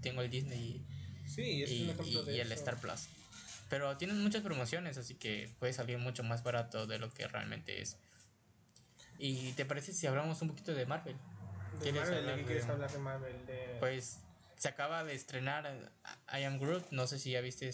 tengo 0.01 0.21
el 0.21 0.29
Disney 0.29 0.59
y, 0.59 1.29
sí, 1.29 1.63
es 1.63 1.71
y, 1.71 1.93
y 2.31 2.39
el 2.39 2.51
Star 2.51 2.79
Plus. 2.79 3.07
Pero 3.69 3.95
tienen 3.97 4.21
muchas 4.21 4.41
promociones, 4.41 4.97
así 4.97 5.15
que 5.15 5.49
puede 5.59 5.73
salir 5.73 5.97
mucho 5.99 6.23
más 6.23 6.43
barato 6.43 6.87
de 6.87 6.97
lo 6.97 7.13
que 7.13 7.27
realmente 7.27 7.81
es. 7.81 7.97
¿Y 9.19 9.51
te 9.51 9.65
parece 9.65 9.91
si 9.91 10.07
hablamos 10.07 10.41
un 10.41 10.47
poquito 10.47 10.73
de 10.73 10.85
Marvel? 10.85 11.17
¿De 11.83 11.91
Marvel? 11.91 12.25
¿De 12.25 12.35
qué 12.37 12.45
quieres 12.45 12.69
hablar 12.69 12.89
de 12.89 12.99
Marvel? 12.99 13.35
Pues 13.79 14.21
se 14.55 14.69
acaba 14.69 15.03
de 15.03 15.13
estrenar 15.13 15.91
I 16.33 16.43
Am 16.43 16.57
Groot, 16.57 16.91
no 16.91 17.05
sé 17.05 17.19
si 17.19 17.31
ya 17.31 17.41
viste. 17.41 17.69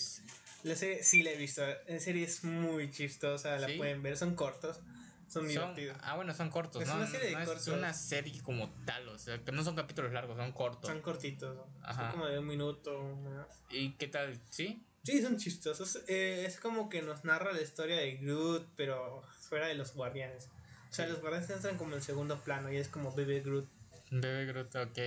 La 0.63 0.75
serie 0.75 1.03
sí 1.03 1.21
la 1.21 1.31
he 1.31 1.37
visto, 1.37 1.63
en 1.85 2.01
serie 2.01 2.23
es 2.23 2.43
muy 2.43 2.89
chistosa, 2.89 3.57
la 3.59 3.67
pueden 3.77 4.01
ver, 4.01 4.17
son 4.17 4.35
cortos. 4.35 4.81
Son 5.27 5.47
divertidos. 5.47 5.97
Ah, 6.01 6.15
bueno, 6.15 6.33
son 6.33 6.49
cortos, 6.49 6.81
es 6.81 6.87
¿no? 6.87 6.95
Una 6.95 7.07
serie 7.07 7.27
de 7.29 7.45
cortos. 7.45 7.67
Es 7.67 7.73
una 7.73 7.93
serie 7.93 8.41
como 8.41 8.71
tal, 8.85 9.07
o 9.09 9.17
sea, 9.17 9.43
que 9.43 9.51
no 9.51 9.63
son 9.63 9.75
capítulos 9.75 10.13
largos, 10.13 10.37
son 10.37 10.51
cortos. 10.51 10.89
Son 10.89 11.01
cortitos, 11.01 11.67
Ajá. 11.83 12.11
son 12.11 12.11
como 12.11 12.25
de 12.27 12.39
un 12.39 12.47
minuto 12.47 13.03
más. 13.17 13.47
¿Y 13.69 13.93
qué 13.97 14.07
tal? 14.07 14.39
¿Sí? 14.49 14.83
Sí, 15.03 15.21
son 15.21 15.37
chistosos. 15.37 16.03
Eh, 16.07 16.45
es 16.47 16.59
como 16.59 16.89
que 16.89 17.03
nos 17.03 17.23
narra 17.23 17.53
la 17.53 17.61
historia 17.61 17.97
de 17.97 18.17
Groot, 18.17 18.67
pero 18.75 19.21
fuera 19.47 19.67
de 19.67 19.75
los 19.75 19.93
guardianes. 19.93 20.49
O 20.95 20.97
sea, 20.97 21.07
los 21.07 21.19
guardianes 21.19 21.49
entran 21.49 21.77
como 21.77 21.93
en 21.95 22.01
segundo 22.01 22.41
plano 22.41 22.71
y 22.71 22.77
es 22.77 22.87
como 22.87 23.13
Bebe 23.13 23.41
Groot. 23.41 23.67
Bebe 24.11 24.45
Groot, 24.45 24.73
ok. 24.75 24.99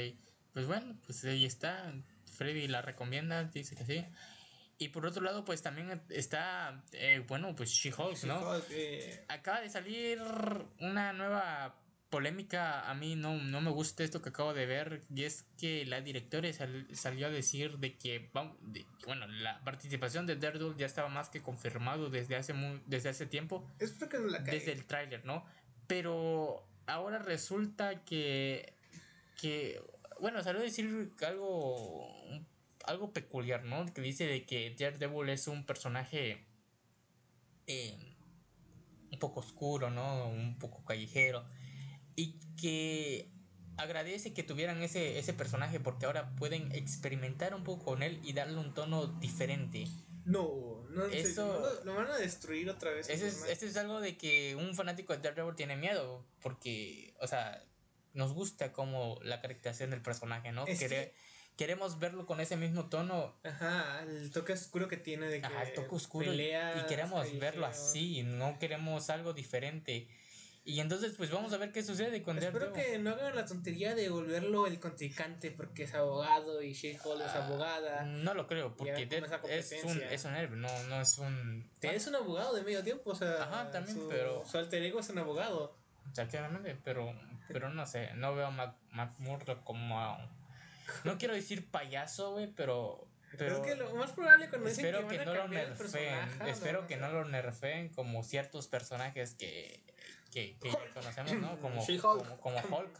Pues 0.53 0.67
bueno, 0.67 0.99
pues 1.07 1.25
ahí 1.25 1.47
está. 1.47 1.95
Freddy 2.37 2.69
la 2.69 2.83
recomienda, 2.83 3.45
dice 3.45 3.75
que 3.75 3.87
sí. 3.87 4.05
Y 4.77 4.89
por 4.91 5.07
otro 5.07 5.23
lado, 5.23 5.47
pues 5.47 5.63
también 5.63 6.03
está, 6.11 6.85
eh, 6.93 7.25
bueno, 7.27 7.57
pues 7.57 7.71
She-Hulk, 7.71 8.23
¿no? 8.25 8.55
Eh. 8.71 9.25
Acaba 9.29 9.63
de 9.63 9.71
salir 9.71 10.21
una 10.79 11.15
nueva 11.15 11.75
polémica. 12.11 12.89
A 12.89 12.95
mí 12.95 13.17
no, 13.17 13.39
no 13.39 13.63
me 13.63 13.71
gusta 13.71 14.05
esto 14.05 14.21
que 14.21 14.29
acabo 14.29 14.53
de 14.53 14.67
ver. 14.67 15.01
Y 15.09 15.25
es 15.25 15.47
que 15.57 15.87
la 15.87 16.03
directora 16.03 16.51
salió 16.93 17.29
a 17.29 17.31
decir 17.31 17.79
de 17.79 17.97
que, 17.97 18.31
bueno, 19.07 19.27
la 19.27 19.65
participación 19.65 20.27
de 20.27 20.37
Daredevil 20.37 20.77
ya 20.77 20.87
estaba 20.87 21.09
más 21.09 21.31
que 21.31 21.41
confirmado 21.41 22.11
desde 22.11 22.37
hace, 22.37 22.53
muy, 22.53 22.83
desde 22.85 23.09
hace 23.09 23.25
tiempo. 23.25 23.67
Desde 23.79 24.73
el 24.73 24.85
tráiler, 24.85 25.25
¿no? 25.25 25.47
Pero 25.89 26.65
ahora 26.87 27.19
resulta 27.19 28.05
que, 28.05 28.73
que 29.41 29.83
bueno, 30.21 30.43
salió 30.43 30.61
a 30.61 30.65
decir 30.65 31.13
algo, 31.27 32.07
algo 32.85 33.13
peculiar, 33.13 33.65
¿no? 33.65 33.87
Que 33.87 34.01
dice 34.01 34.27
de 34.27 34.45
que 34.47 34.77
Daredevil 34.79 35.31
es 35.31 35.49
un 35.49 35.65
personaje 35.65 36.47
eh, 37.67 37.97
un 39.11 39.19
poco 39.19 39.41
oscuro, 39.41 39.91
¿no? 39.91 40.29
Un 40.29 40.59
poco 40.59 40.85
callejero. 40.85 41.45
Y 42.15 42.39
que 42.57 43.31
agradece 43.77 44.35
que 44.35 44.43
tuvieran 44.43 44.83
ese, 44.83 45.19
ese 45.19 45.33
personaje 45.33 45.81
porque 45.81 46.07
ahora 46.07 46.35
pueden 46.37 46.73
experimentar 46.73 47.55
un 47.55 47.65
poco 47.65 47.85
con 47.85 48.03
él 48.03 48.21
y 48.25 48.33
darle 48.33 48.59
un 48.59 48.75
tono 48.75 49.07
diferente. 49.07 49.85
No, 50.25 50.78
no, 50.89 51.05
eso, 51.07 51.81
lo, 51.85 51.95
van 51.95 52.11
a 52.11 52.19
destruir 52.19 52.69
otra 52.71 52.91
vez. 52.91 53.09
Eso 53.09 53.27
es, 53.27 53.63
es 53.63 53.77
algo 53.77 54.01
de 54.01 54.17
que 54.17 54.57
un 54.57 54.75
fanático 54.75 55.13
de 55.15 55.21
Daredevil 55.21 55.55
tiene 55.55 55.77
miedo, 55.77 56.25
porque, 56.43 57.15
o 57.21 57.27
sea, 57.27 57.65
nos 58.15 58.33
gusta 58.33 58.73
como 58.73 59.19
la 59.23 59.41
caracterización 59.41 59.91
del 59.91 60.03
personaje, 60.03 60.53
¿no? 60.53 60.65
queremos 61.59 61.99
verlo 61.99 62.25
con 62.25 62.41
ese 62.41 62.57
mismo 62.57 62.89
tono. 62.89 63.35
Ajá, 63.43 64.05
el 64.05 64.31
toque 64.31 64.53
oscuro 64.53 64.87
que 64.87 64.97
tiene 64.97 65.27
de 65.27 65.41
que 65.41 65.47
Ajá, 65.47 65.65
el 65.65 65.75
toque 65.75 65.95
oscuro 65.95 66.33
y, 66.33 66.39
queremos 66.89 67.37
verlo 67.39 67.67
así, 67.67 68.23
no 68.23 68.59
queremos 68.61 69.11
algo 69.11 69.35
diferente. 69.35 70.09
Y 70.69 70.81
entonces, 70.81 71.15
pues 71.17 71.31
vamos 71.31 71.51
a 71.55 71.57
ver 71.57 71.73
qué 71.73 71.83
sucede 71.83 72.23
con 72.23 72.37
Espero 72.37 72.75
que 72.75 72.99
no 72.99 73.13
hagan 73.13 73.35
la 73.35 73.47
tontería 73.47 73.95
de 73.95 74.11
volverlo 74.11 74.67
el 74.67 74.79
contrincante 74.79 75.51
porque 75.51 75.85
es 75.85 75.95
abogado 75.95 76.63
y 76.63 76.75
She-Hulk 76.75 77.23
es 77.23 77.31
ah, 77.35 77.47
abogada. 77.47 78.05
No 78.05 78.35
lo 78.35 78.47
creo, 78.47 78.77
porque 78.77 79.09
es 79.49 79.83
un, 79.83 80.03
es 80.03 80.27
un 80.27 80.35
héroe, 80.35 80.59
no, 80.59 80.69
no 80.91 81.01
es 81.01 81.17
un. 81.17 81.67
Es 81.81 82.07
un 82.07 82.17
abogado 82.17 82.55
de 82.55 82.65
medio 82.65 82.85
tiempo, 82.85 83.13
o 83.13 83.15
sea. 83.15 83.45
Ajá, 83.45 83.71
también, 83.71 83.99
pero. 84.11 84.45
Su 84.45 84.59
alter 84.59 84.83
ego 84.83 85.01
es 85.01 85.09
un 85.09 85.17
abogado. 85.17 85.75
Exactamente, 86.11 86.77
pero, 86.85 87.19
pero 87.49 87.71
no 87.71 87.87
sé, 87.87 88.13
no 88.17 88.35
veo 88.35 88.49
a 88.49 88.51
Mac, 88.51 88.77
Mac 88.91 89.15
como. 89.65 90.19
no 91.05 91.17
quiero 91.17 91.33
decir 91.33 91.67
payaso, 91.71 92.33
güey, 92.33 92.47
pero. 92.47 93.09
Pero 93.39 93.57
es 93.57 93.61
que 93.61 93.75
lo 93.75 93.95
más 93.95 94.13
probable 94.13 94.51
cuando 94.51 94.69
espero 94.69 95.09
que, 95.09 95.17
que 95.17 95.25
no 95.25 95.35
lo 95.35 95.49
nerfeen, 95.49 96.29
espero 96.47 96.87
que 96.87 96.99
no 96.99 97.11
lo 97.11 97.25
nerfeen 97.25 97.89
como 97.89 98.23
ciertos 98.23 98.69
personajes 98.69 99.35
que 99.35 99.88
que, 100.31 100.57
que 100.59 100.71
ya 100.71 100.93
conocemos, 100.95 101.33
¿no? 101.35 101.59
Como, 101.61 101.85
como, 101.85 102.41
como, 102.41 102.59
Hulk. 102.79 102.99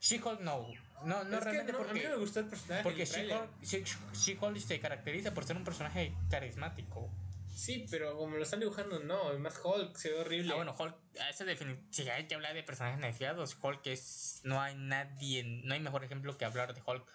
She-Hulk 0.00 0.40
no. 0.40 0.66
No, 1.04 1.24
no 1.24 1.40
realmente 1.40 1.72
porque. 1.72 1.90
A 1.90 1.94
mí 1.94 2.00
me 2.00 2.16
gustó 2.16 2.40
el 2.40 2.46
personaje. 2.46 2.82
Porque 2.82 3.04
She-Hulk 3.04 4.58
se 4.58 4.80
caracteriza 4.80 5.34
por 5.34 5.44
ser 5.44 5.56
un 5.56 5.64
personaje 5.64 6.14
carismático. 6.30 7.10
Sí, 7.54 7.86
pero 7.90 8.16
como 8.18 8.36
lo 8.36 8.42
están 8.42 8.60
dibujando, 8.60 9.00
no. 9.00 9.32
Es 9.32 9.38
más 9.38 9.58
Hulk, 9.62 9.96
se 9.96 10.10
ve 10.10 10.20
horrible. 10.20 10.52
Ah, 10.52 10.56
bueno, 10.56 10.76
Hulk, 10.78 10.94
ese 11.30 11.56
si 11.90 12.08
hay 12.08 12.26
que 12.26 12.34
hablar 12.34 12.54
de 12.54 12.62
personajes 12.62 13.00
nerfeados, 13.00 13.56
Hulk 13.60 13.86
es. 13.86 14.40
No 14.44 14.60
hay 14.60 14.74
nadie. 14.74 15.42
No 15.64 15.74
hay 15.74 15.80
mejor 15.80 16.04
ejemplo 16.04 16.36
que 16.36 16.44
hablar 16.44 16.74
de 16.74 16.82
Hulk. 16.84 17.06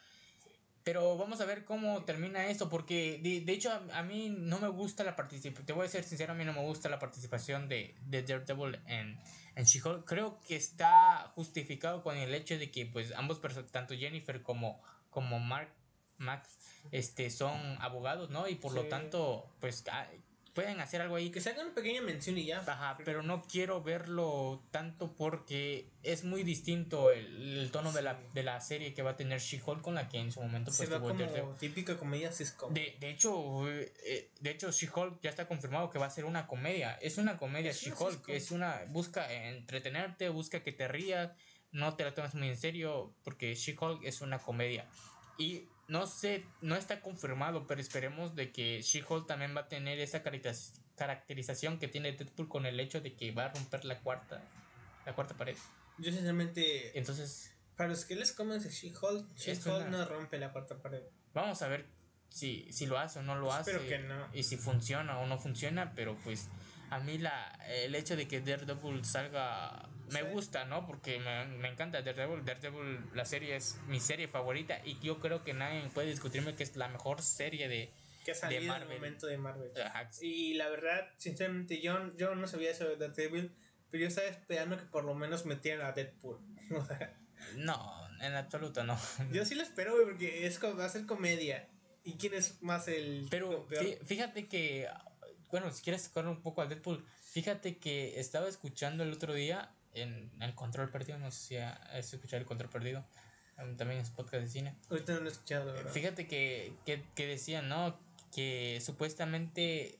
Pero 0.84 1.18
vamos 1.18 1.42
a 1.42 1.46
ver 1.46 1.64
cómo 1.64 2.04
termina 2.04 2.48
esto, 2.48 2.70
porque 2.70 3.20
de, 3.22 3.42
de 3.42 3.54
hecho 3.54 3.72
a, 3.72 4.04
mí 4.04 4.30
no 4.30 4.60
me 4.60 4.68
gusta 4.68 5.04
la 5.04 5.16
participación, 5.16 5.66
te 5.66 5.74
voy 5.74 5.86
a 5.86 5.90
ser 5.90 6.04
sincero, 6.04 6.34
a 6.34 6.36
mí 6.36 6.44
no 6.44 6.54
me 6.54 6.62
gusta 6.62 6.90
la 6.90 6.98
participación 6.98 7.70
de, 7.70 7.96
de 8.08 8.24
Daredevil 8.24 8.80
en, 8.88 9.20
en 9.56 9.64
She-Hulk. 9.64 10.06
Creo 10.06 10.40
que 10.48 10.56
está 10.56 11.32
justificado 11.36 12.02
con 12.02 12.18
el 12.18 12.34
hecho 12.34 12.58
de 12.58 12.72
que 12.72 12.86
pues 12.88 13.14
ambos, 13.16 13.42
tanto 13.72 13.96
Jennifer 13.96 14.42
como, 14.42 14.82
como 15.10 15.40
Mark, 15.40 15.70
Max, 16.18 16.50
este, 16.92 17.30
son 17.30 17.60
abogados, 17.80 18.30
¿no? 18.30 18.48
Y 18.48 18.56
por 18.56 18.74
lo 18.74 18.88
tanto, 18.88 19.52
pues 19.60 19.84
pueden 20.54 20.80
hacer 20.80 21.02
algo 21.02 21.16
ahí. 21.16 21.30
Que 21.32 21.42
se 21.42 21.50
haga 21.50 21.64
una 21.64 21.74
pequeña 21.74 22.02
mención 22.02 22.38
y 22.38 22.46
ya. 22.46 22.60
Ajá, 22.60 22.98
pero 23.04 23.24
no 23.24 23.44
quiero 23.44 23.82
verlo 23.82 24.64
tanto 24.72 25.14
porque 25.16 25.90
es 26.04 26.24
muy 26.24 26.44
distinto 26.44 27.12
el, 27.12 27.70
tono 27.72 27.92
de, 27.92 28.02
la, 28.02 28.20
de 28.34 28.44
la 28.44 28.60
serie 28.62 28.94
que 28.94 29.02
va 29.02 29.12
a 29.12 29.18
tener 29.18 29.40
She-Hulk 29.40 29.82
con 29.82 29.96
la 29.96 30.10
que 30.10 30.20
en 30.20 30.32
su 30.32 30.42
momento 30.42 30.72
pues, 30.76 30.90
se 30.90 31.00
como 31.00 31.56
típica 31.56 31.98
comedia 31.98 32.32
sitcom. 32.32 32.74
De, 32.74 32.96
de 33.00 33.10
hecho, 33.10 33.70
eh, 33.70 34.32
de 34.40 34.50
hecho 34.52 34.72
She-Hulk 34.72 35.22
ya 35.22 35.30
está 35.30 35.48
confirmado 35.48 35.90
que 35.90 36.00
va 36.00 36.08
a 36.08 36.12
ser 36.12 36.26
una 36.26 36.48
comedia. 36.48 36.98
Es 37.02 37.18
una 37.18 37.38
comedia 37.38 37.72
She-Hulk, 37.72 38.30
es 38.30 38.52
una 38.52 38.82
busca 38.90 39.32
entretenerte, 39.32 40.30
busca 40.30 40.64
que 40.64 40.72
te 40.72 40.88
rías, 40.88 41.32
no 41.72 41.96
te 41.96 42.04
la 42.04 42.14
tomes 42.14 42.36
muy 42.36 42.50
en 42.50 42.58
serio 42.58 43.16
porque 43.24 43.56
She-Hulk 43.56 44.04
es 44.04 44.22
una 44.22 44.40
comedia. 44.40 44.88
Y 45.38 45.70
no 45.92 46.08
sé, 46.08 46.46
no 46.62 46.78
está 46.78 47.02
confirmado, 47.02 47.68
pero 47.68 47.82
esperemos 47.82 48.34
de 48.34 48.54
que 48.54 48.82
She-Hulk 48.82 49.28
también 49.28 49.54
va 49.54 49.62
a 49.62 49.68
tener 49.68 50.00
esa 50.00 50.24
caracterización 50.24 51.80
que 51.80 51.90
tiene 51.90 52.14
Deadpool 52.14 52.48
con 52.48 52.66
el 52.66 52.80
hecho 52.80 53.02
de 53.02 53.14
que 53.14 53.34
va 53.34 53.48
a 53.48 53.50
romper 53.50 53.84
la 53.84 54.00
cuarta, 54.00 54.42
la 55.06 55.14
cuarta 55.14 55.36
pared. 55.36 55.58
Yo 55.98 56.14
sinceramente... 56.14 56.98
Entonces... 56.98 57.54
Para 57.76 57.90
los 57.90 58.06
que 58.06 58.16
les 58.16 58.32
comen 58.32 58.62
She-Hulk, 58.62 59.36
She-Hulk 59.36 59.90
no 59.90 60.06
rompe 60.06 60.40
la 60.40 60.54
cuarta 60.54 60.78
pared. 60.78 61.02
Vamos 61.34 61.62
a 61.62 61.68
ver 61.68 61.86
si, 62.30 62.72
si 62.72 62.86
lo 62.86 62.98
hace 62.98 63.20
o 63.20 63.24
no 63.24 63.36
lo 63.36 63.52
hace. 63.52 63.78
Que 63.86 64.00
no. 64.00 64.30
Y 64.32 64.44
si 64.44 64.56
funciona 64.56 65.20
o 65.20 65.28
no 65.28 65.40
funciona, 65.40 65.94
pero 65.94 66.16
pues 66.24 66.48
a 66.90 67.00
mí 67.02 67.18
la, 67.18 67.60
el 67.68 67.96
hecho 67.96 68.16
de 68.16 68.30
que 68.30 68.40
Daredevil 68.40 69.04
salga 69.04 69.90
me 70.12 70.24
gusta, 70.24 70.66
¿no? 70.66 70.86
Porque 70.86 71.20
me, 71.20 71.46
me, 71.46 71.70
encanta 71.70 72.02
Daredevil. 72.02 72.46
Daredevil, 72.46 73.00
la 73.14 73.26
serie 73.26 73.56
es 73.56 73.80
mi 73.88 74.00
serie 74.00 74.28
favorita 74.28 74.80
y 74.84 75.00
yo 75.00 75.20
creo 75.20 75.44
que 75.44 75.54
nadie 75.54 75.82
puede 75.94 76.10
discutirme 76.10 76.56
que 76.56 76.64
es 76.64 76.76
la 76.76 76.88
mejor 76.88 77.22
serie 77.22 77.68
de, 77.68 77.92
que 78.24 78.32
ha 78.32 78.36
salido 78.36 78.76
en 78.76 78.84
el 78.84 78.88
momento 78.88 79.28
de 79.28 79.38
Marvel. 79.38 79.72
Y 80.22 80.54
la 80.54 80.70
verdad, 80.70 81.08
sinceramente, 81.18 81.82
yo, 81.82 82.16
yo 82.18 82.36
no 82.36 82.48
sabía 82.48 82.72
eso 82.72 82.88
de 82.88 82.96
Daredevil, 82.98 83.56
pero 83.90 84.02
yo 84.02 84.08
estaba 84.08 84.28
esperando 84.28 84.78
que 84.78 84.86
por 84.86 85.04
lo 85.04 85.16
menos 85.16 85.46
metieran 85.46 85.86
a 85.86 85.92
Deadpool. 85.92 86.40
no, 87.58 88.08
en 88.22 88.34
absoluto 88.34 88.84
no. 88.84 88.98
Yo 89.32 89.46
sí 89.46 89.56
lo 89.56 89.64
espero, 89.64 89.96
porque 90.04 90.46
es, 90.46 90.62
va 90.64 90.86
a 90.86 90.90
ser 90.90 91.06
comedia. 91.06 91.68
¿Y 92.04 92.18
quién 92.18 92.34
es 92.34 92.62
más 92.62 92.88
el... 92.88 93.28
Pero 93.30 93.68
fíjate 94.06 94.48
que, 94.48 94.88
bueno, 95.50 95.72
si 95.72 95.84
quieres 95.84 96.04
tocar 96.08 96.28
un 96.28 96.42
poco 96.42 96.62
a 96.62 96.68
Deadpool, 96.68 97.06
fíjate 97.22 97.78
que 97.78 98.20
estaba 98.20 98.48
escuchando 98.48 99.04
el 99.04 99.14
otro 99.14 99.34
día 99.34 99.72
en 99.94 100.32
el 100.40 100.56
control 100.56 100.90
perdido, 100.90 101.18
no 101.20 101.32
sé 101.32 101.40
si 101.40 101.56
es 101.98 102.14
escuchar 102.14 102.40
el 102.40 102.46
control 102.46 102.70
perdido, 102.70 103.06
también 103.78 104.02
es 104.02 104.10
podcast 104.10 104.44
de 104.44 104.50
cine. 104.50 104.76
Ahorita 104.90 105.14
no 105.14 105.20
lo 105.22 105.30
he 105.30 105.32
escuchado, 105.32 105.74
¿verdad? 105.74 105.92
Fíjate 105.92 106.28
que, 106.28 106.74
que, 106.86 107.04
que 107.16 107.28
decían, 107.28 107.70
¿no? 107.70 108.00
Que 108.32 108.80
supuestamente 108.84 110.00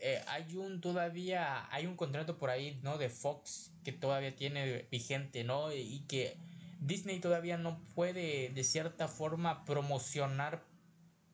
eh, 0.00 0.22
hay 0.28 0.56
un 0.56 0.80
todavía, 0.80 1.72
hay 1.72 1.86
un 1.86 1.96
contrato 1.96 2.38
por 2.38 2.50
ahí, 2.50 2.78
¿no? 2.82 2.98
De 2.98 3.08
Fox 3.08 3.72
que 3.84 3.92
todavía 3.92 4.34
tiene 4.34 4.86
vigente, 4.90 5.44
¿no? 5.44 5.72
Y 5.72 6.04
que 6.08 6.36
Disney 6.80 7.20
todavía 7.20 7.56
no 7.58 7.80
puede 7.94 8.50
de 8.50 8.64
cierta 8.64 9.08
forma 9.08 9.64
promocionar 9.64 10.62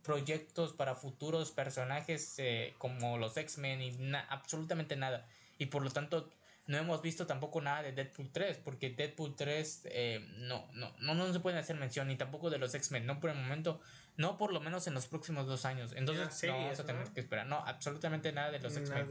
proyectos 0.02 0.72
para 0.72 0.94
futuros 0.94 1.50
personajes 1.50 2.34
eh, 2.38 2.74
como 2.78 3.18
los 3.18 3.36
X-Men 3.36 3.82
y 3.82 4.12
absolutamente 4.28 4.96
nada. 4.96 5.26
Y 5.58 5.66
por 5.66 5.82
lo 5.82 5.90
tanto 5.90 6.30
no 6.66 6.78
hemos 6.78 7.02
visto 7.02 7.26
tampoco 7.26 7.60
nada 7.60 7.82
de 7.82 7.92
Deadpool 7.92 8.30
3, 8.30 8.58
porque 8.58 8.90
Deadpool 8.90 9.36
3 9.36 9.82
eh, 9.84 10.26
no, 10.38 10.66
no, 10.72 10.92
no, 11.00 11.14
no 11.14 11.32
se 11.32 11.40
puede 11.40 11.58
hacer 11.58 11.76
mención, 11.76 12.08
ni 12.08 12.16
tampoco 12.16 12.50
de 12.50 12.58
los 12.58 12.74
X-Men, 12.74 13.06
no 13.06 13.20
por 13.20 13.30
el 13.30 13.36
momento, 13.36 13.80
no 14.16 14.38
por 14.38 14.52
lo 14.52 14.60
menos 14.60 14.86
en 14.86 14.94
los 14.94 15.06
próximos 15.06 15.46
dos 15.46 15.64
años. 15.64 15.92
Entonces 15.94 16.42
no 16.48 16.54
vamos 16.54 16.80
a 16.80 16.86
tener 16.86 17.08
que 17.08 17.20
esperar, 17.20 17.46
no, 17.46 17.56
absolutamente 17.58 18.32
nada 18.32 18.50
de 18.50 18.60
los 18.60 18.76
X-Men. 18.76 19.08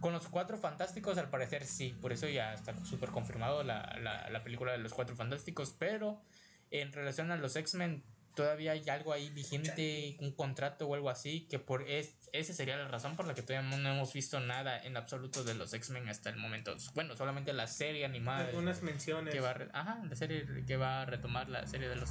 Con 0.00 0.14
los 0.14 0.28
cuatro 0.28 0.56
fantásticos, 0.56 1.18
al 1.18 1.28
parecer 1.28 1.66
sí, 1.66 1.94
por 2.00 2.10
eso 2.12 2.26
ya 2.26 2.54
está 2.54 2.74
súper 2.86 3.10
confirmado 3.10 3.62
la, 3.62 3.98
la, 4.00 4.30
la 4.30 4.42
película 4.42 4.72
de 4.72 4.78
los 4.78 4.94
cuatro 4.94 5.14
fantásticos, 5.14 5.74
pero 5.78 6.22
en 6.70 6.92
relación 6.92 7.30
a 7.30 7.36
los 7.36 7.54
X-Men, 7.54 8.02
todavía 8.34 8.72
hay 8.72 8.88
algo 8.88 9.12
ahí 9.12 9.30
vigente, 9.30 10.16
un 10.20 10.32
contrato 10.32 10.86
o 10.86 10.94
algo 10.94 11.10
así, 11.10 11.46
que 11.50 11.58
por 11.58 11.82
es, 11.82 12.14
esa 12.32 12.52
sería 12.52 12.76
la 12.76 12.88
razón 12.88 13.16
por 13.16 13.26
la 13.26 13.34
que 13.34 13.42
todavía 13.42 13.76
no 13.76 13.88
hemos 13.88 14.12
visto 14.12 14.40
nada 14.40 14.82
en 14.82 14.96
absoluto 14.96 15.44
de 15.44 15.54
los 15.54 15.72
X-Men 15.72 16.08
hasta 16.08 16.30
el 16.30 16.36
momento. 16.36 16.76
Bueno, 16.94 17.16
solamente 17.16 17.52
la 17.52 17.66
serie 17.66 18.04
animada. 18.04 18.48
Algunas 18.48 18.82
menciones. 18.82 19.34
Que 19.34 19.40
va 19.40 19.50
a, 19.50 19.80
ajá, 19.80 20.02
la 20.08 20.16
serie 20.16 20.46
que 20.66 20.76
va 20.76 21.02
a 21.02 21.06
retomar 21.06 21.48
la 21.48 21.66
serie 21.66 21.88
de 21.88 21.96
los 21.96 22.10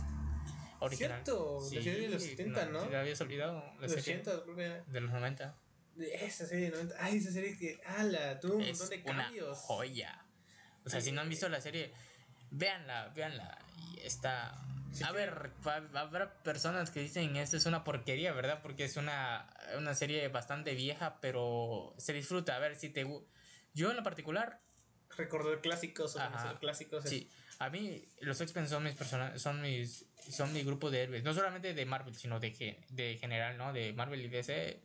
originales. 0.79 1.25
Cierto, 1.25 1.59
la 1.61 1.81
serie 1.81 2.01
de 2.01 2.09
los 2.09 2.23
70, 2.23 2.65
¿no? 2.65 2.71
¿no? 2.71 2.87
Te 2.87 2.97
habías 2.97 3.21
olvidado. 3.21 3.63
La 3.79 3.87
los 3.87 3.91
serie 3.91 4.21
80, 4.21 4.85
de 4.87 5.01
los 5.01 5.11
90. 5.11 5.55
De 5.95 6.25
esa 6.25 6.45
serie 6.45 6.65
de 6.65 6.71
90. 6.71 6.95
Ay, 6.99 7.17
esa 7.17 7.31
serie 7.31 7.57
que, 7.57 7.81
ala, 7.85 8.39
tuvo 8.39 8.57
un 8.57 8.65
montón 8.65 8.89
de 8.89 9.03
cambios. 9.03 9.47
Una 9.47 9.55
joya. 9.55 10.25
O 10.85 10.89
sea, 10.89 11.01
si 11.01 11.11
no 11.11 11.21
han 11.21 11.29
visto 11.29 11.49
la 11.49 11.61
serie, 11.61 11.93
véanla, 12.51 13.09
véanla. 13.09 13.57
Y 13.77 13.99
está 13.99 14.55
a 15.05 15.11
ver, 15.11 15.51
habrá 15.93 16.33
personas 16.43 16.91
que 16.91 16.99
dicen 16.99 17.35
esto 17.35 17.57
es 17.57 17.65
una 17.65 17.83
porquería, 17.83 18.33
¿verdad? 18.33 18.61
Porque 18.61 18.85
es 18.85 18.97
una, 18.97 19.47
una 19.77 19.93
serie 19.95 20.27
bastante 20.29 20.73
vieja, 20.73 21.19
pero 21.21 21.93
se 21.97 22.13
disfruta. 22.13 22.55
A 22.55 22.59
ver 22.59 22.75
si 22.75 22.89
te... 22.89 23.05
Yo 23.73 23.89
en 23.89 23.97
lo 23.97 24.03
particular... 24.03 24.61
Recordar 25.17 25.61
clásicos 25.61 26.15
o 26.15 26.59
clásicos. 26.59 27.03
Sí, 27.05 27.29
a 27.59 27.69
mí 27.69 28.07
los 28.21 28.39
X-Men 28.39 28.69
son 28.69 28.83
mis 28.83 28.95
son 29.35 29.61
mis 29.61 30.05
son 30.29 30.53
mi 30.53 30.63
grupo 30.63 30.89
de 30.89 31.03
héroes, 31.03 31.23
no 31.23 31.33
solamente 31.33 31.73
de 31.73 31.85
Marvel, 31.85 32.15
sino 32.15 32.39
de, 32.39 32.77
de 32.89 33.17
general, 33.17 33.57
¿no? 33.57 33.73
De 33.73 33.91
Marvel 33.91 34.21
y 34.21 34.29
DC, 34.29 34.81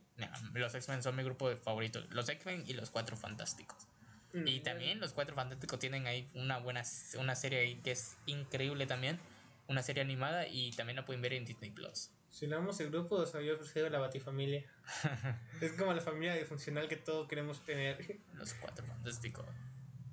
los 0.53 0.75
X-Men 0.75 1.03
son 1.03 1.15
mi 1.15 1.23
grupo 1.23 1.49
de 1.49 1.55
favoritos, 1.55 2.09
los 2.09 2.27
X-Men 2.27 2.63
y 2.67 2.73
los 2.73 2.89
Cuatro 2.89 3.15
Fantásticos. 3.15 3.87
Mm, 4.33 4.47
y 4.47 4.59
también 4.59 4.99
los 4.99 5.13
Cuatro 5.13 5.35
Fantásticos 5.35 5.79
tienen 5.79 6.05
ahí 6.07 6.29
una 6.33 6.57
buena 6.57 6.83
una 7.17 7.35
serie 7.35 7.59
ahí 7.59 7.75
que 7.75 7.91
es 7.91 8.17
increíble 8.25 8.87
también 8.87 9.19
una 9.67 9.81
serie 9.81 10.01
animada 10.03 10.47
y 10.47 10.71
también 10.71 10.95
la 10.95 11.05
pueden 11.05 11.21
ver 11.21 11.33
en 11.33 11.45
Disney 11.45 11.71
Plus. 11.71 12.11
Si 12.29 12.45
hablamos 12.45 12.79
el 12.81 12.89
grupo, 12.89 13.15
os 13.15 13.33
había 13.33 13.53
ofrecido 13.53 13.89
la 13.89 13.99
Batifamilia. 13.99 14.65
es 15.61 15.71
como 15.73 15.93
la 15.93 16.01
familia 16.01 16.35
disfuncional 16.35 16.87
que 16.87 16.97
todos 16.97 17.27
queremos 17.27 17.63
tener. 17.65 18.19
Los 18.33 18.53
cuatro 18.55 18.85
fantásticos. 18.85 19.45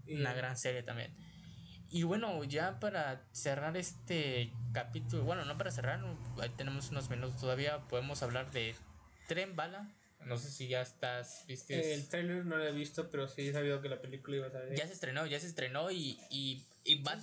Una 0.09 0.33
gran 0.33 0.57
serie 0.57 0.83
también. 0.83 1.13
Y 1.91 2.05
bueno, 2.05 2.43
ya 2.45 2.81
para 2.81 3.27
cerrar 3.33 3.77
este 3.77 4.53
capítulo, 4.73 5.25
bueno, 5.25 5.45
no 5.45 5.59
para 5.59 5.71
cerrar, 5.71 6.01
tenemos 6.57 6.91
unos 6.91 7.11
minutos 7.11 7.41
todavía, 7.41 7.81
podemos 7.89 8.23
hablar 8.23 8.51
de 8.51 8.75
Tren 9.29 9.57
Bala. 9.57 9.93
No 10.25 10.39
sé 10.39 10.51
si 10.51 10.69
ya 10.69 10.81
estás, 10.81 11.45
viste. 11.49 11.93
El 11.93 12.09
trailer 12.09 12.47
no 12.47 12.57
lo 12.57 12.65
he 12.65 12.73
visto, 12.73 13.11
pero 13.11 13.27
sí 13.29 13.49
he 13.49 13.53
sabido 13.53 13.83
que 13.83 13.89
la 13.89 14.01
película 14.01 14.37
iba 14.37 14.47
a 14.47 14.51
salir. 14.51 14.79
Ya 14.79 14.87
se 14.87 14.93
estrenó, 14.93 15.27
ya 15.27 15.41
se 15.41 15.49
estrenó 15.49 15.91
y, 15.91 16.19
y 16.31 16.65
y 16.85 17.03
Bad, 17.03 17.21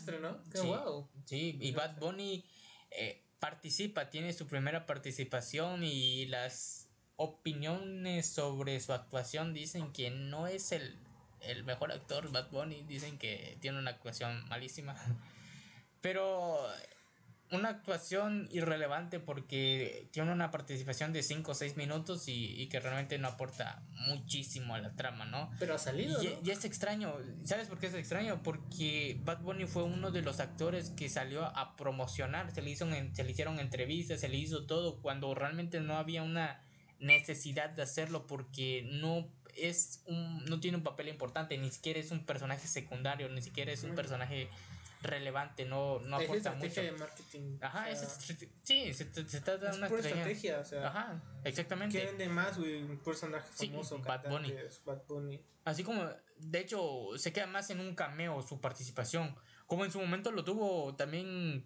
sí, 1.25 1.57
y 1.59 1.71
Bad 1.71 1.97
Bunny 1.99 2.45
eh, 2.91 3.25
participa, 3.39 4.09
tiene 4.09 4.33
su 4.33 4.47
primera 4.47 4.85
participación 4.85 5.83
y 5.83 6.25
las 6.27 6.89
opiniones 7.15 8.27
sobre 8.27 8.79
su 8.79 8.93
actuación 8.93 9.53
dicen 9.53 9.91
que 9.91 10.09
no 10.09 10.47
es 10.47 10.71
el, 10.71 10.97
el 11.41 11.63
mejor 11.63 11.91
actor 11.91 12.31
Bad 12.31 12.49
Bunny, 12.51 12.83
dicen 12.83 13.17
que 13.17 13.57
tiene 13.61 13.79
una 13.79 13.91
actuación 13.91 14.47
malísima. 14.47 14.95
Pero 16.01 16.65
una 17.51 17.69
actuación 17.69 18.47
irrelevante 18.51 19.19
porque 19.19 20.07
tiene 20.11 20.31
una 20.31 20.51
participación 20.51 21.13
de 21.13 21.23
5 21.23 21.51
o 21.51 21.55
6 21.55 21.77
minutos 21.77 22.25
y, 22.27 22.67
que 22.67 22.79
realmente 22.79 23.17
no 23.17 23.27
aporta 23.27 23.81
muchísimo 24.07 24.75
a 24.75 24.79
la 24.79 24.95
trama, 24.95 25.25
¿no? 25.25 25.49
Pero 25.59 25.73
ha 25.73 25.79
salido. 25.79 26.21
Y, 26.23 26.49
es 26.49 26.63
extraño, 26.65 27.15
¿sabes 27.43 27.67
por 27.67 27.79
qué 27.79 27.87
es 27.87 27.95
extraño? 27.95 28.41
Porque 28.43 29.19
Bad 29.23 29.41
Bunny 29.41 29.65
fue 29.65 29.83
uno 29.83 30.11
de 30.11 30.21
los 30.21 30.39
actores 30.39 30.91
que 30.91 31.09
salió 31.09 31.45
a 31.45 31.75
promocionar, 31.75 32.51
se 32.51 32.61
le, 32.61 32.69
hizo, 32.69 32.87
se 33.13 33.23
le 33.23 33.31
hicieron 33.31 33.59
entrevistas, 33.59 34.19
se 34.19 34.29
le 34.29 34.37
hizo 34.37 34.65
todo 34.65 35.01
cuando 35.01 35.33
realmente 35.33 35.79
no 35.79 35.97
había 35.97 36.21
una 36.21 36.61
necesidad 36.99 37.69
de 37.69 37.81
hacerlo 37.81 38.27
porque 38.27 38.87
no 38.91 39.27
es 39.55 40.03
un 40.05 40.45
no 40.45 40.59
tiene 40.59 40.77
un 40.77 40.83
papel 40.83 41.07
importante, 41.07 41.57
ni 41.57 41.71
siquiera 41.71 41.99
es 41.99 42.11
un 42.11 42.25
personaje 42.25 42.67
secundario, 42.67 43.29
ni 43.29 43.41
siquiera 43.41 43.71
es 43.71 43.83
un 43.83 43.95
personaje 43.95 44.49
relevante, 45.01 45.65
no, 45.65 45.99
no 45.99 46.17
aporta 46.17 46.53
mucho. 46.53 46.81
de 46.81 46.91
marketing. 46.91 47.57
Ajá, 47.61 47.89
es, 47.89 47.99
sí, 48.63 48.93
se, 48.93 49.11
se, 49.13 49.37
está 49.37 49.57
dando 49.57 49.77
una 49.77 49.87
estrategia. 49.87 50.59
O 50.59 50.65
sea, 50.65 50.87
Ajá, 50.87 51.23
exactamente. 51.43 51.99
¿Qué 51.99 52.05
vende 52.05 52.27
más, 52.27 52.57
güey? 52.57 52.83
Un 52.83 52.97
personaje 52.99 53.49
famoso, 53.51 53.99
Bad 53.99 54.29
Bunny. 54.29 54.53
Bad 54.85 55.03
Bunny. 55.07 55.41
Así 55.63 55.83
como, 55.83 56.09
de 56.37 56.59
hecho, 56.59 57.07
se 57.17 57.31
queda 57.31 57.47
más 57.47 57.69
en 57.69 57.79
un 57.79 57.95
cameo 57.95 58.41
su 58.41 58.59
participación. 58.59 59.35
Como 59.67 59.85
en 59.85 59.91
su 59.91 59.99
momento 59.99 60.31
lo 60.31 60.43
tuvo 60.43 60.95
también, 60.95 61.63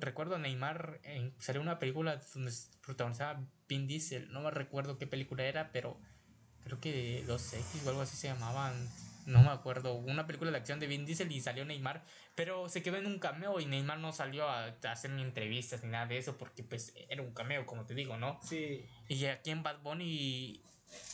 recuerdo 0.00 0.38
Neymar, 0.38 1.00
en, 1.04 1.34
salió 1.38 1.62
una 1.62 1.78
película 1.78 2.20
donde 2.34 2.52
protagonizaba 2.82 3.42
Vin 3.66 3.86
Diesel, 3.86 4.30
no 4.30 4.42
me 4.42 4.50
recuerdo 4.50 4.98
qué 4.98 5.06
película 5.06 5.44
era, 5.44 5.72
pero 5.72 5.98
creo 6.64 6.80
que 6.80 7.24
2X 7.26 7.86
o 7.86 7.88
algo 7.88 8.02
así 8.02 8.18
se 8.18 8.28
llamaban 8.28 8.74
no 9.30 9.42
me 9.42 9.50
acuerdo, 9.50 9.94
una 9.94 10.26
película 10.26 10.50
de 10.50 10.58
acción 10.58 10.80
de 10.80 10.86
Vin 10.86 11.06
Diesel 11.06 11.30
y 11.32 11.40
salió 11.40 11.64
Neymar, 11.64 12.04
pero 12.34 12.68
se 12.68 12.82
quedó 12.82 12.96
en 12.96 13.06
un 13.06 13.18
cameo 13.18 13.60
y 13.60 13.66
Neymar 13.66 13.98
no 13.98 14.12
salió 14.12 14.48
a, 14.48 14.66
hacer 14.84 15.10
ni 15.12 15.22
entrevistas 15.22 15.82
ni 15.82 15.90
nada 15.90 16.06
de 16.06 16.18
eso 16.18 16.36
porque 16.36 16.62
pues 16.62 16.92
era 17.08 17.22
un 17.22 17.32
cameo, 17.32 17.66
como 17.66 17.86
te 17.86 17.94
digo, 17.94 18.16
¿no? 18.16 18.38
Sí. 18.42 18.84
Y 19.08 19.24
aquí 19.26 19.50
en 19.50 19.62
Bad 19.62 19.80
Bunny 19.82 20.62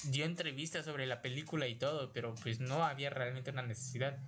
dio 0.05 0.25
entrevistas 0.25 0.85
sobre 0.85 1.07
la 1.07 1.23
película 1.23 1.69
y 1.69 1.77
todo, 1.77 2.13
pero 2.13 2.35
pues 2.43 2.61
no 2.61 2.85
había 2.85 3.11
realmente 3.11 3.51
una 3.51 3.63
necesidad. 3.63 4.19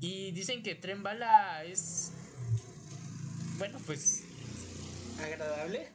Y 0.00 0.30
dicen 0.32 0.62
que 0.62 0.74
Tren 0.74 1.02
Bala 1.02 1.64
es 1.64 2.12
bueno, 3.58 3.80
pues 3.86 4.22
agradable. 5.20 5.88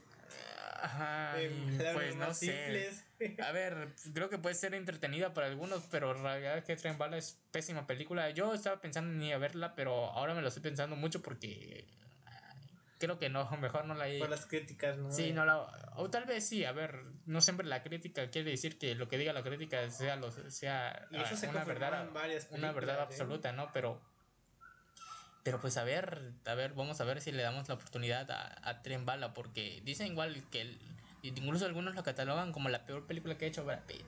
Ajá, 0.84 1.36
pues 1.94 2.16
no 2.18 2.34
sé. 2.34 2.90
A 3.42 3.52
ver, 3.54 3.94
creo 4.14 4.30
que 4.30 4.38
puede 4.38 4.54
ser 4.54 4.74
entretenida 4.74 5.34
para 5.34 5.48
algunos, 5.48 5.84
pero 5.90 6.14
en 6.14 6.22
realidad 6.22 6.62
que 6.66 6.76
Tren 6.76 6.98
Bala 6.98 7.18
es 7.18 7.40
pésima 7.52 7.88
película. 7.88 8.30
Yo 8.32 8.54
estaba 8.54 8.82
pensando 8.82 9.14
ni 9.14 9.32
a 9.32 9.38
verla, 9.38 9.76
pero 9.76 9.94
ahora 10.12 10.34
me 10.34 10.42
lo 10.42 10.50
estoy 10.50 10.62
pensando 10.62 10.98
mucho 10.98 11.22
porque 11.22 11.88
creo 13.00 13.18
que 13.18 13.30
no, 13.30 13.50
mejor 13.62 13.86
no 13.86 13.94
la 13.94 14.06
hay. 14.06 14.20
Por 14.20 14.30
las 14.30 14.46
críticas, 14.46 14.98
¿no? 14.98 15.10
Sí, 15.10 15.32
no 15.32 15.46
la. 15.46 15.62
O 15.96 16.10
tal 16.10 16.26
vez 16.26 16.46
sí, 16.46 16.66
a 16.66 16.74
ver, 16.74 17.06
no 17.26 17.40
siempre 17.40 17.66
la 17.66 17.82
crítica 17.82 18.30
quiere 18.30 18.52
decir 18.52 18.78
que 18.78 18.94
lo 18.94 19.08
que 19.08 19.18
diga 19.18 19.32
la 19.32 19.42
crítica 19.42 19.90
sea, 19.90 20.18
lo, 20.18 20.32
sea 20.32 21.08
una, 21.48 21.64
verdad, 21.64 22.10
una 22.50 22.74
verdad 22.74 23.00
¿eh? 23.00 23.04
absoluta, 23.04 23.54
¿no? 23.54 23.72
Pero 23.72 24.02
Pero 25.44 25.60
pues 25.60 25.78
a 25.78 25.84
ver, 25.84 26.32
a 26.46 26.56
ver, 26.56 26.74
vamos 26.74 27.02
a 27.02 27.04
ver 27.04 27.20
si 27.22 27.32
le 27.32 27.44
damos 27.44 27.68
la 27.68 27.76
oportunidad 27.76 28.32
a, 28.32 28.70
a 28.70 28.82
Tren 28.82 29.06
Bala, 29.06 29.34
porque 29.34 29.82
dicen 29.84 30.08
igual 30.08 30.42
que 30.50 30.62
el, 30.62 30.80
incluso 31.22 31.66
algunos 31.66 31.96
lo 31.96 32.04
catalogan 32.04 32.52
como 32.52 32.70
la 32.70 32.86
peor 32.86 33.06
película 33.06 33.38
que 33.38 33.46
ha 33.46 33.48
hecho 33.48 33.66
Brad 33.66 33.84
Pitt. 33.86 34.06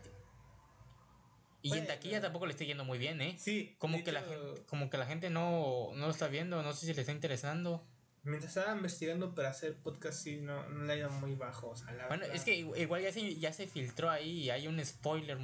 Y 1.62 1.76
en 1.76 1.88
taquilla 1.88 2.22
tampoco 2.22 2.46
le 2.46 2.52
está 2.52 2.64
yendo 2.64 2.86
muy 2.86 3.00
bien, 3.00 3.20
¿eh? 3.22 3.36
Sí. 3.40 3.76
Como, 3.80 4.04
que, 4.04 4.12
la 4.12 4.22
gente, 4.22 4.62
como 4.68 4.90
que 4.92 5.00
la 5.00 5.08
gente 5.08 5.32
no, 5.32 5.90
no 5.96 6.06
lo 6.06 6.12
está 6.12 6.28
viendo, 6.28 6.62
no 6.62 6.74
sé 6.74 6.86
si 6.86 6.94
le 6.94 7.02
está 7.02 7.12
interesando. 7.12 7.84
Mientras 8.22 8.56
estaba 8.56 8.76
investigando 8.76 9.34
para 9.34 9.50
hacer 9.50 9.74
podcast, 9.74 10.22
sí, 10.22 10.38
no, 10.38 10.70
no 10.70 10.84
le 10.84 10.94
ha 10.94 10.96
ido 10.98 11.10
muy 11.10 11.34
bajo. 11.34 11.70
O 11.70 11.76
sea, 11.76 11.88
bueno, 12.08 12.26
es 12.26 12.44
que 12.44 12.56
igual 12.56 13.02
ya 13.02 13.12
se, 13.12 13.36
ya 13.38 13.52
se 13.52 13.66
filtró 13.66 14.12
ahí 14.12 14.44
y 14.44 14.50
hay 14.52 14.68
un 14.68 14.84
spoiler 14.86 15.40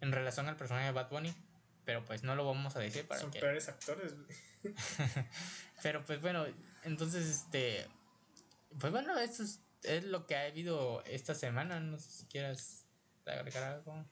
en 0.00 0.12
relación 0.12 0.48
al 0.48 0.56
personaje 0.56 0.86
de 0.86 0.92
Bad 0.92 1.10
Bunny. 1.10 1.34
Pero 1.88 2.04
pues 2.04 2.22
no 2.22 2.34
lo 2.34 2.44
vamos 2.44 2.76
a 2.76 2.80
decir 2.80 3.08
para 3.08 3.22
Son 3.22 3.30
peores 3.30 3.66
actores. 3.66 4.12
pero 5.82 6.04
pues 6.04 6.20
bueno, 6.20 6.44
entonces 6.82 7.26
este... 7.26 7.88
Pues 8.78 8.92
bueno, 8.92 9.18
esto 9.18 9.42
es, 9.42 9.62
es 9.84 10.04
lo 10.04 10.26
que 10.26 10.36
ha 10.36 10.42
habido 10.42 11.02
esta 11.06 11.34
semana. 11.34 11.80
No 11.80 11.98
sé 11.98 12.10
si 12.10 12.26
quieras 12.26 12.84
agregar 13.24 13.62
algo. 13.62 14.04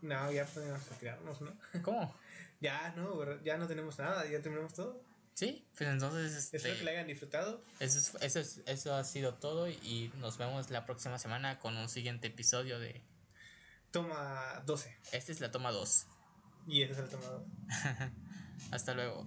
No, 0.00 0.32
ya 0.32 0.46
podemos 0.46 0.84
retirarnos, 0.88 1.40
¿no? 1.42 1.56
¿Cómo? 1.84 2.12
ya, 2.58 2.92
no, 2.96 3.40
ya 3.44 3.56
no 3.56 3.68
tenemos 3.68 3.96
nada, 4.00 4.24
ya 4.24 4.42
terminamos 4.42 4.74
todo. 4.74 5.00
Sí, 5.34 5.64
pues 5.78 5.88
entonces... 5.90 6.32
Este, 6.32 6.56
Espero 6.56 6.76
que 6.76 6.82
le 6.82 6.90
hayan 6.90 7.06
disfrutado. 7.06 7.62
Eso, 7.78 8.18
eso, 8.18 8.40
eso 8.66 8.96
ha 8.96 9.04
sido 9.04 9.34
todo 9.34 9.68
y 9.68 10.10
nos 10.16 10.38
vemos 10.38 10.72
la 10.72 10.84
próxima 10.86 11.20
semana 11.20 11.60
con 11.60 11.76
un 11.76 11.88
siguiente 11.88 12.26
episodio 12.26 12.80
de... 12.80 13.00
Toma 13.92 14.60
12. 14.66 14.98
Esta 15.12 15.30
es 15.30 15.38
la 15.38 15.52
toma 15.52 15.70
2. 15.70 16.08
Y 16.66 16.82
esta 16.82 17.02
es 17.04 17.12
la 17.12 17.18
toma 17.18 17.26
2. 17.26 17.42
Hasta 18.70 18.94
luego. 18.94 19.26